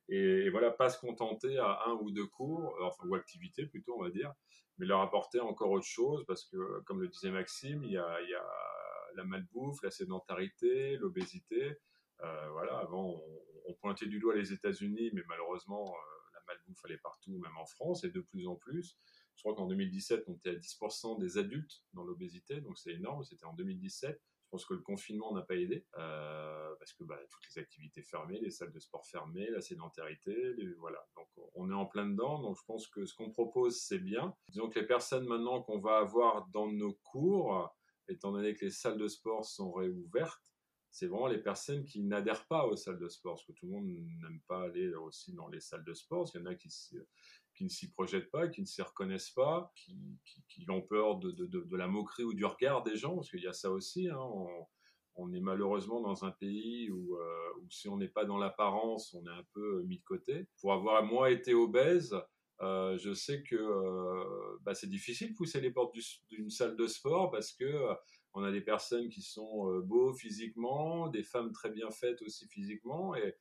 Et, 0.09 0.51
voilà, 0.51 0.71
pas 0.71 0.89
se 0.89 1.01
contenter 1.01 1.59
à 1.59 1.81
un 1.87 1.93
ou 1.95 2.11
deux 2.11 2.27
cours, 2.27 2.77
enfin, 2.83 3.05
ou 3.09 3.15
activités 3.15 3.67
plutôt, 3.67 3.97
on 3.99 4.03
va 4.03 4.11
dire, 4.11 4.33
mais 4.79 4.87
leur 4.87 5.01
apporter 5.01 5.41
encore 5.41 5.71
autre 5.71 5.87
chose, 5.87 6.25
parce 6.27 6.45
que, 6.47 6.81
comme 6.87 7.01
le 7.01 7.09
disait 7.09 7.31
Maxime, 7.31 7.85
il 7.85 7.93
y 7.93 7.99
a, 7.99 8.19
la 9.15 9.25
malbouffe, 9.25 9.83
la 9.83 9.91
sédentarité, 9.91 10.97
l'obésité. 10.97 11.79
Euh, 12.21 12.51
voilà, 12.51 12.79
avant, 12.79 13.21
on, 13.67 13.75
pointait 13.75 14.07
du 14.07 14.21
doigt 14.21 14.35
les 14.35 14.53
États-Unis, 14.53 15.11
mais 15.13 15.23
malheureusement, 15.29 15.89
euh, 15.89 16.31
la 16.35 16.41
malbouffe, 16.47 16.81
elle 16.89 16.99
partout, 17.01 17.39
même 17.39 17.57
en 17.59 17.67
France, 17.67 18.05
et 18.05 18.11
de 18.11 18.21
plus 18.21 18.47
en 18.47 18.57
plus. 18.57 18.97
Je 19.35 19.43
crois 19.43 19.55
qu'en 19.55 19.67
2017, 19.67 20.25
on 20.29 20.35
était 20.35 20.51
à 20.51 20.55
10% 20.55 21.21
des 21.21 21.37
adultes 21.39 21.83
dans 21.93 22.05
l'obésité, 22.05 22.61
donc 22.61 22.79
c'est 22.79 22.93
énorme, 22.93 23.25
c'était 23.25 23.45
en 23.45 23.55
2017. 23.55 24.21
Je 24.53 24.59
pense 24.59 24.67
que 24.67 24.75
le 24.75 24.83
confinement 24.83 25.33
n'a 25.33 25.41
pas 25.41 25.57
aidé, 25.57 25.87
euh, 25.97 26.75
parce 26.79 26.93
que 26.93 27.05
bah, 27.05 27.19
toutes 27.31 27.43
les 27.49 27.63
activités 27.63 28.03
fermées, 28.03 28.39
les 28.39 28.51
salles 28.51 28.71
de 28.71 28.79
sport 28.81 29.07
fermées, 29.07 29.49
la 29.49 29.63
sédentarité, 29.63 30.35
voilà. 30.77 31.03
Donc 31.17 31.27
on 31.55 31.71
est 31.71 31.75
en 31.75 31.87
plein 31.87 32.05
dedans, 32.05 32.39
donc 32.39 32.59
je 32.59 32.65
pense 32.67 32.87
que 32.89 33.07
ce 33.07 33.15
qu'on 33.15 33.31
propose, 33.31 33.81
c'est 33.81 33.99
bien. 33.99 34.37
Disons 34.51 34.69
que 34.69 34.79
les 34.79 34.87
personnes 34.87 35.27
maintenant 35.27 35.63
qu'on 35.63 35.81
va 35.81 35.97
avoir 35.97 36.49
dans 36.49 36.71
nos 36.71 36.93
cours, 36.93 37.75
étant 38.09 38.31
donné 38.31 38.55
que 38.55 38.67
les 38.67 38.71
salles 38.71 38.99
de 38.99 39.09
sport 39.09 39.47
sont 39.47 39.73
réouvertes, 39.73 40.53
c'est 40.91 41.07
vraiment 41.07 41.29
les 41.29 41.43
personnes 41.43 41.87
qui 41.87 42.03
n'adhèrent 42.03 42.47
pas 42.47 42.67
aux 42.67 42.77
salles 42.77 42.99
de 42.99 43.09
sport, 43.09 43.37
parce 43.37 43.47
que 43.47 43.53
tout 43.53 43.65
le 43.65 43.73
monde 43.73 43.87
n'aime 43.87 44.43
pas 44.47 44.65
aller 44.65 44.95
aussi 44.97 45.33
dans 45.33 45.49
les 45.49 45.61
salles 45.61 45.85
de 45.85 45.95
sport. 45.95 46.31
Il 46.35 46.41
y 46.41 46.43
en 46.43 46.47
a 46.47 46.55
qui, 46.55 46.69
qui 47.63 47.67
ne 47.67 47.71
s'y 47.71 47.91
projettent 47.91 48.31
pas, 48.31 48.49
qui 48.49 48.61
ne 48.61 48.67
s'y 48.67 48.83
reconnaissent 48.83 49.31
pas, 49.31 49.73
qui, 49.77 49.97
qui, 50.49 50.69
ont 50.69 50.83
peur 50.83 51.19
de, 51.19 51.77
la 51.77 51.87
moquerie 51.87 52.25
ou 52.25 52.35
du 52.35 52.45
regard 52.45 52.83
des 52.83 52.97
gens, 52.97 53.15
parce 53.15 53.31
qu'il 53.31 53.43
y 53.43 53.47
a 53.47 53.53
ça 53.53 53.71
aussi. 53.71 54.09
Hein. 54.09 54.19
On, 55.15 55.33
est 55.33 55.41
malheureusement 55.41 56.01
dans 56.01 56.25
un 56.25 56.33
pays 56.33 56.91
où, 56.91 57.17
euh, 57.17 57.53
où 57.61 57.71
si 57.71 57.89
on 57.89 57.99
n'est 57.99 58.09
pas 58.09 58.25
dans 58.25 58.39
l'apparence, 58.39 59.15
on 59.15 59.25
est 59.27 59.31
un 59.31 59.45
peu 59.53 59.83
mis 59.85 59.99
de 59.99 60.05
côté. 60.05 60.49
Pour 60.61 60.73
avoir 60.73 61.05
moi 61.05 61.31
été 61.31 61.55
obèse, 61.55 62.17
euh, 62.63 62.99
je 62.99 63.13
sais 63.13 63.43
que 63.43 63.55
euh, 63.55 64.59
bah, 64.63 64.75
c'est 64.75 64.89
difficile 64.89 65.31
de 65.31 65.37
pousser 65.37 65.61
les 65.61 65.71
portes 65.71 65.95
d'une 66.31 66.51
salle 66.51 66.77
de 66.77 66.87
sport 66.89 67.31
parce 67.31 67.53
que 67.53 67.95
on 68.35 68.43
a 68.45 68.51
des 68.51 68.61
personnes 68.61 69.09
qui 69.09 69.21
sont 69.21 69.71
euh, 69.71 69.83
beaux 69.83 70.15
physiquement, 70.15 71.09
des 71.09 71.23
femmes 71.23 71.53
très 71.53 71.71
bien 71.71 71.91
faites 71.91 72.23
aussi 72.23 72.49
physiquement. 72.49 73.15
Et, 73.15 73.37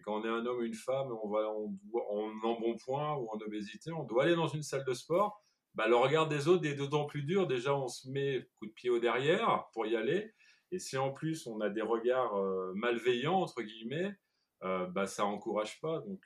quand 0.00 0.20
on 0.20 0.24
est 0.24 0.28
un 0.28 0.44
homme 0.46 0.58
ou 0.58 0.62
une 0.62 0.74
femme, 0.74 1.08
on 1.22 1.28
va 1.28 1.48
en, 1.48 1.72
en 2.10 2.48
embonpoint 2.48 3.16
ou 3.16 3.28
en 3.30 3.38
obésité, 3.38 3.92
on 3.92 4.04
doit 4.04 4.24
aller 4.24 4.36
dans 4.36 4.48
une 4.48 4.62
salle 4.62 4.84
de 4.84 4.94
sport. 4.94 5.42
Bah, 5.74 5.88
le 5.88 5.96
regard 5.96 6.26
des 6.28 6.48
autres 6.48 6.66
est 6.66 6.74
d'autant 6.74 7.04
plus 7.04 7.22
dur. 7.22 7.46
Déjà, 7.46 7.76
on 7.76 7.88
se 7.88 8.08
met 8.08 8.48
coup 8.54 8.66
de 8.66 8.72
pied 8.72 8.90
au 8.90 8.98
derrière 8.98 9.66
pour 9.72 9.86
y 9.86 9.94
aller. 9.96 10.32
Et 10.72 10.78
si 10.78 10.96
en 10.96 11.12
plus 11.12 11.46
on 11.46 11.60
a 11.60 11.68
des 11.68 11.82
regards 11.82 12.34
euh, 12.36 12.72
malveillants, 12.74 13.40
entre 13.40 13.62
guillemets, 13.62 14.16
euh, 14.64 14.86
bah, 14.86 15.06
ça 15.06 15.26
encourage 15.26 15.80
pas. 15.80 16.00
Donc 16.00 16.20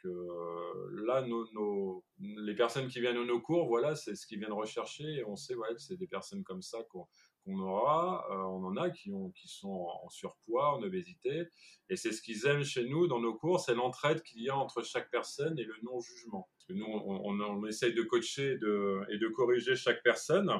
là, 1.05 1.23
nos, 1.23 2.05
les 2.19 2.55
personnes 2.55 2.89
qui 2.89 3.01
viennent 3.01 3.17
à 3.17 3.25
nos 3.25 3.41
cours, 3.41 3.67
voilà, 3.67 3.97
c'est 3.97 4.15
ce 4.15 4.27
qu'ils 4.27 4.39
viennent 4.39 4.53
rechercher. 4.53 5.05
Et 5.05 5.25
on 5.25 5.37
sait 5.37 5.57
ouais, 5.57 5.75
que 5.75 5.81
c'est 5.81 5.97
des 5.97 6.07
personnes 6.07 6.45
comme 6.45 6.63
ça 6.63 6.79
qu'on 6.91 7.07
qu'on 7.45 7.59
aura, 7.61 8.27
euh, 8.31 8.37
on 8.37 8.65
en 8.65 8.77
a 8.77 8.91
qui, 8.91 9.13
ont, 9.13 9.31
qui 9.31 9.49
sont 9.49 9.89
en, 10.03 10.09
surpoids, 10.09 10.75
en 10.75 10.83
obésité, 10.83 11.49
et 11.89 11.97
c'est 11.97 12.13
ce 12.13 12.23
qu'ils 12.23 12.47
aiment 12.47 12.65
chez 12.65 12.85
nous 12.85 13.07
dans 13.07 13.21
nos 13.21 13.35
cours, 13.35 13.61
c'est 13.61 13.75
l'entraide 13.75 14.23
qu'il 14.23 14.43
y 14.43 14.51
a 14.51 14.57
entre 14.57 14.83
chaque 14.83 15.11
personne 15.11 15.59
et 15.59 15.65
le 15.65 15.75
non-jugement. 15.83 16.49
Nous, 16.69 16.87
on, 16.87 17.67
essaye 17.67 17.95
de 17.95 18.03
coacher 18.03 18.53
et 18.53 19.19
de 19.19 19.29
corriger 19.35 19.75
chaque 19.75 20.03
personne, 20.03 20.53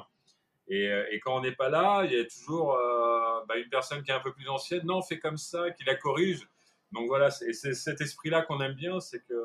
et, 0.67 0.89
et 1.11 1.19
quand 1.19 1.37
on 1.37 1.41
n'est 1.41 1.55
pas 1.55 1.69
là, 1.69 2.05
il 2.05 2.13
y 2.13 2.19
a 2.19 2.25
toujours 2.25 2.75
euh, 2.75 3.43
bah, 3.47 3.57
une 3.57 3.69
personne 3.69 4.03
qui 4.03 4.11
est 4.11 4.13
un 4.13 4.19
peu 4.19 4.33
plus 4.33 4.47
ancienne, 4.47 4.85
non, 4.85 5.01
fait 5.01 5.19
comme 5.19 5.37
ça, 5.37 5.71
qui 5.71 5.83
la 5.83 5.95
corrige. 5.95 6.47
Donc 6.91 7.07
voilà, 7.07 7.29
et 7.47 7.53
c'est 7.53 7.73
cet 7.73 8.01
esprit-là 8.01 8.43
qu'on 8.43 8.61
aime 8.61 8.73
bien, 8.73 8.99
c'est 8.99 9.23
qu'il 9.25 9.35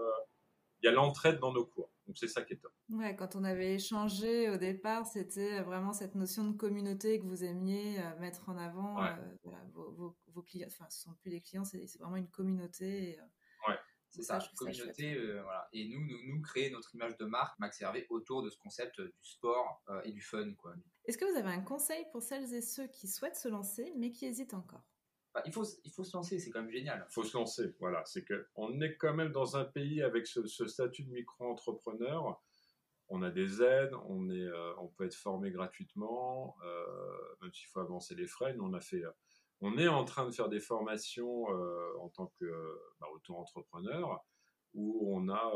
y 0.82 0.88
a 0.88 0.92
l'entraide 0.92 1.38
dans 1.38 1.52
nos 1.52 1.64
cours. 1.64 1.90
Donc 2.06 2.16
c'est 2.18 2.28
ça 2.28 2.42
qui 2.42 2.54
est 2.54 2.56
top. 2.56 2.72
Ouais, 2.90 3.16
quand 3.16 3.34
on 3.34 3.44
avait 3.44 3.74
échangé 3.74 4.48
au 4.50 4.56
départ, 4.56 5.06
c'était 5.06 5.60
vraiment 5.62 5.92
cette 5.92 6.14
notion 6.14 6.44
de 6.44 6.56
communauté 6.56 7.18
que 7.18 7.24
vous 7.24 7.42
aimiez 7.42 7.98
euh, 7.98 8.18
mettre 8.20 8.48
en 8.48 8.56
avant. 8.56 9.02
Euh, 9.02 9.14
vos, 9.72 10.16
vos, 10.28 10.42
clients, 10.42 10.68
enfin, 10.68 10.88
ce 10.88 11.02
sont 11.02 11.14
plus 11.14 11.30
des 11.30 11.40
clients, 11.40 11.64
c'est 11.64 11.84
vraiment 11.98 12.16
une 12.16 12.30
communauté. 12.30 13.18
Euh, 13.18 13.70
ouais. 13.70 13.78
C'est 14.08 14.22
ça, 14.22 14.38
communauté, 14.56 15.14
voilà. 15.42 15.68
Et 15.72 15.88
nous, 15.88 16.00
nous, 16.00 16.34
nous, 16.34 16.40
créer 16.40 16.70
notre 16.70 16.94
image 16.94 17.18
de 17.18 17.26
marque, 17.26 17.58
Max 17.58 17.82
Hervé, 17.82 18.06
autour 18.08 18.42
de 18.42 18.48
ce 18.48 18.56
concept 18.56 18.98
du 18.98 19.12
sport 19.20 19.84
et 20.04 20.12
du 20.12 20.22
fun. 20.22 20.46
Est-ce 21.04 21.18
que 21.18 21.30
vous 21.30 21.36
avez 21.36 21.50
un 21.50 21.60
conseil 21.60 22.06
pour 22.12 22.22
celles 22.22 22.54
et 22.54 22.62
ceux 22.62 22.86
qui 22.86 23.08
souhaitent 23.08 23.36
se 23.36 23.48
lancer, 23.48 23.92
mais 23.96 24.12
qui 24.12 24.24
hésitent 24.24 24.54
encore? 24.54 24.86
Il, 25.44 25.52
faut, 25.52 25.64
il 25.84 25.90
faut 25.90 26.04
se 26.04 26.16
lancer, 26.16 26.38
c'est 26.38 26.50
quand 26.50 26.62
même 26.62 26.70
génial. 26.70 27.04
Il 27.10 27.12
faut 27.12 27.24
se 27.24 27.36
lancer, 27.36 27.74
voilà. 27.80 28.02
C'est 28.06 28.24
qu'on 28.24 28.80
est 28.80 28.96
quand 28.96 29.14
même 29.14 29.32
dans 29.32 29.56
un 29.56 29.64
pays 29.64 30.02
avec 30.02 30.26
ce, 30.26 30.46
statut 30.46 31.04
de 31.04 31.10
micro-entrepreneur. 31.10 32.40
On 33.08 33.22
a 33.22 33.30
des 33.30 33.62
aides, 33.62 33.94
on, 34.08 34.30
est, 34.30 34.46
euh, 34.46 34.74
on 34.78 34.88
peut 34.88 35.04
être 35.04 35.14
formé 35.14 35.50
gratuitement, 35.50 36.56
euh, 36.64 37.36
même 37.40 37.52
s'il 37.52 37.68
faut 37.68 37.80
avancer 37.80 38.14
les 38.14 38.26
frais. 38.26 38.56
on, 38.60 38.72
a 38.74 38.80
fait, 38.80 39.02
on 39.60 39.78
est 39.78 39.88
en 39.88 40.04
train 40.04 40.26
de 40.26 40.32
faire 40.32 40.48
des 40.48 40.60
formations 40.60 41.50
euh, 41.50 41.96
en 42.00 42.08
tant 42.08 42.32
que 42.40 42.80
bah, 43.00 43.06
auto-entrepreneur 43.14 44.24
où 44.74 45.16
on 45.16 45.28
a 45.28 45.52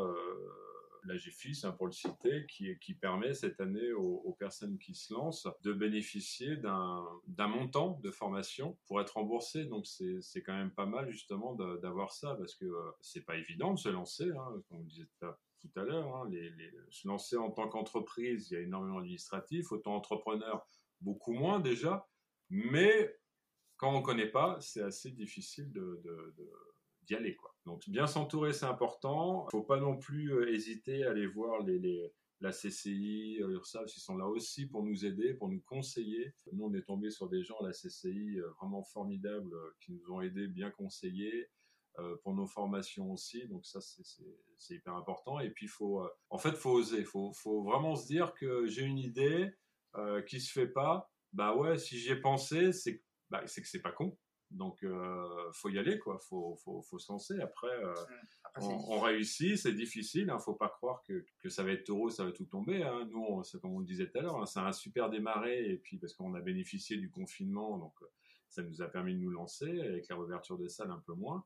la 1.05 1.17
GFIS, 1.17 1.63
hein, 1.65 1.73
pour 1.73 1.87
le 1.87 1.93
citer, 1.93 2.47
qui, 2.47 2.95
permet 2.95 3.35
cette 3.35 3.61
année 3.61 3.93
aux, 3.93 4.37
personnes 4.39 4.79
qui 4.79 4.95
se 4.95 5.13
lancent 5.13 5.49
de 5.63 5.73
bénéficier 5.73 6.57
d'un 6.57 7.49
montant 7.49 7.99
de 8.03 8.11
formation 8.11 8.79
pour 8.87 9.01
être 9.01 9.17
remboursé. 9.17 9.65
Donc 9.65 9.87
c'est 9.87 10.43
quand 10.43 10.55
même 10.55 10.71
pas 10.71 10.87
mal 10.87 11.11
justement 11.11 11.55
d'avoir 11.55 12.13
ça 12.13 12.35
parce 12.35 12.55
que 12.55 12.65
euh, 12.65 12.91
c'est 13.01 13.25
pas 13.25 13.37
évident 13.37 13.75
de 13.75 13.79
se 13.79 13.89
lancer, 13.89 14.31
hein, 14.31 14.63
comme 14.69 14.79
on 14.79 14.85
disait 14.85 15.07
tout 15.21 15.71
à 15.77 15.83
l'heure. 15.83 16.17
Hein, 16.17 16.31
se 16.91 17.07
lancer 17.07 17.37
en 17.37 17.51
tant 17.51 17.69
qu'entreprise, 17.69 18.51
il 18.51 18.55
y 18.55 18.57
a 18.57 18.61
énormément 18.61 18.97
d'administratifs, 18.97 19.73
autant 19.73 19.95
entrepreneur, 19.95 20.67
beaucoup 21.01 21.33
moins 21.33 21.61
déjà, 21.61 22.07
mais 22.51 23.17
quand 23.77 23.95
on 23.95 24.01
ne 24.01 24.05
connaît 24.05 24.31
pas, 24.31 24.59
c'est 24.61 24.83
assez 24.83 25.11
difficile 25.11 25.73
de, 25.73 26.03
Donc 27.67 27.89
bien 27.89 28.07
s'entourer, 28.07 28.53
c'est 28.53 28.67
important. 28.67 29.45
Il 29.45 29.57
ne 29.57 29.61
faut 29.61 29.67
pas 29.67 29.81
non 29.81 29.97
plus 29.97 30.53
hésiter 30.53 31.05
à 31.05 31.11
aller 31.11 31.27
voir 31.27 31.61
la 32.41 32.53
CCI, 32.53 33.39
URSAF, 33.41 33.95
ils 33.95 34.01
sont 34.01 34.17
là 34.17 34.27
aussi 34.27 34.67
pour 34.67 34.83
nous 34.83 35.05
aider, 35.05 35.35
pour 35.35 35.49
nous 35.49 35.61
conseiller. 35.61 36.35
Nous, 36.53 36.65
on 36.65 36.75
est 36.75 36.83
tombé 36.83 37.11
sur 37.11 37.29
des 37.29 37.43
gens 37.43 37.59
à 37.61 37.67
la 37.67 37.73
CCI 37.73 38.39
vraiment 38.59 38.83
formidables 38.83 39.55
qui 39.81 39.93
nous 39.93 40.11
ont 40.11 40.21
aidés, 40.21 40.49
bien 40.49 40.71
conseillés. 40.71 41.51
Euh, 41.99 42.17
pour 42.23 42.35
nos 42.35 42.47
formations 42.47 43.11
aussi. 43.11 43.47
Donc 43.49 43.67
ça, 43.67 43.81
c'est 43.81 44.75
hyper 44.75 44.95
important. 44.95 45.41
Et 45.41 45.51
puis, 45.51 45.67
faut, 45.67 46.05
euh, 46.05 46.09
en 46.31 46.39
fait, 46.39 46.53
faut 46.53 46.71
oser. 46.71 47.05
Faut, 47.05 47.33
faut, 47.33 47.65
vraiment 47.65 47.97
se 47.97 48.07
dire 48.07 48.33
que 48.35 48.67
j'ai 48.67 48.83
une 48.83 48.99
idée 48.99 49.51
euh, 49.97 50.23
qui 50.23 50.41
se 50.41 50.53
fait 50.53 50.69
pas. 50.69 51.11
Bah 51.33 51.55
ouais, 51.57 51.79
si 51.79 51.99
j'y 51.99 52.11
ai 52.11 52.17
pensé, 52.17 52.73
c'est 52.73 53.03
bah, 53.29 53.43
que 53.45 53.67
c'est 53.67 53.83
pas 53.83 53.93
con. 53.93 54.17
Donc, 54.51 54.83
euh, 54.83 55.53
faut 55.53 55.69
y 55.69 55.79
aller, 55.79 55.99
quoi. 55.99 56.19
Faut, 56.19 56.57
faut, 56.57 56.83
faut 56.83 56.99
se 56.99 57.13
lancer. 57.13 57.41
Après, 57.41 57.77
mmh. 58.57 58.63
on, 58.63 59.01
réussit, 59.01 59.57
c'est 59.57 59.73
difficile. 59.73 60.29
Hein. 60.31 60.39
Faut 60.41 60.55
pas 60.55 60.69
croire 60.69 61.03
que, 61.05 61.25
que, 61.39 61.49
ça 61.49 61.63
va 61.63 61.71
être 61.71 61.89
heureux, 61.89 62.11
ça 62.11 62.25
va 62.25 62.33
tout 62.33 62.47
tomber. 62.47 62.83
Hein. 62.83 63.09
Nous, 63.11 63.45
c'est 63.45 63.61
comme 63.61 63.75
on 63.75 63.79
le 63.79 63.87
disait 63.87 64.11
tout 64.11 64.19
à 64.19 64.23
l'heure, 64.23 64.41
hein, 64.41 64.47
c'est 64.47 64.59
un 64.59 64.73
super 64.73 65.09
démarré. 65.09 65.71
Et 65.71 65.77
puis, 65.77 65.99
parce 65.99 66.15
qu'on 66.15 66.35
a 66.35 66.41
bénéficié 66.41 66.97
du 66.97 67.11
confinement, 67.11 67.79
donc 67.79 67.95
ça 68.49 68.63
nous 68.63 68.83
a 68.83 68.89
permis 68.89 69.15
de 69.15 69.21
nous 69.21 69.31
lancer. 69.31 69.81
Avec 69.81 70.09
la 70.09 70.17
réouverture 70.17 70.59
des 70.59 70.69
salles, 70.69 70.91
un 70.91 71.03
peu 71.07 71.15
moins. 71.15 71.45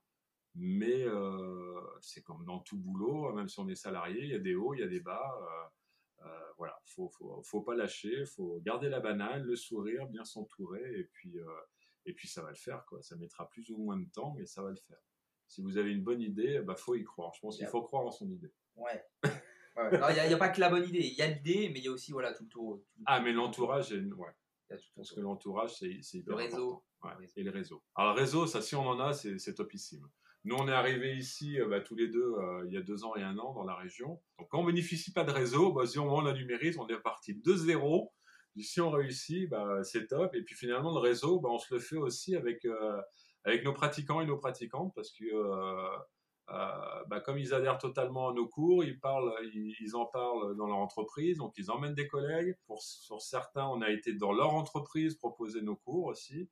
Mais 0.55 1.03
euh, 1.03 1.81
c'est 2.01 2.23
comme 2.23 2.45
dans 2.45 2.61
tout 2.61 2.79
boulot, 2.79 3.33
même 3.33 3.49
si 3.49 3.59
on 3.59 3.69
est 3.69 3.75
salarié, 3.75 4.23
il 4.23 4.31
y 4.31 4.35
a 4.35 4.39
des 4.39 4.55
hauts, 4.55 4.73
il 4.75 4.81
y 4.81 4.85
a 4.85 4.89
des 4.89 5.01
bas. 5.01 5.35
Euh, 5.43 6.27
euh, 6.27 6.53
voilà, 6.57 6.81
faut, 6.87 7.09
faut, 7.11 7.43
faut, 7.43 7.61
pas 7.61 7.75
lâcher, 7.75 8.25
faut 8.25 8.61
garder 8.65 8.89
la 8.89 9.01
banane, 9.01 9.43
le 9.43 9.57
sourire, 9.57 10.07
bien 10.07 10.25
s'entourer, 10.25 11.01
et 11.01 11.05
puis, 11.05 11.37
et 12.07 12.13
puis 12.13 12.29
ça 12.29 12.43
va 12.43 12.51
le 12.51 12.57
faire. 12.57 12.85
Quoi. 12.87 13.03
Ça 13.03 13.17
mettra 13.17 13.49
plus 13.49 13.71
ou 13.71 13.79
moins 13.79 13.97
de 13.97 14.09
temps, 14.11 14.35
mais 14.37 14.47
ça 14.47 14.63
va 14.63 14.71
le 14.71 14.77
faire. 14.77 14.99
Si 15.47 15.63
vous 15.63 15.77
avez 15.77 15.91
une 15.93 16.03
bonne 16.03 16.21
idée, 16.21 16.61
bah 16.61 16.75
faut 16.75 16.95
y 16.95 17.05
croire. 17.05 17.33
Je 17.35 17.41
pense 17.41 17.57
qu'il 17.57 17.67
faut 17.67 17.83
croire 17.83 18.05
en 18.05 18.11
son 18.11 18.29
idée. 18.31 18.53
Ouais. 18.77 19.05
Il 19.93 20.29
n'y 20.29 20.35
a, 20.35 20.37
pas 20.37 20.51
que 20.51 20.61
la 20.61 20.71
bonne 20.71 20.89
idée. 20.89 21.01
Il 21.01 21.15
y 21.15 21.23
a 21.23 21.27
l'idée, 21.27 21.69
mais 21.73 21.81
il 21.81 21.85
y 21.85 21.89
a 21.89 21.91
aussi 21.91 22.13
voilà, 22.13 22.33
tout 22.33 22.45
le 22.45 22.49
tour. 22.49 22.83
ah, 23.07 23.21
mais 23.21 23.33
l'entourage, 23.33 23.91
ouais. 23.93 24.79
Pense 24.95 25.13
que 25.13 25.21
l'entourage, 25.21 25.75
c'est 25.75 26.15
hyper 26.15 26.37
le 26.37 26.45
réseau. 26.45 26.85
Important. 27.03 27.21
Ouais. 27.21 27.29
Et 27.37 27.43
le 27.43 27.51
réseau. 27.51 27.83
Alors, 27.95 28.15
le 28.15 28.21
réseau, 28.21 28.47
ça, 28.47 28.63
si 28.63 28.75
on 28.75 28.87
en 28.87 29.01
a, 29.01 29.13
c'est 29.13 29.55
topissime. 29.55 30.09
Nous, 30.45 30.57
on 30.57 30.69
est 30.69 30.73
arrivés 30.73 31.17
ici 31.17 31.59
euh, 31.59 31.69
bah, 31.69 31.81
tous 31.81 31.95
les 31.95 32.09
deux 32.09 32.35
euh, 32.35 32.65
il 32.67 32.75
y 32.75 32.77
a 32.77 32.83
deux 32.83 33.05
ans 33.05 33.17
et 33.17 33.23
un 33.23 33.39
an 33.39 33.55
dans 33.55 33.65
la 33.65 33.75
région. 33.75 34.21
Donc, 34.39 34.49
quand 34.51 34.61
on 34.61 34.65
bénéficie 34.65 35.13
pas 35.13 35.25
de 35.25 35.31
réseau, 35.31 35.73
bah, 35.73 35.87
si 35.87 35.99
on 35.99 36.27
a 36.27 36.33
numérise, 36.35 36.79
on 36.79 36.87
est 36.87 37.01
parti 37.01 37.35
de 37.35 37.55
zéro. 37.55 38.13
Si 38.63 38.81
on 38.81 38.91
réussit, 38.91 39.49
bah, 39.49 39.83
c'est 39.83 40.07
top. 40.07 40.35
Et 40.35 40.43
puis 40.43 40.55
finalement, 40.55 40.93
le 40.93 41.01
réseau, 41.01 41.41
bah, 41.41 41.49
on 41.51 41.59
se 41.59 41.75
le 41.75 41.81
fait 41.81 41.97
aussi 41.97 42.37
avec, 42.37 42.65
euh, 42.65 43.01
avec 43.45 43.65
nos 43.65 43.73
pratiquants 43.73 44.21
et 44.21 44.27
nos 44.27 44.39
pratiquantes 44.39 44.93
parce 44.95 45.11
que 45.11 45.25
bah, 46.49 47.21
comme 47.25 47.39
ils 47.39 47.55
adhèrent 47.55 47.79
totalement 47.79 48.29
à 48.29 48.33
nos 48.33 48.47
cours, 48.49 48.85
ils, 48.85 49.97
en 49.97 50.07
parlent 50.07 50.57
dans 50.57 50.67
leur 50.67 50.77
entreprise, 50.77 51.39
donc 51.39 51.55
ils 51.57 51.71
emmènent 51.71 51.95
des 51.95 52.07
collègues. 52.07 52.55
Pour, 52.67 52.83
sur 52.83 53.21
certains, 53.21 53.67
on 53.67 53.83
a 53.83 53.91
été 53.91 54.13
dans 54.13 54.33
leur 54.33 54.55
entreprise 54.55 55.17
proposer 55.17 55.63
nos 55.63 55.77
cours 55.77 56.07
aussi. 56.07 56.49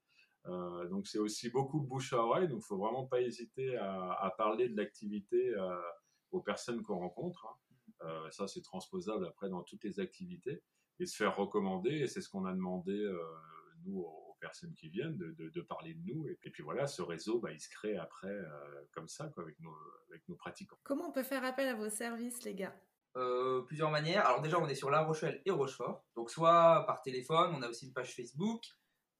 Euh, 0.46 0.88
donc 0.88 1.06
c'est 1.06 1.18
aussi 1.18 1.50
beaucoup 1.50 1.80
de 1.80 1.86
bouche 1.86 2.12
à 2.12 2.18
oreille, 2.18 2.48
donc 2.48 2.62
il 2.62 2.66
faut 2.66 2.78
vraiment 2.78 3.06
pas 3.06 3.20
hésiter 3.20 3.76
à, 3.76 4.34
parler 4.36 4.68
de 4.68 4.76
l'activité 4.76 5.54
euh, 5.54 5.80
aux 6.32 6.40
personnes 6.40 6.82
qu'on 6.82 6.98
rencontre. 6.98 7.46
Hein. 7.46 8.06
Euh, 8.06 8.30
ça 8.30 8.48
c'est 8.48 8.62
transposable 8.62 9.26
après 9.26 9.48
dans 9.48 9.62
toutes 9.62 9.84
les 9.84 10.00
activités 10.00 10.60
et 10.98 11.07
se 11.07 11.16
faire 11.16 11.37
recommander. 11.37 11.90
Et 11.90 12.07
c'est 12.07 12.20
ce 12.20 12.28
qu'on 12.28 12.44
a 12.44 12.52
demandé 12.52 12.96
nous 13.85 14.00
aux 14.00 14.37
personnes 14.40 14.74
qui 14.74 14.88
viennent 14.88 15.16
de, 15.16 15.61
parler 15.62 15.94
de 15.94 16.12
nous. 16.12 16.26
Et, 16.28 16.50
puis 16.50 16.62
voilà, 16.62 16.87
ce 16.87 17.02
réseau, 17.02 17.40
bah, 17.40 17.52
il 17.52 17.61
se 17.61 17.68
crée 17.68 17.96
après 17.96 18.37
comme 18.92 19.09
ça 19.09 19.28
quoi, 19.28 19.42
avec, 19.42 19.59
nos, 19.61 19.74
avec 20.11 20.26
nos 20.28 20.37
pratiquants. 20.37 20.78
Comment 20.85 21.09
on 21.09 21.12
peut 21.12 21.22
faire 21.22 21.44
appel 21.44 21.68
à 21.68 21.74
vos 21.74 21.88
services, 21.88 22.42
les 22.44 22.55
gars? 22.55 22.74
Plusieurs 23.66 23.90
manières. 23.90 24.26
Alors 24.26 24.40
déjà, 24.40 24.59
on 24.59 24.68
est 24.68 24.74
sur 24.74 24.90
La 24.90 25.02
Rochelle 25.02 25.42
et 25.44 25.50
Rochefort. 25.50 26.05
Donc 26.16 26.31
soit 26.31 26.85
par 26.87 27.02
téléphone, 27.02 27.52
on 27.55 27.62
a 27.62 27.68
aussi 27.68 27.87
une 27.87 27.92
page 27.92 28.14
Facebook. 28.14 28.62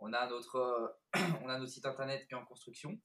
On 0.05 0.13
a 0.13 0.27
notre, 0.27 0.57
euh, 0.57 0.89
on 1.45 1.49
a 1.49 1.59
notre 1.59 1.71
site 1.71 1.87
internet 1.87 2.27
qui 2.27 2.35
est 2.35 2.37
en 2.37 2.45
construction. 2.45 2.99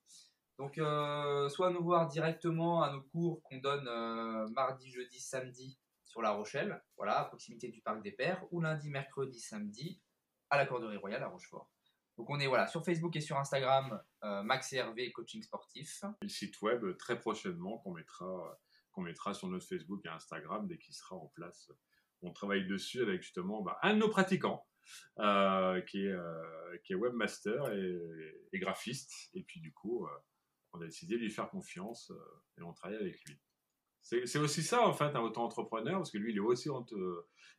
Donc, 0.57 0.79
euh, 0.79 1.47
soit 1.49 1.69
nous 1.69 1.83
voir 1.83 2.07
directement 2.07 2.81
à 2.81 2.91
nos 2.91 3.01
cours 3.01 3.43
qu'on 3.43 3.59
donne 3.59 3.87
euh, 3.87 4.47
mardi, 4.47 4.89
jeudi, 4.89 5.19
samedi 5.19 5.77
sur 6.07 6.21
La 6.21 6.31
Rochelle, 6.31 6.81
voilà, 6.95 7.19
à 7.19 7.25
proximité 7.25 7.69
du 7.69 7.81
Parc 7.81 8.01
des 8.01 8.11
Pères, 8.11 8.43
ou 8.51 8.61
lundi, 8.61 8.89
mercredi, 8.89 9.39
samedi 9.39 10.01
à 10.49 10.57
la 10.57 10.65
Corderie 10.65 10.97
Royale 10.97 11.23
à 11.23 11.27
Rochefort. 11.27 11.69
Donc 12.17 12.29
on 12.31 12.39
est 12.39 12.47
voilà 12.47 12.65
sur 12.65 12.83
Facebook 12.83 13.15
et 13.15 13.21
sur 13.21 13.37
Instagram, 13.37 14.01
Max 14.43 14.73
et 14.73 14.77
Hervé 14.77 15.11
Coaching 15.11 15.43
Sportif. 15.43 16.03
Le 16.21 16.27
site 16.27 16.59
web 16.63 16.97
très 16.97 17.19
prochainement 17.19 17.77
qu'on 17.79 17.93
mettra, 17.93 18.59
mettra 19.03 19.33
sur 19.33 19.47
notre 19.47 19.67
Facebook 19.67 20.01
et 20.05 20.09
Instagram 20.09 20.67
dès 20.67 20.77
qu'il 20.77 20.95
sera 20.95 21.15
en 21.15 21.27
place. 21.27 21.71
On 22.21 22.31
travaille 22.31 22.65
dessus 22.65 23.01
avec 23.01 23.21
justement 23.21 23.61
bah, 23.61 23.77
un 23.83 23.93
de 23.93 23.99
nos 23.99 24.09
pratiquants, 24.09 24.65
euh, 25.19 25.81
qui, 25.81 26.05
est, 26.05 26.11
euh, 26.11 26.97
webmaster 26.97 27.71
et, 27.73 28.59
graphiste. 28.59 29.29
Et 29.33 29.43
puis 29.43 29.59
du 29.59 29.73
coup, 29.73 30.05
euh, 30.05 30.09
on 30.73 30.81
a 30.81 30.85
décidé 30.85 31.15
de 31.15 31.21
lui 31.21 31.31
faire 31.31 31.49
confiance 31.49 32.11
et 32.57 32.61
on 32.63 32.73
travaille 32.73 32.97
avec 32.97 33.23
lui. 33.25 33.39
C'est 34.25 34.39
aussi 34.39 34.63
ça, 34.63 34.87
en 34.87 34.93
fait, 34.93 35.15
un 35.15 35.19
auto-entrepreneur, 35.19 35.97
parce 35.97 36.11
que 36.11 36.17
lui, 36.17 36.31
il 36.31 36.37
est 36.37 36.41
aussi 36.41 36.69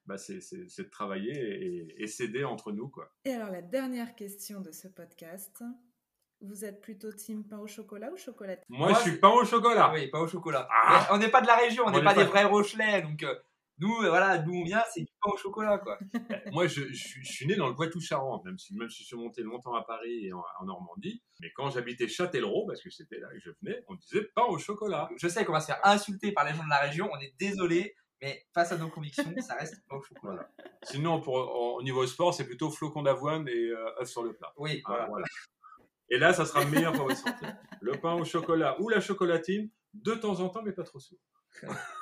bah, 0.07 0.17
c'est 0.17 0.39
de 0.39 0.89
travailler 0.89 1.33
et, 1.35 2.03
et 2.03 2.07
s'aider 2.07 2.45
entre 2.45 2.73
nous. 2.73 2.89
Quoi. 2.89 3.13
Et 3.25 3.33
alors, 3.33 3.51
la 3.51 3.61
dernière 3.61 4.15
question 4.15 4.61
de 4.61 4.73
ce 4.73 4.89
podcast. 4.89 5.63
Vous 6.41 6.65
êtes 6.65 6.81
plutôt 6.81 7.13
team 7.13 7.45
pain 7.45 7.59
au 7.59 7.67
chocolat 7.67 8.13
ou 8.13 8.17
chocolat 8.17 8.57
Moi, 8.69 8.93
je 8.95 9.01
suis 9.01 9.19
pain 9.19 9.31
au 9.31 9.45
chocolat. 9.45 9.91
Oui, 9.93 10.07
pain 10.07 10.21
au 10.21 10.29
chocolat. 10.29 10.69
Ah 10.71 11.09
on 11.11 11.19
n'est 11.19 11.31
pas 11.31 11.41
de 11.41 11.49
la 11.49 11.57
région, 11.57 11.83
on 11.85 11.91
n'est 11.91 12.03
pas, 12.03 12.15
des 12.15 12.23
vrais 12.23 12.45
Rochelais, 12.45 13.03
donc 13.03 13.27
nous, 13.81 13.95
euh, 14.03 14.09
voilà, 14.09 14.39
d'où 14.39 14.53
on 14.53 14.65
vient, 14.65 14.83
c'est 14.93 15.03
du 15.03 15.13
pain 15.23 15.31
au 15.33 15.37
chocolat, 15.37 15.79
quoi. 15.79 15.99
Moi, 16.53 16.67
je, 16.67 16.93
suis 16.93 17.47
né 17.47 17.55
dans 17.55 17.69
le 17.69 17.75
Poitou-Charentes, 17.75 18.45
même 18.45 18.59
si, 18.59 18.75
même 18.75 18.91
si 18.91 19.03
je 19.03 19.09
suis 19.09 19.17
monté 19.17 19.43
longtemps 19.43 19.75
à 19.75 19.83
Paris 19.83 20.27
et 20.27 20.33
en, 20.33 20.45
Normandie. 20.65 21.23
Mais 21.41 21.51
quand 21.55 21.71
j'habitais 21.71 22.09
Châtellerault, 22.09 22.67
parce 22.67 22.83
que 22.83 22.91
c'était 22.91 23.19
là 23.19 23.29
que 23.33 23.39
je 23.39 23.51
venais, 23.63 23.85
on 23.89 23.95
disait 23.95 24.29
pain 24.35 24.45
au 24.45 24.59
chocolat. 24.59 25.09
Je 25.17 25.29
sais 25.29 25.45
qu'on 25.45 25.53
va 25.53 25.61
se 25.61 25.67
faire 25.67 25.81
insulter 25.85 26.33
par 26.33 26.45
les 26.45 26.55
gens 26.55 26.65
de 26.65 26.71
la 26.71 26.81
région, 26.81 27.09
on 27.13 27.21
est 27.21 27.35
désolé, 27.39 27.95
mais 28.21 28.45
face 28.53 28.73
à 28.73 28.77
nos 28.77 28.89
convictions, 28.89 29.33
ça 29.41 29.55
reste 29.55 29.77
pain 29.89 29.97
au 29.97 30.03
chocolat. 30.03 30.51
Sinon, 30.83 31.21
pour, 31.21 31.35
au 31.35 31.83
niveau 31.83 32.07
sport, 32.07 32.35
c'est 32.35 32.45
plutôt 32.45 32.71
flocon 32.71 33.03
d'avoine 33.03 33.47
et 33.49 33.71
euh, 33.71 34.01
œufs 34.01 34.09
sur 34.09 34.25
le 34.25 34.35
plat. 34.35 34.53
Oui, 34.57 34.83
ah, 34.87 35.07
voilà. 35.09 35.27
Et 36.11 36.19
là, 36.19 36.33
ça 36.33 36.47
sera 36.47 36.65
meilleur 36.65 36.93
pour 36.93 37.07
votre 37.07 37.19
santé. 37.19 37.47
Le 37.81 37.93
pain 37.93 38.15
au 38.15 38.25
chocolat 38.25 38.81
ou 38.81 38.89
la 38.89 39.01
chocolatine, 39.01 39.71
de 39.95 40.15
temps 40.15 40.41
en 40.41 40.49
temps, 40.49 40.63
mais 40.63 40.73
pas 40.73 40.85
trop 40.85 40.99
souvent. 40.99 41.21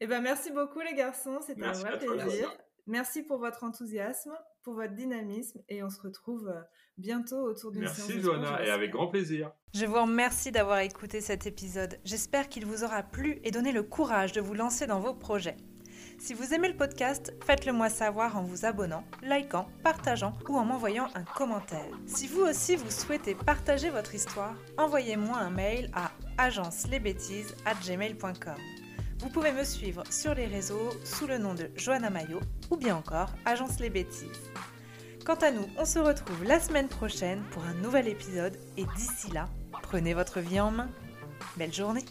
Eh 0.00 0.06
ben, 0.06 0.22
merci 0.22 0.50
beaucoup 0.50 0.80
les 0.80 0.94
garçons, 0.94 1.40
c'était 1.46 1.64
un 1.64 1.72
vrai 1.72 1.98
plaisir. 1.98 2.50
Merci 2.86 3.22
pour 3.22 3.38
votre 3.38 3.64
enthousiasme, 3.64 4.32
pour 4.62 4.72
votre 4.74 4.94
dynamisme 4.94 5.60
et 5.68 5.82
on 5.82 5.90
se 5.90 6.00
retrouve 6.00 6.48
euh, 6.48 6.62
bientôt 6.96 7.42
autour 7.42 7.70
d'une 7.70 7.82
Merci 7.82 8.18
Johanna 8.20 8.64
et 8.64 8.70
avec 8.70 8.90
grand 8.90 9.08
plaisir. 9.08 9.52
Je 9.74 9.84
vous 9.84 10.00
remercie 10.00 10.50
d'avoir 10.50 10.78
écouté 10.80 11.20
cet 11.20 11.46
épisode. 11.46 11.98
J'espère 12.04 12.48
qu'il 12.48 12.64
vous 12.66 12.82
aura 12.82 13.02
plu 13.02 13.40
et 13.44 13.50
donné 13.50 13.72
le 13.72 13.82
courage 13.82 14.32
de 14.32 14.40
vous 14.40 14.54
lancer 14.54 14.86
dans 14.86 15.00
vos 15.00 15.12
projets. 15.14 15.58
Si 16.18 16.34
vous 16.34 16.52
aimez 16.52 16.68
le 16.68 16.76
podcast, 16.76 17.32
faites-le 17.44 17.72
moi 17.72 17.88
savoir 17.88 18.36
en 18.36 18.42
vous 18.42 18.66
abonnant, 18.66 19.04
likant, 19.22 19.68
partageant 19.84 20.32
ou 20.48 20.56
en 20.56 20.64
m'envoyant 20.64 21.08
un 21.14 21.24
commentaire. 21.24 21.86
Si 22.06 22.26
vous 22.26 22.42
aussi 22.42 22.74
vous 22.76 22.90
souhaitez 22.90 23.34
partager 23.34 23.90
votre 23.90 24.14
histoire, 24.14 24.54
envoyez-moi 24.76 25.38
un 25.38 25.50
mail 25.50 25.90
à 25.94 26.10
agencelesbêtises@gmail.com. 26.38 28.56
Vous 29.20 29.28
pouvez 29.28 29.52
me 29.52 29.64
suivre 29.64 30.02
sur 30.08 30.34
les 30.34 30.46
réseaux 30.46 30.90
sous 31.04 31.26
le 31.26 31.36
nom 31.36 31.52
de 31.52 31.70
Johanna 31.76 32.08
Mayo 32.08 32.40
ou 32.70 32.76
bien 32.76 32.96
encore 32.96 33.28
Agence 33.44 33.78
Les 33.78 33.90
Bêtises. 33.90 34.50
Quant 35.26 35.34
à 35.34 35.50
nous, 35.50 35.66
on 35.76 35.84
se 35.84 35.98
retrouve 35.98 36.42
la 36.44 36.58
semaine 36.58 36.88
prochaine 36.88 37.42
pour 37.50 37.62
un 37.64 37.74
nouvel 37.74 38.08
épisode 38.08 38.56
et 38.78 38.86
d'ici 38.96 39.30
là, 39.30 39.50
prenez 39.82 40.14
votre 40.14 40.40
vie 40.40 40.58
en 40.58 40.70
main. 40.70 40.88
Belle 41.58 41.74
journée 41.74 42.04